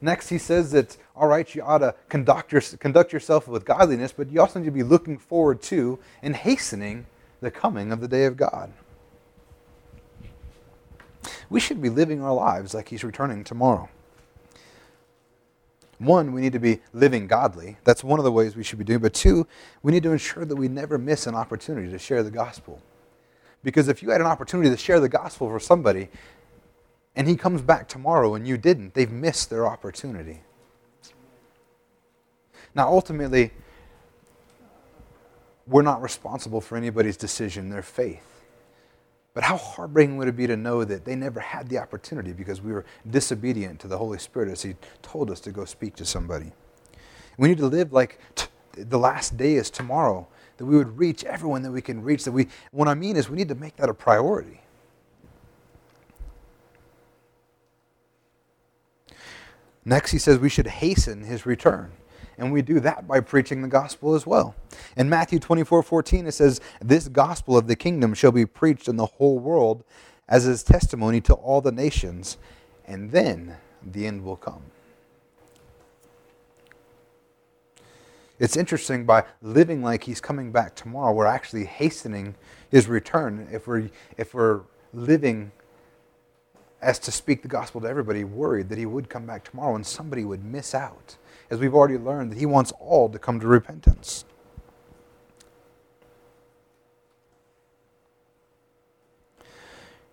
Next, 0.00 0.28
he 0.28 0.38
says 0.38 0.72
that, 0.72 0.96
all 1.14 1.28
right, 1.28 1.54
you 1.54 1.62
ought 1.62 1.78
to 1.78 1.94
conduct, 2.08 2.50
your, 2.50 2.60
conduct 2.60 3.12
yourself 3.12 3.46
with 3.46 3.64
godliness, 3.64 4.12
but 4.12 4.28
you 4.32 4.40
also 4.40 4.58
need 4.58 4.64
to 4.64 4.72
be 4.72 4.82
looking 4.82 5.16
forward 5.16 5.62
to 5.62 6.00
and 6.22 6.34
hastening 6.34 7.06
the 7.40 7.52
coming 7.52 7.92
of 7.92 8.00
the 8.00 8.08
day 8.08 8.24
of 8.24 8.36
God. 8.36 8.72
We 11.48 11.60
should 11.60 11.80
be 11.80 11.88
living 11.88 12.20
our 12.20 12.34
lives 12.34 12.74
like 12.74 12.88
he's 12.88 13.04
returning 13.04 13.44
tomorrow. 13.44 13.88
One, 16.02 16.32
we 16.32 16.40
need 16.40 16.52
to 16.54 16.58
be 16.58 16.80
living 16.92 17.28
godly. 17.28 17.76
That's 17.84 18.02
one 18.02 18.18
of 18.18 18.24
the 18.24 18.32
ways 18.32 18.56
we 18.56 18.64
should 18.64 18.78
be 18.78 18.84
doing. 18.84 18.98
But 18.98 19.14
two, 19.14 19.46
we 19.82 19.92
need 19.92 20.02
to 20.02 20.10
ensure 20.10 20.44
that 20.44 20.56
we 20.56 20.66
never 20.66 20.98
miss 20.98 21.28
an 21.28 21.36
opportunity 21.36 21.90
to 21.92 21.98
share 21.98 22.24
the 22.24 22.30
gospel. 22.30 22.82
Because 23.62 23.86
if 23.86 24.02
you 24.02 24.10
had 24.10 24.20
an 24.20 24.26
opportunity 24.26 24.68
to 24.68 24.76
share 24.76 24.98
the 24.98 25.08
gospel 25.08 25.48
for 25.48 25.60
somebody, 25.60 26.08
and 27.14 27.28
he 27.28 27.36
comes 27.36 27.62
back 27.62 27.88
tomorrow 27.88 28.34
and 28.34 28.48
you 28.48 28.56
didn't, 28.56 28.94
they've 28.94 29.12
missed 29.12 29.48
their 29.48 29.66
opportunity. 29.68 30.40
Now, 32.74 32.88
ultimately, 32.88 33.52
we're 35.68 35.82
not 35.82 36.02
responsible 36.02 36.60
for 36.60 36.76
anybody's 36.76 37.16
decision, 37.16 37.70
their 37.70 37.82
faith. 37.82 38.31
But 39.34 39.44
how 39.44 39.56
heartbreaking 39.56 40.18
would 40.18 40.28
it 40.28 40.36
be 40.36 40.46
to 40.46 40.56
know 40.56 40.84
that 40.84 41.04
they 41.04 41.16
never 41.16 41.40
had 41.40 41.68
the 41.68 41.78
opportunity 41.78 42.32
because 42.32 42.60
we 42.60 42.72
were 42.72 42.84
disobedient 43.08 43.80
to 43.80 43.88
the 43.88 43.96
Holy 43.96 44.18
Spirit 44.18 44.50
as 44.50 44.62
He 44.62 44.76
told 45.00 45.30
us 45.30 45.40
to 45.40 45.52
go 45.52 45.64
speak 45.64 45.96
to 45.96 46.04
somebody? 46.04 46.52
We 47.38 47.48
need 47.48 47.58
to 47.58 47.66
live 47.66 47.92
like 47.92 48.18
t- 48.34 48.48
the 48.72 48.98
last 48.98 49.36
day 49.36 49.54
is 49.54 49.70
tomorrow, 49.70 50.26
that 50.58 50.66
we 50.66 50.76
would 50.76 50.98
reach 50.98 51.24
everyone 51.24 51.62
that 51.62 51.72
we 51.72 51.80
can 51.80 52.02
reach. 52.02 52.24
That 52.24 52.32
we, 52.32 52.48
what 52.72 52.88
I 52.88 52.94
mean 52.94 53.16
is, 53.16 53.28
we 53.30 53.36
need 53.36 53.48
to 53.48 53.54
make 53.54 53.76
that 53.76 53.88
a 53.88 53.94
priority. 53.94 54.60
Next, 59.84 60.12
he 60.12 60.18
says 60.18 60.38
we 60.38 60.48
should 60.48 60.66
hasten 60.66 61.24
his 61.24 61.44
return. 61.46 61.92
And 62.42 62.52
we 62.52 62.60
do 62.60 62.80
that 62.80 63.06
by 63.06 63.20
preaching 63.20 63.62
the 63.62 63.68
gospel 63.68 64.16
as 64.16 64.26
well. 64.26 64.56
In 64.96 65.08
Matthew 65.08 65.38
24 65.38 65.80
14, 65.84 66.26
it 66.26 66.32
says, 66.32 66.60
This 66.80 67.06
gospel 67.06 67.56
of 67.56 67.68
the 67.68 67.76
kingdom 67.76 68.14
shall 68.14 68.32
be 68.32 68.46
preached 68.46 68.88
in 68.88 68.96
the 68.96 69.06
whole 69.06 69.38
world 69.38 69.84
as 70.28 70.42
his 70.42 70.64
testimony 70.64 71.20
to 71.20 71.34
all 71.34 71.60
the 71.60 71.70
nations, 71.70 72.38
and 72.84 73.12
then 73.12 73.58
the 73.80 74.08
end 74.08 74.24
will 74.24 74.34
come. 74.34 74.64
It's 78.40 78.56
interesting 78.56 79.04
by 79.04 79.22
living 79.40 79.80
like 79.80 80.02
he's 80.02 80.20
coming 80.20 80.50
back 80.50 80.74
tomorrow, 80.74 81.12
we're 81.12 81.26
actually 81.26 81.66
hastening 81.66 82.34
his 82.72 82.88
return 82.88 83.46
if 83.52 83.68
we're, 83.68 83.88
if 84.18 84.34
we're 84.34 84.62
living 84.92 85.52
as 86.80 86.98
to 86.98 87.12
speak 87.12 87.42
the 87.42 87.48
gospel 87.48 87.80
to 87.82 87.88
everybody, 87.88 88.24
worried 88.24 88.68
that 88.68 88.78
he 88.78 88.86
would 88.86 89.08
come 89.08 89.26
back 89.26 89.44
tomorrow 89.44 89.76
and 89.76 89.86
somebody 89.86 90.24
would 90.24 90.44
miss 90.44 90.74
out, 90.74 91.16
as 91.50 91.58
we've 91.58 91.74
already 91.74 91.98
learned 91.98 92.32
that 92.32 92.38
he 92.38 92.46
wants 92.46 92.72
all 92.80 93.08
to 93.08 93.18
come 93.18 93.40
to 93.40 93.46
repentance. 93.46 94.24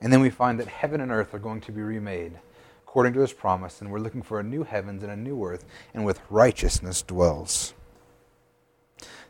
And 0.02 0.14
then 0.14 0.22
we 0.22 0.30
find 0.30 0.60
that 0.60 0.68
heaven 0.68 1.02
and 1.02 1.12
earth 1.12 1.34
are 1.34 1.40
going 1.40 1.62
to 1.62 1.72
be 1.72 1.82
remade 1.82 2.40
according 2.84 3.14
to 3.14 3.20
his 3.20 3.34
promise, 3.34 3.82
and 3.82 3.92
we're 3.92 4.00
looking 4.00 4.24
for 4.24 4.40
a 4.40 4.44
new 4.44 4.64
heavens 4.64 5.04
and 5.04 5.12
a 5.12 5.16
new 5.16 5.44
earth, 5.44 5.64
and 5.94 6.04
with 6.04 6.20
righteousness 6.32 7.04
dwells. 7.04 7.76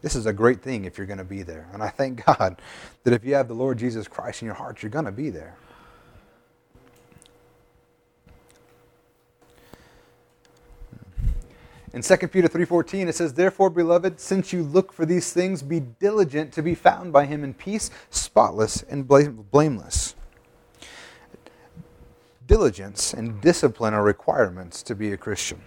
This 0.01 0.15
is 0.15 0.26
a 0.26 0.32
great 0.32 0.61
thing 0.61 0.86
if 0.86 0.97
you're 0.97 1.07
going 1.07 1.17
to 1.17 1.26
be 1.26 1.43
there. 1.43 1.67
And 1.73 1.84
I 1.84 1.89
thank 1.89 2.26
God 2.26 2.61
that 3.03 3.13
if 3.13 3.26
you 3.26 3.36
have 3.36 3.49
the 3.49 3.53
Lord 3.53 3.78
Jesus 3.78 4.07
Christ 4.07 4.41
in 4.41 4.45
your 4.45 4.55
heart, 4.55 4.82
you're 4.82 4.89
going 4.89 5.05
to 5.05 5.11
be 5.11 5.30
there. 5.30 5.57
In 11.91 12.03
2 12.03 12.31
Peter 12.31 12.47
3:14 12.47 13.07
it 13.07 13.15
says, 13.15 13.33
"Therefore, 13.33 13.69
beloved, 13.69 14.19
since 14.19 14.53
you 14.53 14.61
look 14.61 14.93
for 14.93 15.05
these 15.05 15.33
things, 15.33 15.63
be 15.63 15.79
diligent 15.79 16.53
to 16.53 16.61
be 16.61 16.75
found 16.75 17.11
by 17.11 17.25
him 17.25 17.43
in 17.43 17.53
peace, 17.53 17.89
spotless 18.09 18.83
and 18.83 19.07
blameless." 19.07 20.15
Diligence 22.45 23.13
and 23.13 23.41
discipline 23.41 23.93
are 23.93 24.03
requirements 24.03 24.83
to 24.83 24.95
be 24.95 25.11
a 25.11 25.17
Christian. 25.17 25.61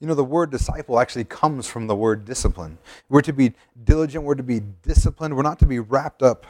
You 0.00 0.06
know, 0.06 0.14
the 0.14 0.24
word 0.24 0.50
disciple 0.50 1.00
actually 1.00 1.24
comes 1.24 1.66
from 1.66 1.88
the 1.88 1.96
word 1.96 2.24
discipline. 2.24 2.78
We're 3.08 3.22
to 3.22 3.32
be 3.32 3.54
diligent, 3.84 4.24
we're 4.24 4.36
to 4.36 4.44
be 4.44 4.60
disciplined, 4.60 5.36
we're 5.36 5.42
not 5.42 5.58
to 5.58 5.66
be 5.66 5.80
wrapped 5.80 6.22
up, 6.22 6.46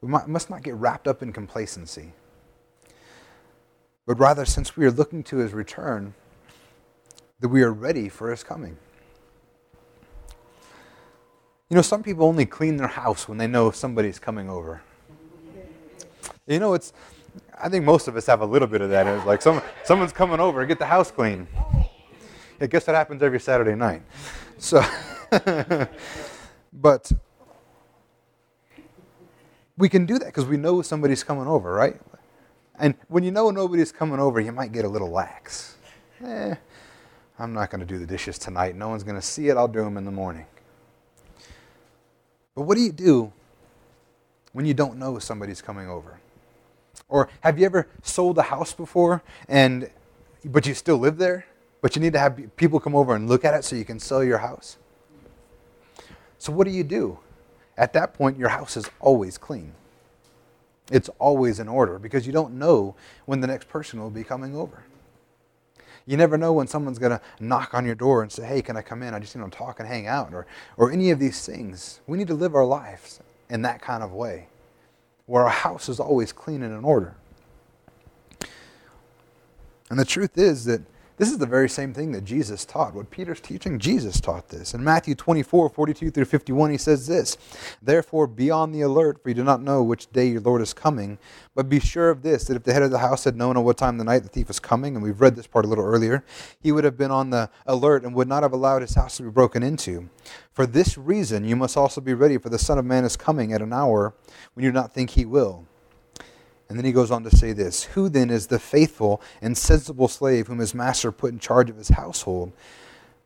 we 0.00 0.08
must 0.08 0.50
not 0.50 0.62
get 0.62 0.74
wrapped 0.74 1.08
up 1.08 1.22
in 1.22 1.32
complacency. 1.32 2.12
But 4.06 4.18
rather, 4.18 4.44
since 4.44 4.76
we 4.76 4.84
are 4.86 4.90
looking 4.90 5.22
to 5.24 5.38
his 5.38 5.52
return, 5.52 6.14
that 7.40 7.48
we 7.48 7.62
are 7.62 7.72
ready 7.72 8.08
for 8.08 8.30
his 8.30 8.44
coming. 8.44 8.76
You 11.70 11.76
know, 11.76 11.82
some 11.82 12.02
people 12.02 12.26
only 12.26 12.46
clean 12.46 12.76
their 12.76 12.88
house 12.88 13.28
when 13.28 13.38
they 13.38 13.46
know 13.46 13.70
somebody's 13.70 14.18
coming 14.18 14.50
over. 14.50 14.82
You 16.46 16.58
know, 16.58 16.74
it's, 16.74 16.92
I 17.60 17.68
think 17.70 17.84
most 17.84 18.06
of 18.06 18.16
us 18.16 18.26
have 18.26 18.42
a 18.42 18.46
little 18.46 18.68
bit 18.68 18.82
of 18.82 18.90
that. 18.90 19.06
It's 19.06 19.24
like 19.24 19.40
some, 19.40 19.62
someone's 19.82 20.12
coming 20.12 20.40
over, 20.40 20.64
get 20.66 20.78
the 20.78 20.86
house 20.86 21.10
clean. 21.10 21.48
I 22.60 22.66
guess 22.66 22.84
that 22.84 22.94
happens 22.94 23.22
every 23.22 23.40
Saturday 23.40 23.74
night. 23.74 24.02
So, 24.58 24.84
but 26.72 27.10
we 29.76 29.88
can 29.88 30.06
do 30.06 30.18
that 30.18 30.26
because 30.26 30.44
we 30.44 30.58
know 30.58 30.82
somebody's 30.82 31.24
coming 31.24 31.46
over, 31.46 31.72
right? 31.72 32.00
And 32.78 32.94
when 33.08 33.22
you 33.22 33.30
know 33.30 33.50
nobody's 33.50 33.92
coming 33.92 34.18
over, 34.18 34.40
you 34.40 34.52
might 34.52 34.72
get 34.72 34.84
a 34.84 34.88
little 34.88 35.10
lax. 35.10 35.76
Eh, 36.24 36.54
I'm 37.38 37.52
not 37.52 37.70
going 37.70 37.80
to 37.80 37.86
do 37.86 37.98
the 37.98 38.06
dishes 38.06 38.38
tonight. 38.38 38.74
No 38.74 38.88
one's 38.88 39.04
going 39.04 39.16
to 39.16 39.22
see 39.22 39.48
it. 39.48 39.56
I'll 39.56 39.68
do 39.68 39.84
them 39.84 39.96
in 39.96 40.04
the 40.04 40.10
morning. 40.10 40.46
But 42.54 42.62
what 42.62 42.76
do 42.76 42.82
you 42.82 42.92
do 42.92 43.32
when 44.52 44.64
you 44.64 44.74
don't 44.74 44.98
know 44.98 45.18
somebody's 45.18 45.60
coming 45.60 45.88
over? 45.88 46.20
Or 47.08 47.28
have 47.40 47.58
you 47.58 47.66
ever 47.66 47.88
sold 48.02 48.38
a 48.38 48.42
house 48.42 48.72
before 48.72 49.22
and 49.48 49.90
but 50.44 50.66
you 50.66 50.74
still 50.74 50.98
live 50.98 51.16
there, 51.16 51.46
but 51.80 51.96
you 51.96 52.02
need 52.02 52.12
to 52.12 52.18
have 52.18 52.38
people 52.56 52.78
come 52.78 52.94
over 52.94 53.14
and 53.14 53.28
look 53.28 53.44
at 53.44 53.54
it 53.54 53.64
so 53.64 53.76
you 53.76 53.84
can 53.84 53.98
sell 53.98 54.22
your 54.22 54.38
house? 54.38 54.76
So 56.38 56.52
what 56.52 56.66
do 56.66 56.72
you 56.72 56.84
do? 56.84 57.18
At 57.76 57.92
that 57.94 58.14
point 58.14 58.38
your 58.38 58.50
house 58.50 58.76
is 58.76 58.88
always 59.00 59.38
clean. 59.38 59.72
It's 60.90 61.08
always 61.18 61.60
in 61.60 61.68
order 61.68 61.98
because 61.98 62.26
you 62.26 62.32
don't 62.32 62.54
know 62.54 62.94
when 63.24 63.40
the 63.40 63.46
next 63.46 63.68
person 63.68 64.00
will 64.00 64.10
be 64.10 64.24
coming 64.24 64.54
over. 64.54 64.84
You 66.06 66.18
never 66.18 66.36
know 66.36 66.52
when 66.52 66.66
someone's 66.66 66.98
going 66.98 67.12
to 67.12 67.20
knock 67.40 67.72
on 67.72 67.86
your 67.86 67.94
door 67.94 68.22
and 68.22 68.30
say, 68.30 68.44
hey, 68.44 68.60
can 68.60 68.76
I 68.76 68.82
come 68.82 69.02
in? 69.02 69.14
I 69.14 69.18
just 69.18 69.34
need 69.34 69.50
to 69.50 69.56
talk 69.56 69.80
and 69.80 69.88
hang 69.88 70.06
out, 70.06 70.34
or, 70.34 70.46
or 70.76 70.92
any 70.92 71.10
of 71.10 71.18
these 71.18 71.46
things. 71.46 72.00
We 72.06 72.18
need 72.18 72.28
to 72.28 72.34
live 72.34 72.54
our 72.54 72.66
lives 72.66 73.20
in 73.48 73.62
that 73.62 73.80
kind 73.80 74.02
of 74.02 74.12
way, 74.12 74.48
where 75.24 75.44
our 75.44 75.48
house 75.48 75.88
is 75.88 75.98
always 75.98 76.32
clean 76.32 76.62
and 76.62 76.76
in 76.76 76.84
order. 76.84 77.14
And 79.88 79.98
the 79.98 80.04
truth 80.04 80.36
is 80.36 80.66
that 80.66 80.82
this 81.16 81.30
is 81.30 81.38
the 81.38 81.46
very 81.46 81.68
same 81.68 81.94
thing 81.94 82.10
that 82.12 82.24
Jesus 82.24 82.64
taught. 82.64 82.94
What 82.94 83.10
Peter's 83.10 83.40
teaching, 83.40 83.78
Jesus 83.78 84.20
taught 84.20 84.48
this. 84.48 84.74
In 84.74 84.82
Matthew 84.82 85.14
24, 85.14 85.68
42 85.68 86.10
through 86.10 86.24
51, 86.24 86.70
he 86.70 86.78
says 86.78 87.06
this 87.06 87.36
Therefore, 87.80 88.26
be 88.26 88.50
on 88.50 88.72
the 88.72 88.80
alert, 88.80 89.22
for 89.22 89.28
you 89.28 89.34
do 89.34 89.44
not 89.44 89.62
know 89.62 89.82
which 89.82 90.10
day 90.10 90.26
your 90.26 90.40
Lord 90.40 90.60
is 90.60 90.72
coming. 90.72 91.18
But 91.54 91.68
be 91.68 91.78
sure 91.78 92.10
of 92.10 92.22
this, 92.22 92.44
that 92.44 92.56
if 92.56 92.64
the 92.64 92.72
head 92.72 92.82
of 92.82 92.90
the 92.90 92.98
house 92.98 93.24
had 93.24 93.36
known 93.36 93.56
at 93.56 93.62
what 93.62 93.78
time 93.78 93.98
the 93.98 94.04
night 94.04 94.24
the 94.24 94.28
thief 94.28 94.48
was 94.48 94.58
coming, 94.58 94.96
and 94.96 95.04
we've 95.04 95.20
read 95.20 95.36
this 95.36 95.46
part 95.46 95.64
a 95.64 95.68
little 95.68 95.84
earlier, 95.84 96.24
he 96.60 96.72
would 96.72 96.84
have 96.84 96.98
been 96.98 97.12
on 97.12 97.30
the 97.30 97.48
alert 97.64 98.04
and 98.04 98.14
would 98.14 98.28
not 98.28 98.42
have 98.42 98.52
allowed 98.52 98.82
his 98.82 98.96
house 98.96 99.16
to 99.18 99.22
be 99.22 99.30
broken 99.30 99.62
into. 99.62 100.08
For 100.52 100.66
this 100.66 100.98
reason, 100.98 101.44
you 101.44 101.54
must 101.54 101.76
also 101.76 102.00
be 102.00 102.14
ready, 102.14 102.38
for 102.38 102.48
the 102.48 102.58
Son 102.58 102.78
of 102.78 102.84
Man 102.84 103.04
is 103.04 103.16
coming 103.16 103.52
at 103.52 103.62
an 103.62 103.72
hour 103.72 104.14
when 104.54 104.64
you 104.64 104.70
do 104.70 104.74
not 104.74 104.92
think 104.92 105.10
he 105.10 105.24
will. 105.24 105.66
And 106.68 106.78
then 106.78 106.84
he 106.84 106.92
goes 106.92 107.10
on 107.10 107.24
to 107.24 107.36
say 107.36 107.52
this 107.52 107.84
Who 107.84 108.08
then 108.08 108.30
is 108.30 108.46
the 108.46 108.58
faithful 108.58 109.20
and 109.42 109.56
sensible 109.56 110.08
slave 110.08 110.46
whom 110.46 110.58
his 110.58 110.74
master 110.74 111.12
put 111.12 111.32
in 111.32 111.38
charge 111.38 111.70
of 111.70 111.76
his 111.76 111.90
household 111.90 112.52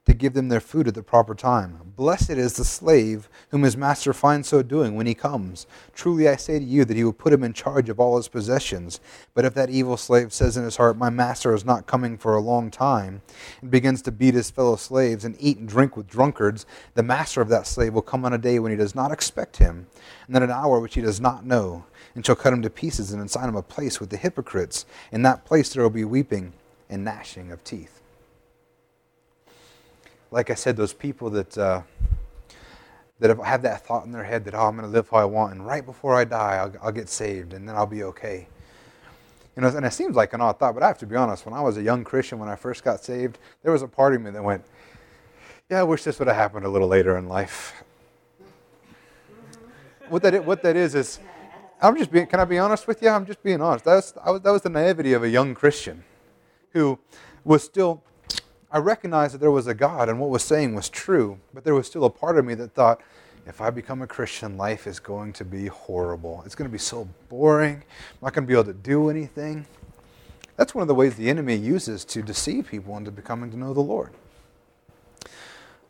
to 0.07 0.15
give 0.15 0.33
them 0.33 0.49
their 0.49 0.61
food 0.61 0.89
at 0.89 0.95
the 0.95 1.03
proper 1.03 1.35
time? 1.35 1.79
Blessed 1.97 2.31
is 2.31 2.55
the 2.55 2.65
slave 2.65 3.29
whom 3.51 3.63
his 3.63 3.77
master 3.77 4.13
finds 4.13 4.49
so 4.49 4.63
doing 4.63 4.97
when 4.97 5.07
he 5.07 5.15
comes. 5.15 5.67
Truly 5.95 6.29
I 6.29 6.37
say 6.37 6.59
to 6.59 6.65
you 6.65 6.85
that 6.85 6.97
he 6.97 7.05
will 7.05 7.13
put 7.13 7.33
him 7.33 7.45
in 7.45 7.53
charge 7.53 7.89
of 7.89 8.01
all 8.01 8.17
his 8.17 8.29
possessions. 8.29 9.01
But 9.35 9.45
if 9.45 9.55
that 9.55 9.71
evil 9.71 9.97
slave 9.97 10.33
says 10.33 10.57
in 10.57 10.65
his 10.65 10.77
heart, 10.77 10.97
My 10.97 11.11
master 11.11 11.55
is 11.55 11.65
not 11.65 11.87
coming 11.87 12.19
for 12.19 12.35
a 12.35 12.41
long 12.41 12.71
time, 12.71 13.23
and 13.61 13.71
begins 13.71 14.03
to 14.03 14.13
beat 14.13 14.35
his 14.35 14.51
fellow 14.51 14.77
slaves 14.77 15.25
and 15.25 15.37
eat 15.39 15.59
and 15.59 15.69
drink 15.69 15.97
with 15.97 16.09
drunkards, 16.09 16.67
the 16.95 17.03
master 17.03 17.41
of 17.41 17.49
that 17.51 17.67
slave 17.67 17.95
will 17.95 18.03
come 18.03 18.25
on 18.25 18.33
a 18.33 18.39
day 18.39 18.59
when 18.59 18.73
he 18.73 18.77
does 18.77 18.95
not 18.95 19.13
expect 19.13 19.59
him, 19.59 19.87
and 20.27 20.35
at 20.35 20.43
an 20.43 20.51
hour 20.51 20.81
which 20.81 20.95
he 20.95 21.01
does 21.01 21.21
not 21.21 21.47
know 21.47 21.85
and 22.19 22.27
shall 22.27 22.35
cut 22.35 22.53
him 22.53 22.63
to 22.63 22.69
pieces 22.69 23.13
and 23.13 23.23
assign 23.23 23.49
him 23.49 23.55
a 23.55 23.63
place 23.63 24.01
with 24.01 24.11
the 24.11 24.17
hypocrites. 24.17 24.87
In 25.13 25.23
that 25.23 25.45
place 25.45 25.73
there 25.73 25.85
will 25.85 25.89
be 25.89 26.05
weeping 26.05 26.53
and 26.91 27.05
gnashing 27.05 27.53
of 27.53 27.63
teeth. 27.63 28.01
Like 30.33 30.51
I 30.51 30.55
said, 30.55 30.77
those 30.77 30.93
people 30.93 31.31
that 31.31 31.57
uh, 31.57 31.83
that 33.21 33.39
have 33.39 33.63
that 33.63 33.87
thought 33.87 34.05
in 34.05 34.11
their 34.11 34.25
head 34.25 34.45
that 34.47 34.55
oh, 34.57 34.67
I'm 34.67 34.77
going 34.77 34.85
to 34.85 34.93
live 34.93 35.09
how 35.09 35.19
I 35.19 35.27
want, 35.27 35.53
and 35.53 35.65
right 35.65 35.87
before 35.87 36.17
I 36.17 36.25
die, 36.25 36.57
I'll, 36.57 36.73
I'll 36.83 36.91
get 36.91 37.09
saved, 37.09 37.53
and 37.53 37.69
then 37.69 37.77
I'll 37.77 37.87
be 37.87 38.03
okay. 38.03 38.49
You 39.55 39.63
know, 39.63 39.69
and 39.69 39.87
it 39.87 39.93
seems 39.93 40.17
like 40.17 40.33
an 40.33 40.41
odd 40.41 40.59
thought, 40.59 40.75
but 40.75 40.83
I 40.83 40.89
have 40.89 40.99
to 40.99 41.07
be 41.07 41.15
honest. 41.15 41.47
When 41.47 41.55
I 41.55 41.61
was 41.61 41.77
a 41.77 41.83
young 41.83 42.03
Christian, 42.03 42.41
when 42.41 42.49
I 42.49 42.57
first 42.57 42.83
got 42.83 43.05
saved, 43.05 43.39
there 43.63 43.71
was 43.71 43.83
a 43.83 43.89
part 43.89 44.17
of 44.17 44.23
me 44.23 44.33
that 44.33 44.43
went, 44.43 44.65
"Yeah, 45.71 45.79
I 45.79 45.83
wish 45.85 46.03
this 46.03 46.19
would 46.19 46.27
have 46.27 46.37
happened 46.37 46.67
a 46.67 46.69
little 46.69 46.89
later 46.89 47.17
in 47.17 47.29
life." 47.29 47.85
What 50.09 50.23
that 50.23 50.45
what 50.45 50.63
that 50.63 50.75
is 50.75 50.97
is 50.97 51.21
I'm 51.81 51.97
just 51.97 52.11
being, 52.11 52.27
can 52.27 52.41
I 52.41 52.45
be 52.45 52.59
honest 52.59 52.89
with 52.89 53.03
you? 53.03 53.09
I'm 53.09 53.25
just 53.25 53.43
being 53.43 53.61
honest. 53.61 53.85
That 53.85 53.95
was, 53.95 54.15
was, 54.27 54.41
that 54.43 54.51
was 54.51 54.63
the 54.63 54.69
naivety 54.69 55.13
of 55.13 55.23
a 55.23 55.29
young 55.29 55.55
Christian 55.55 56.03
who 56.73 56.99
was 57.45 57.63
still, 57.63 58.03
I 58.71 58.79
recognized 58.79 59.35
that 59.35 59.39
there 59.39 59.51
was 59.51 59.69
a 59.69 59.75
God 59.75 60.09
and 60.09 60.19
what 60.19 60.31
was 60.31 60.43
saying 60.43 60.75
was 60.75 60.89
true, 60.89 61.39
but 61.55 61.65
there 61.65 61.75
was 61.75 61.87
still 61.87 62.05
a 62.05 62.11
part 62.11 62.37
of 62.37 62.45
me 62.45 62.55
that 62.55 62.75
thought, 62.75 63.01
if 63.47 63.61
I 63.61 63.71
become 63.71 64.03
a 64.03 64.07
Christian, 64.07 64.57
life 64.57 64.87
is 64.87 64.99
going 64.99 65.33
to 65.35 65.45
be 65.45 65.69
horrible. 65.69 66.43
It's 66.45 66.55
going 66.55 66.69
to 66.69 66.73
be 66.73 66.79
so 66.79 67.09
boring. 67.29 67.77
I'm 67.77 68.19
not 68.23 68.35
going 68.35 68.45
to 68.45 68.49
be 68.49 68.55
able 68.55 68.65
to 68.65 68.75
do 68.75 69.09
anything. 69.09 69.65
That's 70.57 70.75
one 70.75 70.83
of 70.83 70.89
the 70.89 70.95
ways 70.95 71.15
the 71.15 71.31
enemy 71.31 71.55
uses 71.55 72.05
to 72.07 72.23
deceive 72.23 72.67
people 72.67 72.97
into 72.97 73.13
becoming 73.13 73.51
to 73.53 73.57
know 73.57 73.73
the 73.73 73.81
Lord. 73.81 74.11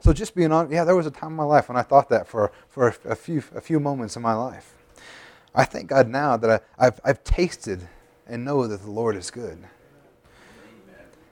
So 0.00 0.12
just 0.12 0.34
being 0.34 0.52
honest, 0.52 0.72
yeah, 0.72 0.84
there 0.84 0.94
was 0.94 1.06
a 1.06 1.10
time 1.10 1.30
in 1.30 1.36
my 1.36 1.44
life 1.44 1.68
when 1.68 1.78
I 1.78 1.82
thought 1.82 2.10
that 2.10 2.28
for, 2.28 2.52
for 2.68 2.94
a, 3.06 3.16
few, 3.16 3.42
a 3.54 3.60
few 3.60 3.80
moments 3.80 4.14
in 4.14 4.22
my 4.22 4.34
life. 4.34 4.74
I 5.54 5.64
thank 5.64 5.88
God 5.88 6.08
now 6.08 6.36
that 6.36 6.62
I, 6.78 6.84
have 6.84 7.00
I've 7.04 7.24
tasted 7.24 7.88
and 8.26 8.44
know 8.44 8.66
that 8.66 8.82
the 8.82 8.90
Lord 8.90 9.16
is 9.16 9.30
good. 9.30 9.58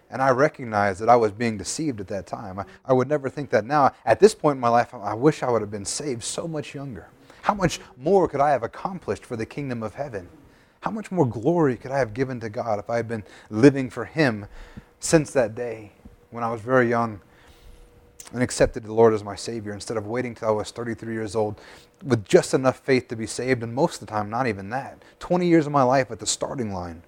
And 0.08 0.22
I 0.22 0.30
recognize 0.30 0.98
that 1.00 1.08
I 1.08 1.16
was 1.16 1.32
being 1.32 1.58
deceived 1.58 2.00
at 2.00 2.06
that 2.08 2.26
time. 2.26 2.60
I, 2.60 2.64
I 2.84 2.92
would 2.92 3.08
never 3.08 3.28
think 3.28 3.50
that 3.50 3.64
now. 3.64 3.92
At 4.04 4.20
this 4.20 4.34
point 4.34 4.56
in 4.56 4.60
my 4.60 4.68
life, 4.68 4.94
I 4.94 5.14
wish 5.14 5.42
I 5.42 5.50
would 5.50 5.62
have 5.62 5.70
been 5.70 5.84
saved 5.84 6.22
so 6.22 6.46
much 6.46 6.74
younger. 6.74 7.08
How 7.42 7.54
much 7.54 7.80
more 7.96 8.28
could 8.28 8.40
I 8.40 8.50
have 8.50 8.62
accomplished 8.62 9.26
for 9.26 9.36
the 9.36 9.46
kingdom 9.46 9.82
of 9.82 9.94
heaven? 9.94 10.28
How 10.80 10.90
much 10.90 11.10
more 11.10 11.26
glory 11.26 11.76
could 11.76 11.90
I 11.90 11.98
have 11.98 12.14
given 12.14 12.38
to 12.40 12.48
God 12.48 12.78
if 12.78 12.88
I 12.88 12.96
had 12.96 13.08
been 13.08 13.24
living 13.50 13.90
for 13.90 14.04
Him 14.04 14.46
since 15.00 15.32
that 15.32 15.54
day 15.54 15.92
when 16.30 16.44
I 16.44 16.50
was 16.50 16.60
very 16.60 16.88
young 16.88 17.20
and 18.32 18.42
accepted 18.42 18.84
the 18.84 18.92
Lord 18.92 19.14
as 19.14 19.22
my 19.22 19.36
Savior 19.36 19.72
instead 19.72 19.96
of 19.96 20.06
waiting 20.06 20.34
till 20.34 20.48
I 20.48 20.52
was 20.52 20.70
33 20.70 21.12
years 21.12 21.36
old 21.36 21.60
with 22.02 22.24
just 22.24 22.54
enough 22.54 22.78
faith 22.78 23.08
to 23.08 23.16
be 23.16 23.26
saved, 23.26 23.62
and 23.62 23.74
most 23.74 23.94
of 23.94 24.00
the 24.00 24.12
time, 24.12 24.30
not 24.30 24.46
even 24.46 24.70
that. 24.70 25.02
20 25.18 25.46
years 25.46 25.66
of 25.66 25.72
my 25.72 25.82
life 25.82 26.10
at 26.10 26.18
the 26.18 26.26
starting 26.26 26.72
line. 26.72 27.02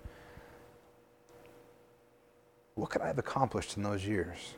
What 2.75 2.91
could 2.91 3.03
I 3.03 3.09
have 3.09 3.19
accomplished 3.19 3.77
in 3.77 3.83
those 3.83 4.07
years? 4.07 4.55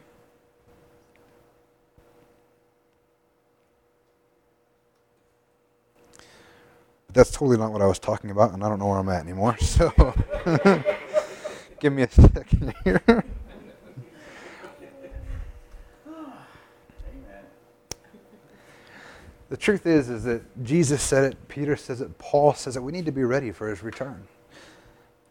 But 7.07 7.15
that's 7.15 7.31
totally 7.31 7.57
not 7.57 7.73
what 7.73 7.83
I 7.83 7.87
was 7.87 7.99
talking 7.99 8.31
about, 8.31 8.53
and 8.53 8.63
I 8.63 8.69
don't 8.69 8.79
know 8.79 8.87
where 8.87 8.99
I'm 8.99 9.09
at 9.09 9.23
anymore. 9.23 9.57
So 9.61 9.91
give 11.81 11.93
me 11.93 12.03
a 12.03 12.11
second 12.11 12.75
here. 12.85 13.25
The 19.51 19.57
truth 19.57 19.85
is, 19.85 20.09
is 20.09 20.25
that 20.25 20.43
Jesus 20.65 21.03
said 21.03 21.25
it, 21.25 21.49
Peter 21.49 21.75
says 21.75 22.01
it, 22.01 22.17
Paul 22.19 22.55
says 22.55 22.77
it. 22.77 22.83
We 22.83 22.93
need 22.93 23.07
to 23.07 23.13
be 23.13 23.25
ready 23.25 23.51
for 23.51 23.69
his 23.69 23.83
return. 23.83 24.29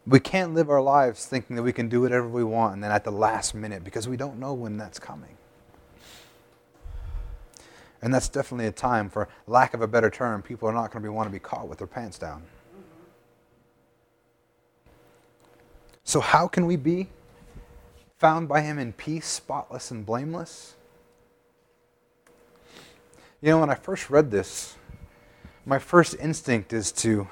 We 0.05 0.19
can't 0.19 0.53
live 0.53 0.69
our 0.69 0.81
lives 0.81 1.25
thinking 1.25 1.55
that 1.55 1.63
we 1.63 1.71
can 1.71 1.87
do 1.87 2.01
whatever 2.01 2.27
we 2.27 2.43
want 2.43 2.73
and 2.73 2.83
then 2.83 2.91
at 2.91 3.05
the 3.05 3.11
last 3.11 3.55
minute 3.55 3.83
because 3.83 4.09
we 4.09 4.17
don't 4.17 4.37
know 4.37 4.53
when 4.53 4.77
that's 4.77 4.99
coming. 4.99 5.37
And 8.01 8.13
that's 8.13 8.27
definitely 8.29 8.67
a 8.67 8.71
time, 8.71 9.09
for 9.09 9.29
lack 9.47 9.73
of 9.73 9.81
a 9.81 9.87
better 9.87 10.09
term, 10.09 10.41
people 10.41 10.67
are 10.69 10.73
not 10.73 10.91
going 10.91 11.01
to 11.01 11.09
be, 11.09 11.13
want 11.13 11.27
to 11.27 11.31
be 11.31 11.39
caught 11.39 11.67
with 11.67 11.77
their 11.77 11.87
pants 11.87 12.17
down. 12.17 12.43
So, 16.03 16.21
how 16.21 16.47
can 16.47 16.65
we 16.65 16.75
be 16.75 17.09
found 18.17 18.47
by 18.47 18.61
Him 18.61 18.79
in 18.79 18.93
peace, 18.93 19.27
spotless, 19.27 19.91
and 19.91 20.05
blameless? 20.05 20.75
You 23.41 23.49
know, 23.51 23.59
when 23.59 23.69
I 23.69 23.75
first 23.75 24.09
read 24.09 24.31
this, 24.31 24.75
my 25.65 25.79
first 25.79 26.15
instinct 26.19 26.73
is 26.73 26.91
to 26.93 27.27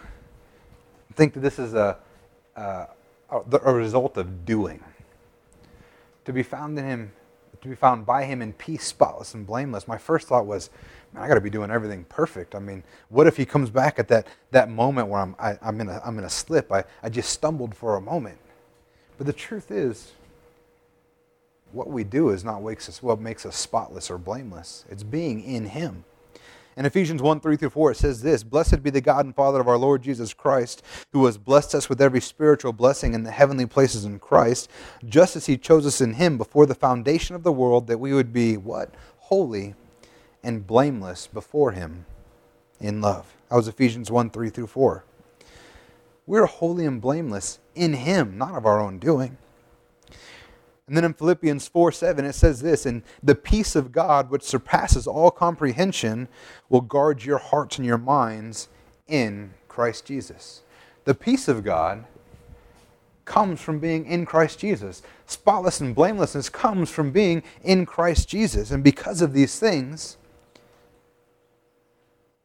think 1.13 1.33
that 1.33 1.41
this 1.41 1.59
is 1.59 1.73
a, 1.73 1.97
a, 2.55 2.87
a 3.29 3.73
result 3.73 4.17
of 4.17 4.45
doing. 4.45 4.83
To 6.25 6.33
be 6.33 6.43
found 6.43 6.77
in 6.79 6.85
Him 6.85 7.11
to 7.61 7.67
be 7.67 7.75
found 7.75 8.05
by 8.05 8.23
him 8.25 8.41
in 8.41 8.53
peace, 8.53 8.85
spotless 8.85 9.33
and 9.33 9.45
blameless. 9.45 9.87
My 9.87 9.97
first 9.97 10.27
thought 10.27 10.45
was, 10.45 10.69
man, 11.13 11.23
I 11.23 11.27
got 11.27 11.35
to 11.35 11.41
be 11.41 11.49
doing 11.49 11.71
everything 11.71 12.05
perfect. 12.05 12.55
I 12.55 12.59
mean, 12.59 12.83
what 13.09 13.27
if 13.27 13.37
he 13.37 13.45
comes 13.45 13.69
back 13.69 13.99
at 13.99 14.07
that, 14.09 14.27
that 14.51 14.69
moment 14.69 15.07
where 15.07 15.21
I'm, 15.21 15.35
I, 15.39 15.51
am 15.51 15.57
i 15.61 15.67
am 15.69 15.81
in 15.81 15.89
a, 15.89 16.01
I'm 16.05 16.17
in 16.17 16.23
a 16.23 16.29
slip? 16.29 16.71
I, 16.71 16.83
I 17.03 17.09
just 17.09 17.29
stumbled 17.29 17.75
for 17.75 17.95
a 17.95 18.01
moment. 18.01 18.37
But 19.17 19.27
the 19.27 19.33
truth 19.33 19.71
is, 19.71 20.13
what 21.71 21.89
we 21.89 22.03
do 22.03 22.29
is 22.29 22.43
not 22.43 22.61
what 22.61 23.19
makes 23.19 23.45
us 23.45 23.55
spotless 23.55 24.09
or 24.09 24.17
blameless. 24.17 24.85
It's 24.89 25.03
being 25.03 25.43
in 25.43 25.65
him. 25.65 26.05
In 26.77 26.85
Ephesians 26.85 27.23
1 27.23 27.39
3 27.39 27.57
through 27.57 27.71
4, 27.71 27.91
it 27.91 27.97
says 27.97 28.21
this 28.21 28.43
Blessed 28.43 28.83
be 28.83 28.91
the 28.91 29.01
God 29.01 29.25
and 29.25 29.35
Father 29.35 29.59
of 29.59 29.67
our 29.67 29.79
Lord 29.79 30.03
Jesus 30.03 30.33
Christ, 30.33 30.83
who 31.11 31.25
has 31.25 31.39
blessed 31.39 31.73
us 31.73 31.89
with 31.89 31.99
every 31.99 32.21
spiritual 32.21 32.71
blessing 32.71 33.15
in 33.15 33.23
the 33.23 33.31
heavenly 33.31 33.65
places 33.65 34.05
in 34.05 34.19
Christ, 34.19 34.69
just 35.03 35.35
as 35.35 35.47
he 35.47 35.57
chose 35.57 35.87
us 35.87 36.01
in 36.01 36.13
him 36.13 36.37
before 36.37 36.67
the 36.67 36.75
foundation 36.75 37.35
of 37.35 37.41
the 37.41 37.51
world, 37.51 37.87
that 37.87 37.99
we 37.99 38.13
would 38.13 38.31
be 38.31 38.57
what? 38.57 38.93
Holy 39.17 39.73
and 40.43 40.67
blameless 40.67 41.25
before 41.25 41.71
him 41.71 42.05
in 42.79 43.01
love. 43.01 43.33
That 43.49 43.55
was 43.55 43.67
Ephesians 43.67 44.11
1 44.11 44.29
3 44.29 44.49
through 44.51 44.67
4. 44.67 45.03
We're 46.27 46.45
holy 46.45 46.85
and 46.85 47.01
blameless 47.01 47.57
in 47.73 47.93
him, 47.93 48.37
not 48.37 48.55
of 48.55 48.67
our 48.67 48.79
own 48.79 48.99
doing. 48.99 49.37
And 50.87 50.95
then 50.95 51.03
in 51.03 51.13
Philippians 51.13 51.67
4 51.67 51.91
7, 51.91 52.25
it 52.25 52.33
says 52.33 52.61
this 52.61 52.85
And 52.85 53.03
the 53.21 53.35
peace 53.35 53.75
of 53.75 53.91
God, 53.91 54.29
which 54.29 54.43
surpasses 54.43 55.05
all 55.05 55.31
comprehension, 55.31 56.29
will 56.69 56.81
guard 56.81 57.23
your 57.23 57.37
hearts 57.37 57.77
and 57.77 57.85
your 57.85 57.97
minds 57.97 58.69
in 59.07 59.53
Christ 59.67 60.05
Jesus. 60.05 60.63
The 61.03 61.13
peace 61.13 61.47
of 61.47 61.63
God 61.63 62.05
comes 63.25 63.59
from 63.61 63.79
being 63.79 64.05
in 64.05 64.25
Christ 64.25 64.59
Jesus. 64.59 65.01
Spotless 65.25 65.81
and 65.81 65.93
blamelessness 65.93 66.49
comes 66.49 66.89
from 66.89 67.11
being 67.11 67.43
in 67.61 67.85
Christ 67.85 68.29
Jesus. 68.29 68.71
And 68.71 68.83
because 68.83 69.21
of 69.21 69.33
these 69.33 69.59
things, 69.59 70.16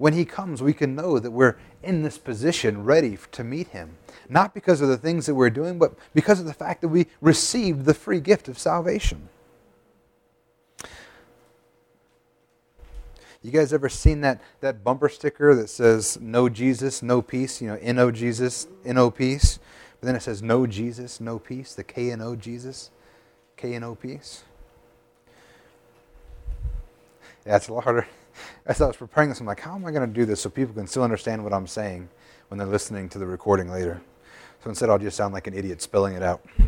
when 0.02 0.14
He 0.14 0.24
comes, 0.24 0.60
we 0.60 0.72
can 0.72 0.96
know 0.96 1.20
that 1.20 1.30
we're 1.30 1.56
in 1.80 2.02
this 2.02 2.18
position 2.18 2.82
ready 2.82 3.16
to 3.30 3.44
meet 3.44 3.68
Him. 3.68 3.98
Not 4.28 4.52
because 4.52 4.80
of 4.80 4.88
the 4.88 4.96
things 4.96 5.26
that 5.26 5.36
we're 5.36 5.48
doing, 5.48 5.78
but 5.78 5.94
because 6.12 6.40
of 6.40 6.46
the 6.46 6.52
fact 6.52 6.80
that 6.80 6.88
we 6.88 7.06
received 7.20 7.84
the 7.84 7.94
free 7.94 8.18
gift 8.18 8.48
of 8.48 8.58
salvation. 8.58 9.28
You 13.42 13.52
guys 13.52 13.72
ever 13.72 13.88
seen 13.88 14.22
that, 14.22 14.42
that 14.60 14.82
bumper 14.82 15.08
sticker 15.08 15.54
that 15.54 15.70
says 15.70 16.18
no 16.20 16.48
Jesus, 16.48 17.00
no 17.00 17.22
peace? 17.22 17.62
You 17.62 17.68
know, 17.68 17.78
N 17.80 18.00
O 18.00 18.10
Jesus, 18.10 18.66
N 18.84 18.98
O 18.98 19.08
peace. 19.08 19.60
But 20.00 20.06
then 20.06 20.16
it 20.16 20.22
says 20.22 20.42
no 20.42 20.66
Jesus, 20.66 21.20
no 21.20 21.38
peace, 21.38 21.76
the 21.76 21.84
K 21.84 22.10
N 22.10 22.20
O 22.20 22.34
Jesus, 22.34 22.90
K 23.56 23.72
N 23.74 23.84
O 23.84 23.94
peace. 23.94 24.42
Yeah, 27.46 27.54
it's 27.54 27.68
a 27.68 27.72
lot 27.72 27.84
harder 27.84 28.08
as 28.66 28.80
I 28.80 28.86
was 28.86 28.96
preparing 28.96 29.28
this, 29.28 29.40
I'm 29.40 29.46
like, 29.46 29.60
how 29.60 29.74
am 29.74 29.84
I 29.84 29.90
going 29.90 30.06
to 30.06 30.12
do 30.12 30.24
this 30.24 30.40
so 30.40 30.50
people 30.50 30.74
can 30.74 30.86
still 30.86 31.02
understand 31.02 31.42
what 31.44 31.52
I'm 31.52 31.66
saying 31.66 32.08
when 32.48 32.58
they're 32.58 32.66
listening 32.66 33.08
to 33.10 33.18
the 33.18 33.26
recording 33.26 33.70
later? 33.70 34.00
So 34.62 34.70
instead, 34.70 34.90
I'll 34.90 34.98
just 34.98 35.16
sound 35.16 35.34
like 35.34 35.46
an 35.46 35.54
idiot 35.54 35.82
spelling 35.82 36.14
it 36.14 36.22
out. 36.22 36.44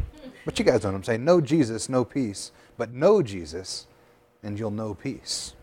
But 0.47 0.59
you 0.59 0.65
guys 0.67 0.83
know 0.83 0.91
what 0.91 0.97
I'm 0.97 1.05
saying. 1.05 1.25
No 1.25 1.41
Jesus, 1.41 1.89
no 1.89 2.05
peace. 2.05 2.53
But 2.77 2.93
know 2.93 3.23
Jesus, 3.23 3.87
and 4.43 4.59
you'll 4.59 4.71
know 4.71 4.93
peace. 4.93 5.55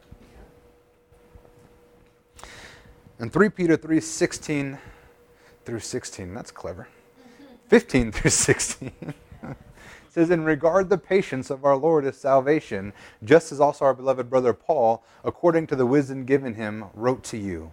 And 3.19 3.31
3 3.31 3.49
Peter 3.49 3.77
3 3.77 3.99
16 3.99 4.79
through 5.65 5.79
16. 5.81 6.33
That's 6.33 6.49
clever. 6.49 6.87
15 7.67 8.11
through 8.11 8.31
16 8.31 8.91
says, 10.11 10.29
In 10.29 10.43
regard 10.43 10.89
the 10.89 10.97
patience 10.97 11.49
of 11.49 11.63
our 11.63 11.77
Lord 11.77 12.05
is 12.05 12.17
salvation, 12.17 12.91
just 13.23 13.51
as 13.51 13.61
also 13.61 13.85
our 13.85 13.93
beloved 13.93 14.29
brother 14.29 14.53
Paul, 14.53 15.03
according 15.23 15.67
to 15.67 15.75
the 15.75 15.85
wisdom 15.85 16.25
given 16.25 16.55
him, 16.55 16.85
wrote 16.93 17.23
to 17.25 17.37
you. 17.37 17.71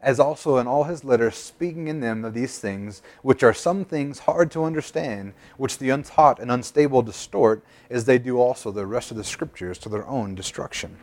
As 0.00 0.18
also 0.18 0.58
in 0.58 0.66
all 0.66 0.84
his 0.84 1.04
letters, 1.04 1.36
speaking 1.36 1.88
in 1.88 2.00
them 2.00 2.24
of 2.24 2.34
these 2.34 2.58
things, 2.58 3.02
which 3.22 3.42
are 3.42 3.52
some 3.52 3.84
things 3.84 4.20
hard 4.20 4.50
to 4.52 4.64
understand, 4.64 5.32
which 5.56 5.78
the 5.78 5.90
untaught 5.90 6.38
and 6.40 6.50
unstable 6.50 7.02
distort, 7.02 7.64
as 7.90 8.04
they 8.04 8.18
do 8.18 8.38
also 8.38 8.70
the 8.70 8.86
rest 8.86 9.10
of 9.10 9.16
the 9.16 9.24
scriptures 9.24 9.78
to 9.78 9.88
their 9.88 10.06
own 10.06 10.34
destruction. 10.34 10.98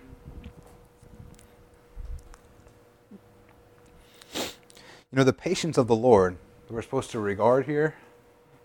You 4.34 5.16
know, 5.18 5.24
the 5.24 5.34
patience 5.34 5.78
of 5.78 5.88
the 5.88 5.96
Lord 5.96 6.38
that 6.68 6.74
we're 6.74 6.82
supposed 6.82 7.12
to 7.12 7.20
regard 7.20 7.66
here 7.66 7.96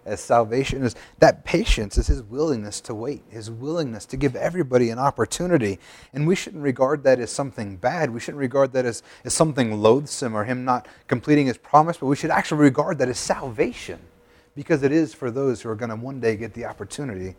as 0.04 0.20
salvation 0.20 0.82
is 0.82 0.94
that 1.18 1.44
patience 1.44 1.96
is 1.96 2.06
his 2.06 2.22
willingness 2.22 2.80
to 2.82 2.94
wait, 2.94 3.22
his 3.28 3.50
willingness 3.50 4.04
to 4.06 4.16
give 4.16 4.36
everybody 4.36 4.90
an 4.90 4.98
opportunity. 4.98 5.78
And 6.12 6.26
we 6.26 6.36
shouldn't 6.36 6.62
regard 6.62 7.04
that 7.04 7.18
as 7.18 7.30
something 7.30 7.76
bad. 7.76 8.10
We 8.10 8.20
shouldn't 8.20 8.40
regard 8.40 8.72
that 8.72 8.84
as, 8.84 9.02
as 9.24 9.34
something 9.34 9.80
loathsome 9.80 10.34
or 10.34 10.44
him 10.44 10.64
not 10.64 10.86
completing 11.08 11.46
his 11.46 11.58
promise, 11.58 11.96
but 11.96 12.06
we 12.06 12.16
should 12.16 12.30
actually 12.30 12.60
regard 12.60 12.98
that 12.98 13.08
as 13.08 13.18
salvation 13.18 14.00
because 14.54 14.82
it 14.82 14.92
is 14.92 15.14
for 15.14 15.30
those 15.30 15.62
who 15.62 15.68
are 15.68 15.74
going 15.74 15.90
to 15.90 15.96
one 15.96 16.20
day 16.20 16.36
get 16.36 16.54
the 16.54 16.64
opportunity 16.64 17.34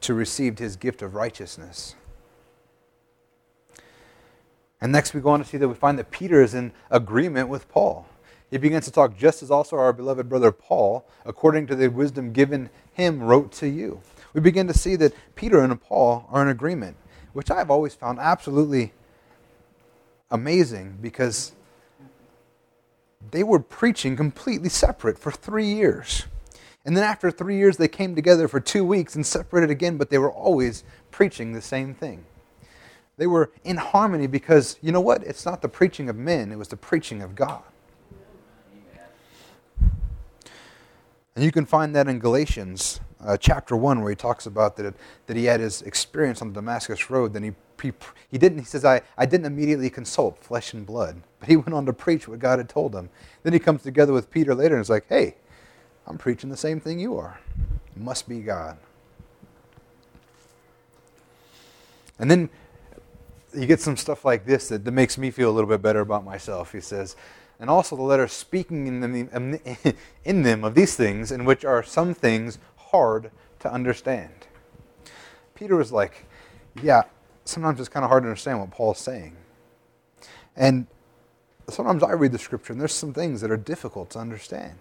to 0.00 0.14
receive 0.14 0.58
his 0.58 0.76
gift 0.76 1.02
of 1.02 1.14
righteousness. 1.14 1.94
And 4.80 4.90
next 4.90 5.14
we 5.14 5.20
go 5.20 5.30
on 5.30 5.38
to 5.38 5.44
see 5.44 5.58
that 5.58 5.68
we 5.68 5.74
find 5.74 5.96
that 5.98 6.10
Peter 6.10 6.42
is 6.42 6.54
in 6.54 6.72
agreement 6.90 7.48
with 7.48 7.68
Paul 7.68 8.08
he 8.52 8.58
begins 8.58 8.84
to 8.84 8.90
talk 8.90 9.16
just 9.16 9.42
as 9.42 9.50
also 9.50 9.78
our 9.78 9.94
beloved 9.94 10.28
brother 10.28 10.52
Paul, 10.52 11.06
according 11.24 11.66
to 11.68 11.74
the 11.74 11.88
wisdom 11.88 12.34
given 12.34 12.68
him, 12.92 13.22
wrote 13.22 13.50
to 13.52 13.66
you. 13.66 14.02
We 14.34 14.42
begin 14.42 14.66
to 14.66 14.74
see 14.74 14.94
that 14.96 15.14
Peter 15.34 15.60
and 15.60 15.80
Paul 15.80 16.28
are 16.30 16.42
in 16.42 16.48
agreement, 16.48 16.98
which 17.32 17.50
I've 17.50 17.70
always 17.70 17.94
found 17.94 18.18
absolutely 18.18 18.92
amazing 20.30 20.98
because 21.00 21.52
they 23.30 23.42
were 23.42 23.58
preaching 23.58 24.16
completely 24.16 24.68
separate 24.68 25.18
for 25.18 25.32
three 25.32 25.72
years. 25.72 26.26
And 26.84 26.94
then 26.94 27.04
after 27.04 27.30
three 27.30 27.56
years, 27.56 27.78
they 27.78 27.88
came 27.88 28.14
together 28.14 28.48
for 28.48 28.60
two 28.60 28.84
weeks 28.84 29.14
and 29.14 29.24
separated 29.24 29.70
again, 29.70 29.96
but 29.96 30.10
they 30.10 30.18
were 30.18 30.32
always 30.32 30.84
preaching 31.10 31.54
the 31.54 31.62
same 31.62 31.94
thing. 31.94 32.26
They 33.16 33.26
were 33.26 33.50
in 33.64 33.78
harmony 33.78 34.26
because, 34.26 34.76
you 34.82 34.92
know 34.92 35.00
what? 35.00 35.22
It's 35.22 35.46
not 35.46 35.62
the 35.62 35.70
preaching 35.70 36.10
of 36.10 36.16
men, 36.16 36.52
it 36.52 36.58
was 36.58 36.68
the 36.68 36.76
preaching 36.76 37.22
of 37.22 37.34
God. 37.34 37.62
And 41.34 41.44
you 41.44 41.50
can 41.50 41.64
find 41.64 41.94
that 41.96 42.08
in 42.08 42.18
Galatians 42.18 43.00
uh, 43.24 43.36
chapter 43.36 43.76
1, 43.76 44.00
where 44.00 44.10
he 44.10 44.16
talks 44.16 44.46
about 44.46 44.76
that, 44.76 44.94
that 45.26 45.36
he 45.36 45.44
had 45.46 45.60
his 45.60 45.82
experience 45.82 46.42
on 46.42 46.48
the 46.48 46.54
Damascus 46.54 47.08
Road. 47.08 47.32
Then 47.32 47.42
he, 47.42 47.52
he, 47.80 47.92
he 48.30 48.38
didn't, 48.38 48.58
he 48.58 48.64
says, 48.64 48.84
I, 48.84 49.00
I 49.16 49.26
didn't 49.26 49.46
immediately 49.46 49.88
consult 49.88 50.42
flesh 50.42 50.74
and 50.74 50.84
blood, 50.84 51.22
but 51.40 51.48
he 51.48 51.56
went 51.56 51.72
on 51.72 51.86
to 51.86 51.92
preach 51.92 52.28
what 52.28 52.38
God 52.38 52.58
had 52.58 52.68
told 52.68 52.94
him. 52.94 53.08
Then 53.42 53.52
he 53.52 53.58
comes 53.58 53.82
together 53.82 54.12
with 54.12 54.30
Peter 54.30 54.54
later 54.54 54.74
and 54.74 54.82
is 54.82 54.90
like, 54.90 55.06
hey, 55.08 55.36
I'm 56.06 56.18
preaching 56.18 56.50
the 56.50 56.56
same 56.56 56.80
thing 56.80 56.98
you 56.98 57.16
are. 57.16 57.38
It 57.94 58.02
must 58.02 58.28
be 58.28 58.40
God. 58.40 58.76
And 62.18 62.30
then 62.30 62.50
you 63.54 63.66
get 63.66 63.80
some 63.80 63.96
stuff 63.96 64.24
like 64.24 64.44
this 64.44 64.68
that, 64.68 64.84
that 64.84 64.92
makes 64.92 65.18
me 65.18 65.30
feel 65.30 65.50
a 65.50 65.52
little 65.52 65.68
bit 65.68 65.82
better 65.82 66.00
about 66.00 66.24
myself. 66.24 66.72
He 66.72 66.80
says, 66.80 67.16
and 67.62 67.70
also 67.70 67.94
the 67.94 68.02
letter 68.02 68.26
speaking 68.26 68.88
in 68.88 68.98
them, 68.98 69.60
in 70.24 70.42
them 70.42 70.64
of 70.64 70.74
these 70.74 70.96
things, 70.96 71.30
in 71.30 71.44
which 71.44 71.64
are 71.64 71.80
some 71.80 72.12
things 72.12 72.58
hard 72.76 73.30
to 73.60 73.72
understand. 73.72 74.48
Peter 75.54 75.76
was 75.76 75.92
like, 75.92 76.26
Yeah, 76.82 77.02
sometimes 77.44 77.78
it's 77.78 77.88
kind 77.88 78.02
of 78.02 78.10
hard 78.10 78.24
to 78.24 78.28
understand 78.28 78.58
what 78.58 78.72
Paul's 78.72 78.98
saying. 78.98 79.36
And 80.56 80.88
sometimes 81.68 82.02
I 82.02 82.10
read 82.10 82.32
the 82.32 82.38
scripture 82.38 82.72
and 82.72 82.80
there's 82.80 82.92
some 82.92 83.14
things 83.14 83.40
that 83.42 83.50
are 83.52 83.56
difficult 83.56 84.10
to 84.10 84.18
understand. 84.18 84.74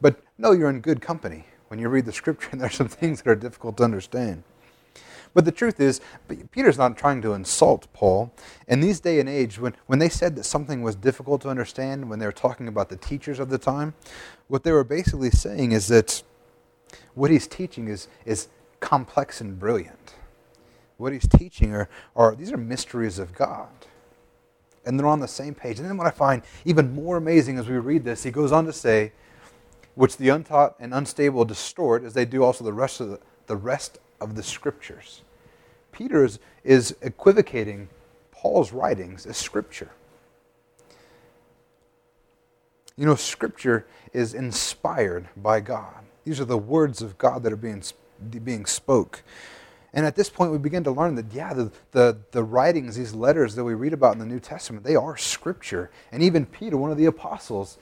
But 0.00 0.22
no, 0.38 0.52
you're 0.52 0.70
in 0.70 0.80
good 0.80 1.02
company 1.02 1.44
when 1.68 1.78
you 1.78 1.90
read 1.90 2.06
the 2.06 2.12
scripture 2.12 2.48
and 2.52 2.62
there's 2.62 2.76
some 2.76 2.88
things 2.88 3.20
that 3.20 3.30
are 3.30 3.36
difficult 3.36 3.76
to 3.76 3.84
understand. 3.84 4.42
But 5.32 5.44
the 5.44 5.52
truth 5.52 5.78
is, 5.78 6.00
Peter's 6.50 6.78
not 6.78 6.96
trying 6.96 7.22
to 7.22 7.34
insult 7.34 7.86
Paul. 7.92 8.32
In 8.66 8.80
these 8.80 9.00
day 9.00 9.20
and 9.20 9.28
age, 9.28 9.60
when, 9.60 9.76
when 9.86 10.00
they 10.00 10.08
said 10.08 10.34
that 10.36 10.44
something 10.44 10.82
was 10.82 10.96
difficult 10.96 11.40
to 11.42 11.48
understand, 11.48 12.10
when 12.10 12.18
they 12.18 12.26
were 12.26 12.32
talking 12.32 12.66
about 12.66 12.88
the 12.88 12.96
teachers 12.96 13.38
of 13.38 13.48
the 13.48 13.58
time, 13.58 13.94
what 14.48 14.64
they 14.64 14.72
were 14.72 14.84
basically 14.84 15.30
saying 15.30 15.72
is 15.72 15.86
that 15.88 16.22
what 17.14 17.30
he's 17.30 17.46
teaching 17.46 17.88
is, 17.88 18.08
is 18.24 18.48
complex 18.80 19.40
and 19.40 19.58
brilliant. 19.58 20.14
What 20.96 21.12
he's 21.12 21.28
teaching 21.28 21.74
are, 21.74 21.88
are 22.16 22.34
these 22.34 22.52
are 22.52 22.56
mysteries 22.56 23.18
of 23.18 23.32
God. 23.34 23.68
And 24.84 24.98
they're 24.98 25.06
on 25.06 25.20
the 25.20 25.28
same 25.28 25.54
page. 25.54 25.78
And 25.78 25.88
then 25.88 25.96
what 25.96 26.06
I 26.06 26.10
find 26.10 26.42
even 26.64 26.94
more 26.94 27.16
amazing 27.16 27.58
as 27.58 27.68
we 27.68 27.78
read 27.78 28.04
this, 28.04 28.24
he 28.24 28.30
goes 28.30 28.50
on 28.50 28.66
to 28.66 28.72
say, 28.72 29.12
which 29.94 30.16
the 30.16 30.30
untaught 30.30 30.76
and 30.80 30.94
unstable 30.94 31.44
distort, 31.44 32.04
as 32.04 32.14
they 32.14 32.24
do 32.24 32.42
also 32.42 32.64
the 32.64 32.72
rest 32.72 33.00
of 33.00 33.10
the, 33.10 33.20
the 33.50 33.56
rest 33.56 33.98
of 34.20 34.36
the 34.36 34.44
scriptures. 34.44 35.22
Peter 35.90 36.24
is, 36.24 36.38
is 36.62 36.94
equivocating 37.02 37.88
Paul's 38.30 38.72
writings 38.72 39.26
as 39.26 39.36
scripture. 39.36 39.90
You 42.96 43.06
know, 43.06 43.16
scripture 43.16 43.88
is 44.12 44.34
inspired 44.34 45.28
by 45.36 45.58
God. 45.58 46.04
These 46.24 46.38
are 46.40 46.44
the 46.44 46.56
words 46.56 47.02
of 47.02 47.18
God 47.18 47.42
that 47.42 47.52
are 47.52 47.56
being, 47.56 47.82
being 48.44 48.66
spoke. 48.66 49.24
And 49.92 50.06
at 50.06 50.14
this 50.14 50.30
point, 50.30 50.52
we 50.52 50.58
begin 50.58 50.84
to 50.84 50.92
learn 50.92 51.16
that, 51.16 51.32
yeah, 51.32 51.52
the, 51.52 51.72
the, 51.90 52.18
the, 52.30 52.44
writings, 52.44 52.94
these 52.94 53.14
letters 53.14 53.56
that 53.56 53.64
we 53.64 53.74
read 53.74 53.92
about 53.92 54.12
in 54.12 54.20
the 54.20 54.26
New 54.26 54.38
Testament, 54.38 54.84
they 54.84 54.94
are 54.94 55.16
scripture. 55.16 55.90
And 56.12 56.22
even 56.22 56.46
Peter, 56.46 56.76
one 56.76 56.92
of 56.92 56.98
the 56.98 57.06
apostles, 57.06 57.78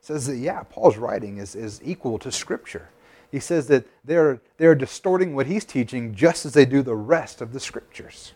says 0.00 0.26
that, 0.26 0.36
yeah, 0.36 0.62
Paul's 0.62 0.96
writing 0.96 1.36
is, 1.36 1.54
is 1.54 1.82
equal 1.84 2.18
to 2.20 2.32
scripture. 2.32 2.88
He 3.30 3.40
says 3.40 3.66
that 3.68 3.86
they're, 4.04 4.40
they're 4.56 4.74
distorting 4.74 5.34
what 5.34 5.46
he's 5.46 5.64
teaching 5.64 6.14
just 6.14 6.46
as 6.46 6.54
they 6.54 6.64
do 6.64 6.82
the 6.82 6.94
rest 6.94 7.40
of 7.40 7.52
the 7.52 7.60
scriptures. 7.60 8.32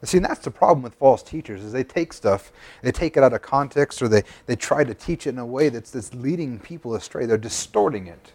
And 0.00 0.08
see, 0.08 0.18
and 0.18 0.24
that's 0.26 0.44
the 0.44 0.50
problem 0.50 0.82
with 0.82 0.94
false 0.94 1.22
teachers 1.22 1.62
is 1.62 1.72
they 1.72 1.84
take 1.84 2.12
stuff, 2.12 2.52
they 2.82 2.92
take 2.92 3.16
it 3.16 3.22
out 3.22 3.32
of 3.32 3.42
context, 3.42 4.02
or 4.02 4.08
they, 4.08 4.24
they 4.44 4.56
try 4.56 4.84
to 4.84 4.94
teach 4.94 5.26
it 5.26 5.30
in 5.30 5.38
a 5.38 5.46
way 5.46 5.70
that's, 5.70 5.90
that's 5.90 6.12
leading 6.12 6.58
people 6.58 6.94
astray. 6.94 7.24
They're 7.24 7.38
distorting 7.38 8.06
it. 8.06 8.32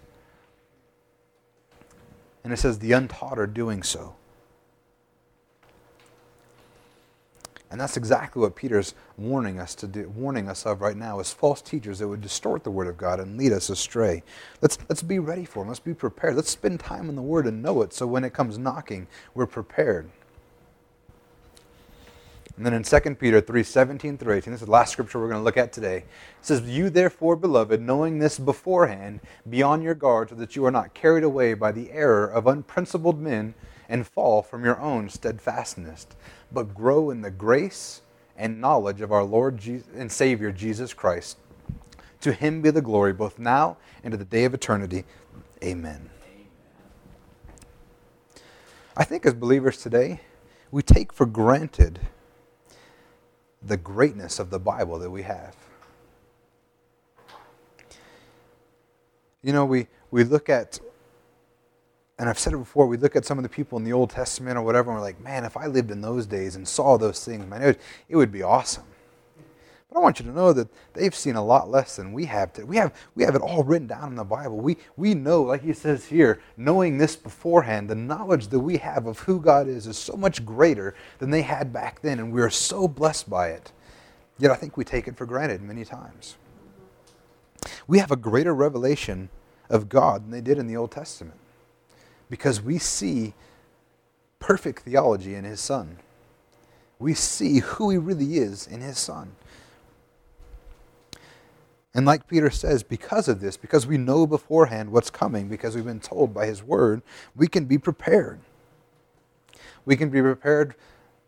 And 2.43 2.51
it 2.51 2.57
says 2.57 2.79
the 2.79 2.93
untaught 2.93 3.37
are 3.37 3.47
doing 3.47 3.83
so. 3.83 4.15
And 7.71 7.79
that's 7.79 7.95
exactly 7.95 8.41
what 8.41 8.55
Peter's 8.55 8.93
warning 9.17 9.57
us 9.57 9.73
to 9.75 9.87
do, 9.87 10.09
warning 10.09 10.49
us 10.49 10.65
of 10.65 10.81
right 10.81 10.95
now 10.95 11.21
is 11.21 11.31
false 11.31 11.61
teachers 11.61 11.99
that 11.99 12.07
would 12.07 12.19
distort 12.19 12.65
the 12.65 12.71
word 12.71 12.87
of 12.87 12.97
God 12.97 13.21
and 13.21 13.37
lead 13.37 13.53
us 13.53 13.69
astray. 13.69 14.23
Let's 14.61 14.77
let's 14.89 15.01
be 15.01 15.19
ready 15.19 15.45
for 15.45 15.59
them. 15.59 15.69
Let's 15.69 15.79
be 15.79 15.93
prepared. 15.93 16.35
Let's 16.35 16.49
spend 16.49 16.81
time 16.81 17.07
in 17.07 17.15
the 17.15 17.21
word 17.21 17.47
and 17.47 17.63
know 17.63 17.81
it 17.81 17.93
so 17.93 18.05
when 18.05 18.25
it 18.25 18.33
comes 18.33 18.57
knocking, 18.57 19.07
we're 19.33 19.45
prepared. 19.45 20.09
And 22.57 22.65
then 22.65 22.73
in 22.73 22.83
2 22.83 23.15
Peter 23.15 23.39
3 23.39 23.63
17 23.63 24.17
through 24.17 24.35
18, 24.35 24.51
this 24.51 24.61
is 24.61 24.65
the 24.67 24.71
last 24.71 24.91
scripture 24.91 25.19
we're 25.19 25.29
going 25.29 25.39
to 25.39 25.43
look 25.43 25.57
at 25.57 25.71
today. 25.71 25.97
It 25.97 26.05
says, 26.41 26.61
You 26.61 26.89
therefore, 26.89 27.35
beloved, 27.35 27.81
knowing 27.81 28.19
this 28.19 28.37
beforehand, 28.37 29.21
be 29.49 29.63
on 29.63 29.81
your 29.81 29.95
guard 29.95 30.29
so 30.29 30.35
that 30.35 30.55
you 30.55 30.65
are 30.65 30.71
not 30.71 30.93
carried 30.93 31.23
away 31.23 31.53
by 31.53 31.71
the 31.71 31.91
error 31.91 32.27
of 32.27 32.47
unprincipled 32.47 33.19
men 33.19 33.53
and 33.89 34.05
fall 34.05 34.41
from 34.41 34.63
your 34.63 34.79
own 34.79 35.09
steadfastness, 35.09 36.07
but 36.51 36.73
grow 36.73 37.09
in 37.09 37.21
the 37.21 37.31
grace 37.31 38.01
and 38.37 38.59
knowledge 38.59 39.01
of 39.01 39.11
our 39.11 39.23
Lord 39.23 39.57
Jesus 39.57 39.87
and 39.95 40.11
Savior 40.11 40.51
Jesus 40.51 40.93
Christ. 40.93 41.37
To 42.21 42.33
him 42.33 42.61
be 42.61 42.69
the 42.69 42.81
glory 42.81 43.13
both 43.13 43.39
now 43.39 43.77
and 44.03 44.11
to 44.11 44.17
the 44.17 44.25
day 44.25 44.45
of 44.45 44.53
eternity. 44.53 45.05
Amen. 45.63 46.09
I 48.95 49.03
think 49.03 49.25
as 49.25 49.33
believers 49.33 49.77
today, 49.77 50.21
we 50.69 50.81
take 50.81 51.13
for 51.13 51.25
granted 51.25 51.99
the 53.61 53.77
greatness 53.77 54.39
of 54.39 54.49
the 54.49 54.59
Bible 54.59 54.99
that 54.99 55.09
we 55.09 55.23
have. 55.23 55.55
You 59.43 59.53
know, 59.53 59.65
we, 59.65 59.87
we 60.11 60.23
look 60.23 60.49
at, 60.49 60.79
and 62.21 62.29
I've 62.29 62.37
said 62.37 62.53
it 62.53 62.57
before, 62.57 62.85
we 62.85 62.97
look 62.97 63.15
at 63.15 63.25
some 63.25 63.39
of 63.39 63.43
the 63.43 63.49
people 63.49 63.79
in 63.79 63.83
the 63.83 63.93
Old 63.93 64.11
Testament 64.11 64.55
or 64.55 64.61
whatever, 64.61 64.91
and 64.91 64.99
we're 64.99 65.03
like, 65.03 65.19
man, 65.19 65.43
if 65.43 65.57
I 65.57 65.65
lived 65.65 65.89
in 65.89 66.01
those 66.01 66.27
days 66.27 66.55
and 66.55 66.67
saw 66.67 66.95
those 66.95 67.25
things, 67.25 67.47
man, 67.47 67.63
it 67.63 67.65
would, 67.65 67.79
it 68.09 68.15
would 68.15 68.31
be 68.31 68.43
awesome. 68.43 68.83
But 69.89 69.97
I 69.97 70.03
want 70.03 70.19
you 70.19 70.25
to 70.25 70.31
know 70.31 70.53
that 70.53 70.67
they've 70.93 71.15
seen 71.15 71.35
a 71.35 71.43
lot 71.43 71.71
less 71.71 71.95
than 71.95 72.13
we 72.13 72.25
have. 72.25 72.53
To, 72.53 72.65
we 72.67 72.75
have 72.75 72.93
we 73.15 73.23
have 73.23 73.33
it 73.33 73.41
all 73.41 73.63
written 73.63 73.87
down 73.87 74.09
in 74.09 74.15
the 74.17 74.23
Bible. 74.23 74.59
We 74.59 74.77
we 74.97 75.15
know, 75.15 75.41
like 75.41 75.63
he 75.63 75.73
says 75.73 76.05
here, 76.05 76.39
knowing 76.57 76.99
this 76.99 77.15
beforehand, 77.15 77.89
the 77.89 77.95
knowledge 77.95 78.49
that 78.49 78.59
we 78.59 78.77
have 78.77 79.07
of 79.07 79.17
who 79.21 79.41
God 79.41 79.67
is 79.67 79.87
is 79.87 79.97
so 79.97 80.13
much 80.13 80.45
greater 80.45 80.93
than 81.17 81.31
they 81.31 81.41
had 81.41 81.73
back 81.73 82.03
then, 82.03 82.19
and 82.19 82.31
we 82.31 82.41
are 82.43 82.51
so 82.51 82.87
blessed 82.87 83.31
by 83.31 83.47
it. 83.47 83.71
Yet 84.37 84.51
I 84.51 84.55
think 84.55 84.77
we 84.77 84.83
take 84.83 85.07
it 85.07 85.17
for 85.17 85.25
granted 85.25 85.63
many 85.63 85.85
times. 85.85 86.37
We 87.87 87.97
have 87.97 88.11
a 88.11 88.15
greater 88.15 88.53
revelation 88.53 89.29
of 89.71 89.89
God 89.89 90.25
than 90.25 90.29
they 90.29 90.41
did 90.41 90.59
in 90.59 90.67
the 90.67 90.77
Old 90.77 90.91
Testament 90.91 91.39
because 92.31 92.61
we 92.61 92.79
see 92.79 93.33
perfect 94.39 94.83
theology 94.83 95.35
in 95.35 95.43
His 95.43 95.59
Son. 95.59 95.97
We 96.97 97.13
see 97.13 97.59
who 97.59 97.91
He 97.91 97.97
really 97.97 98.37
is 98.37 98.65
in 98.65 98.81
His 98.81 98.97
Son. 98.97 99.33
And 101.93 102.05
like 102.05 102.27
Peter 102.27 102.49
says, 102.49 102.83
because 102.83 103.27
of 103.27 103.41
this, 103.41 103.57
because 103.57 103.85
we 103.85 103.97
know 103.97 104.25
beforehand 104.25 104.93
what's 104.93 105.09
coming, 105.09 105.49
because 105.49 105.75
we've 105.75 105.85
been 105.85 105.99
told 105.99 106.33
by 106.33 106.45
his 106.45 106.63
word, 106.63 107.01
we 107.35 107.47
can 107.47 107.65
be 107.65 107.77
prepared. 107.77 108.39
We 109.83 109.97
can 109.97 110.09
be 110.09 110.21
prepared 110.21 110.75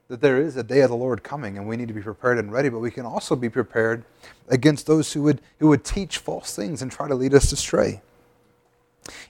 that 0.07 0.21
there 0.21 0.39
is 0.39 0.55
a 0.55 0.63
day 0.63 0.79
of 0.79 0.89
the 0.89 0.95
Lord 0.95 1.21
coming 1.21 1.57
and 1.57 1.67
we 1.67 1.75
need 1.75 1.89
to 1.89 1.93
be 1.93 2.01
prepared 2.01 2.37
and 2.37 2.49
ready, 2.49 2.69
but 2.69 2.79
we 2.79 2.91
can 2.91 3.05
also 3.05 3.35
be 3.35 3.49
prepared 3.49 4.05
against 4.47 4.87
those 4.87 5.11
who 5.11 5.23
would, 5.23 5.41
who 5.59 5.67
would 5.67 5.83
teach 5.83 6.17
false 6.19 6.55
things 6.55 6.81
and 6.81 6.89
try 6.89 7.09
to 7.09 7.15
lead 7.15 7.33
us 7.33 7.51
astray. 7.51 8.01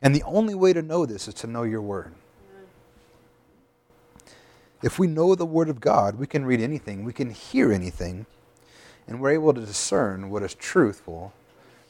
And 0.01 0.15
the 0.15 0.24
only 0.24 0.55
way 0.55 0.74
to 0.74 0.82
know 0.82 1.05
this 1.05 1.28
is 1.28 1.34
to 1.36 1.47
know 1.47 1.63
your 1.63 1.82
word. 1.82 2.13
If 4.82 4.99
we 4.99 5.07
know 5.07 5.34
the 5.34 5.45
word 5.45 5.69
of 5.69 5.80
God, 5.80 6.19
we 6.19 6.28
can 6.28 6.45
read 6.45 6.59
anything, 6.59 7.05
we 7.05 7.13
can 7.13 7.30
hear 7.30 7.71
anything, 7.71 8.26
and 9.07 9.19
we're 9.19 9.32
able 9.32 9.53
to 9.53 9.61
discern 9.61 10.30
what 10.30 10.43
is 10.43 10.53
truthful, 10.53 11.34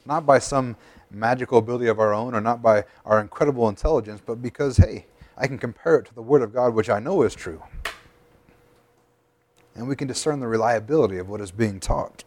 not 0.05 0.25
by 0.25 0.39
some 0.39 0.75
magical 1.09 1.57
ability 1.57 1.87
of 1.87 1.99
our 1.99 2.13
own 2.13 2.35
or 2.35 2.41
not 2.41 2.61
by 2.61 2.83
our 3.05 3.19
incredible 3.19 3.67
intelligence, 3.67 4.21
but 4.23 4.41
because, 4.41 4.77
hey, 4.77 5.05
I 5.37 5.47
can 5.47 5.57
compare 5.57 5.95
it 5.95 6.05
to 6.05 6.15
the 6.15 6.21
Word 6.21 6.41
of 6.41 6.53
God, 6.53 6.73
which 6.73 6.89
I 6.89 6.99
know 6.99 7.23
is 7.23 7.33
true. 7.33 7.63
And 9.75 9.87
we 9.87 9.95
can 9.95 10.07
discern 10.07 10.39
the 10.39 10.47
reliability 10.47 11.17
of 11.17 11.27
what 11.27 11.41
is 11.41 11.51
being 11.51 11.79
taught. 11.79 12.23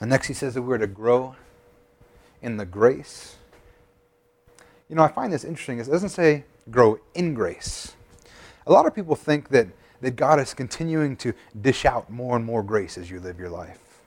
And 0.00 0.10
next, 0.10 0.26
he 0.26 0.34
says 0.34 0.54
that 0.54 0.62
we're 0.62 0.78
to 0.78 0.86
grow 0.86 1.36
in 2.42 2.56
the 2.56 2.66
grace. 2.66 3.36
You 4.88 4.96
know, 4.96 5.02
I 5.02 5.08
find 5.08 5.32
this 5.32 5.44
interesting. 5.44 5.78
It 5.78 5.86
doesn't 5.86 6.10
say 6.10 6.44
grow 6.70 6.98
in 7.14 7.34
grace. 7.34 7.94
A 8.66 8.72
lot 8.72 8.86
of 8.86 8.94
people 8.94 9.16
think 9.16 9.48
that 9.50 9.68
that 10.00 10.12
God 10.12 10.40
is 10.40 10.54
continuing 10.54 11.16
to 11.16 11.32
dish 11.60 11.84
out 11.84 12.10
more 12.10 12.36
and 12.36 12.44
more 12.44 12.62
grace 12.62 12.98
as 12.98 13.10
you 13.10 13.20
live 13.20 13.38
your 13.38 13.50
life. 13.50 14.00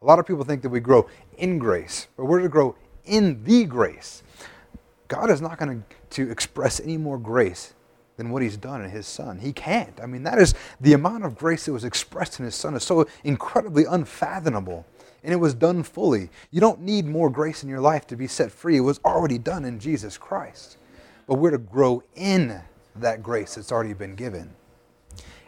A 0.00 0.04
lot 0.04 0.18
of 0.18 0.26
people 0.26 0.44
think 0.44 0.62
that 0.62 0.68
we 0.68 0.80
grow 0.80 1.08
in 1.38 1.58
grace, 1.58 2.08
but 2.16 2.26
we're 2.26 2.40
to 2.40 2.48
grow 2.48 2.76
in 3.04 3.42
the 3.44 3.64
grace. 3.64 4.22
God 5.08 5.30
is 5.30 5.40
not 5.40 5.58
going 5.58 5.84
to 6.10 6.30
express 6.30 6.80
any 6.80 6.96
more 6.96 7.18
grace 7.18 7.74
than 8.16 8.30
what 8.30 8.42
he's 8.42 8.56
done 8.56 8.82
in 8.82 8.90
his 8.90 9.06
son. 9.06 9.38
He 9.38 9.52
can't. 9.52 9.98
I 10.00 10.06
mean, 10.06 10.22
that 10.22 10.38
is 10.38 10.54
the 10.80 10.92
amount 10.92 11.24
of 11.24 11.36
grace 11.36 11.66
that 11.66 11.72
was 11.72 11.84
expressed 11.84 12.38
in 12.38 12.44
his 12.44 12.54
son 12.54 12.74
is 12.74 12.84
so 12.84 13.06
incredibly 13.24 13.84
unfathomable. 13.84 14.86
And 15.24 15.32
it 15.32 15.38
was 15.38 15.54
done 15.54 15.82
fully. 15.82 16.30
You 16.50 16.60
don't 16.60 16.82
need 16.82 17.06
more 17.06 17.30
grace 17.30 17.62
in 17.62 17.68
your 17.68 17.80
life 17.80 18.06
to 18.08 18.16
be 18.16 18.26
set 18.26 18.52
free. 18.52 18.76
It 18.76 18.80
was 18.80 19.00
already 19.04 19.38
done 19.38 19.64
in 19.64 19.80
Jesus 19.80 20.18
Christ. 20.18 20.76
But 21.26 21.36
we're 21.36 21.50
to 21.50 21.58
grow 21.58 22.02
in 22.14 22.60
that 22.94 23.22
grace 23.22 23.54
that's 23.54 23.72
already 23.72 23.94
been 23.94 24.14
given. 24.14 24.54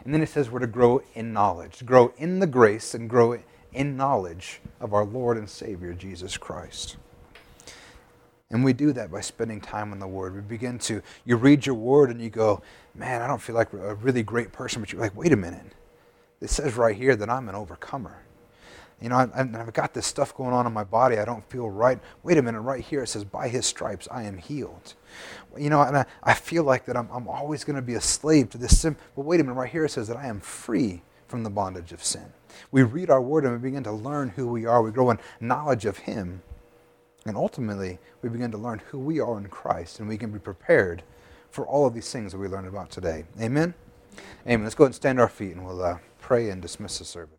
And 0.03 0.13
then 0.13 0.21
it 0.23 0.29
says 0.29 0.49
we're 0.49 0.59
to 0.59 0.67
grow 0.67 1.03
in 1.13 1.31
knowledge, 1.31 1.85
grow 1.85 2.11
in 2.17 2.39
the 2.39 2.47
grace 2.47 2.95
and 2.95 3.09
grow 3.09 3.37
in 3.73 3.95
knowledge 3.95 4.61
of 4.79 4.93
our 4.93 5.05
Lord 5.05 5.37
and 5.37 5.49
Savior, 5.49 5.93
Jesus 5.93 6.37
Christ. 6.37 6.97
And 8.49 8.63
we 8.63 8.73
do 8.73 8.93
that 8.93 9.11
by 9.11 9.21
spending 9.21 9.59
time 9.59 9.91
in 9.91 9.99
the 9.99 10.07
Word. 10.07 10.33
We 10.33 10.41
begin 10.41 10.79
to, 10.79 11.01
you 11.25 11.35
read 11.35 11.65
your 11.65 11.75
Word 11.75 12.09
and 12.09 12.21
you 12.21 12.29
go, 12.29 12.61
man, 12.95 13.21
I 13.21 13.27
don't 13.27 13.41
feel 13.41 13.55
like 13.55 13.73
a 13.73 13.95
really 13.95 14.23
great 14.23 14.51
person. 14.53 14.81
But 14.81 14.91
you're 14.91 15.01
like, 15.01 15.15
wait 15.15 15.33
a 15.33 15.37
minute. 15.37 15.73
It 16.39 16.49
says 16.49 16.75
right 16.75 16.95
here 16.95 17.15
that 17.15 17.29
I'm 17.29 17.49
an 17.49 17.55
overcomer. 17.55 18.23
You 19.01 19.09
know, 19.09 19.15
I, 19.15 19.37
have 19.37 19.73
got 19.73 19.93
this 19.93 20.07
stuff 20.07 20.35
going 20.35 20.53
on 20.53 20.65
in 20.65 20.73
my 20.73 20.83
body. 20.83 21.19
I 21.19 21.25
don't 21.25 21.47
feel 21.49 21.69
right. 21.69 21.99
Wait 22.23 22.37
a 22.37 22.41
minute, 22.41 22.61
right 22.61 22.83
here 22.83 23.03
it 23.03 23.07
says, 23.07 23.23
by 23.23 23.47
his 23.47 23.65
stripes 23.65 24.07
I 24.09 24.23
am 24.23 24.37
healed. 24.37 24.95
You 25.55 25.69
know, 25.69 25.81
and 25.81 25.97
I, 25.97 26.05
I 26.23 26.33
feel 26.33 26.63
like 26.63 26.85
that 26.85 26.97
I'm, 26.97 27.07
I'm 27.11 27.27
always 27.27 27.63
going 27.63 27.75
to 27.75 27.81
be 27.83 27.93
a 27.93 28.01
slave 28.01 28.49
to 28.51 28.57
this 28.57 28.79
sin. 28.79 28.95
But 29.15 29.25
wait 29.25 29.39
a 29.39 29.43
minute, 29.43 29.55
right 29.55 29.69
here 29.71 29.85
it 29.85 29.91
says 29.91 30.07
that 30.07 30.17
I 30.17 30.27
am 30.27 30.39
free 30.39 31.03
from 31.27 31.43
the 31.43 31.49
bondage 31.49 31.91
of 31.91 32.03
sin. 32.03 32.33
We 32.71 32.81
read 32.81 33.11
our 33.11 33.21
word 33.21 33.43
and 33.43 33.53
we 33.53 33.59
begin 33.59 33.83
to 33.83 33.91
learn 33.91 34.29
who 34.29 34.47
we 34.47 34.65
are. 34.65 34.81
We 34.81 34.91
grow 34.91 35.11
in 35.11 35.19
knowledge 35.39 35.85
of 35.85 35.99
him. 35.99 36.41
And 37.25 37.37
ultimately, 37.37 37.99
we 38.21 38.29
begin 38.29 38.51
to 38.51 38.57
learn 38.57 38.81
who 38.89 38.97
we 38.97 39.19
are 39.19 39.37
in 39.37 39.47
Christ. 39.47 39.99
And 39.99 40.07
we 40.07 40.17
can 40.17 40.31
be 40.31 40.39
prepared 40.39 41.03
for 41.51 41.67
all 41.67 41.85
of 41.85 41.93
these 41.93 42.11
things 42.11 42.31
that 42.31 42.39
we 42.39 42.47
learned 42.47 42.67
about 42.67 42.89
today. 42.89 43.25
Amen? 43.39 43.73
Amen. 44.47 44.63
Let's 44.63 44.75
go 44.75 44.85
ahead 44.85 44.89
and 44.89 44.95
stand 44.95 45.19
our 45.19 45.29
feet 45.29 45.51
and 45.51 45.65
we'll 45.65 45.83
uh, 45.83 45.97
pray 46.19 46.49
and 46.49 46.61
dismiss 46.61 46.99
the 46.99 47.05
service. 47.05 47.33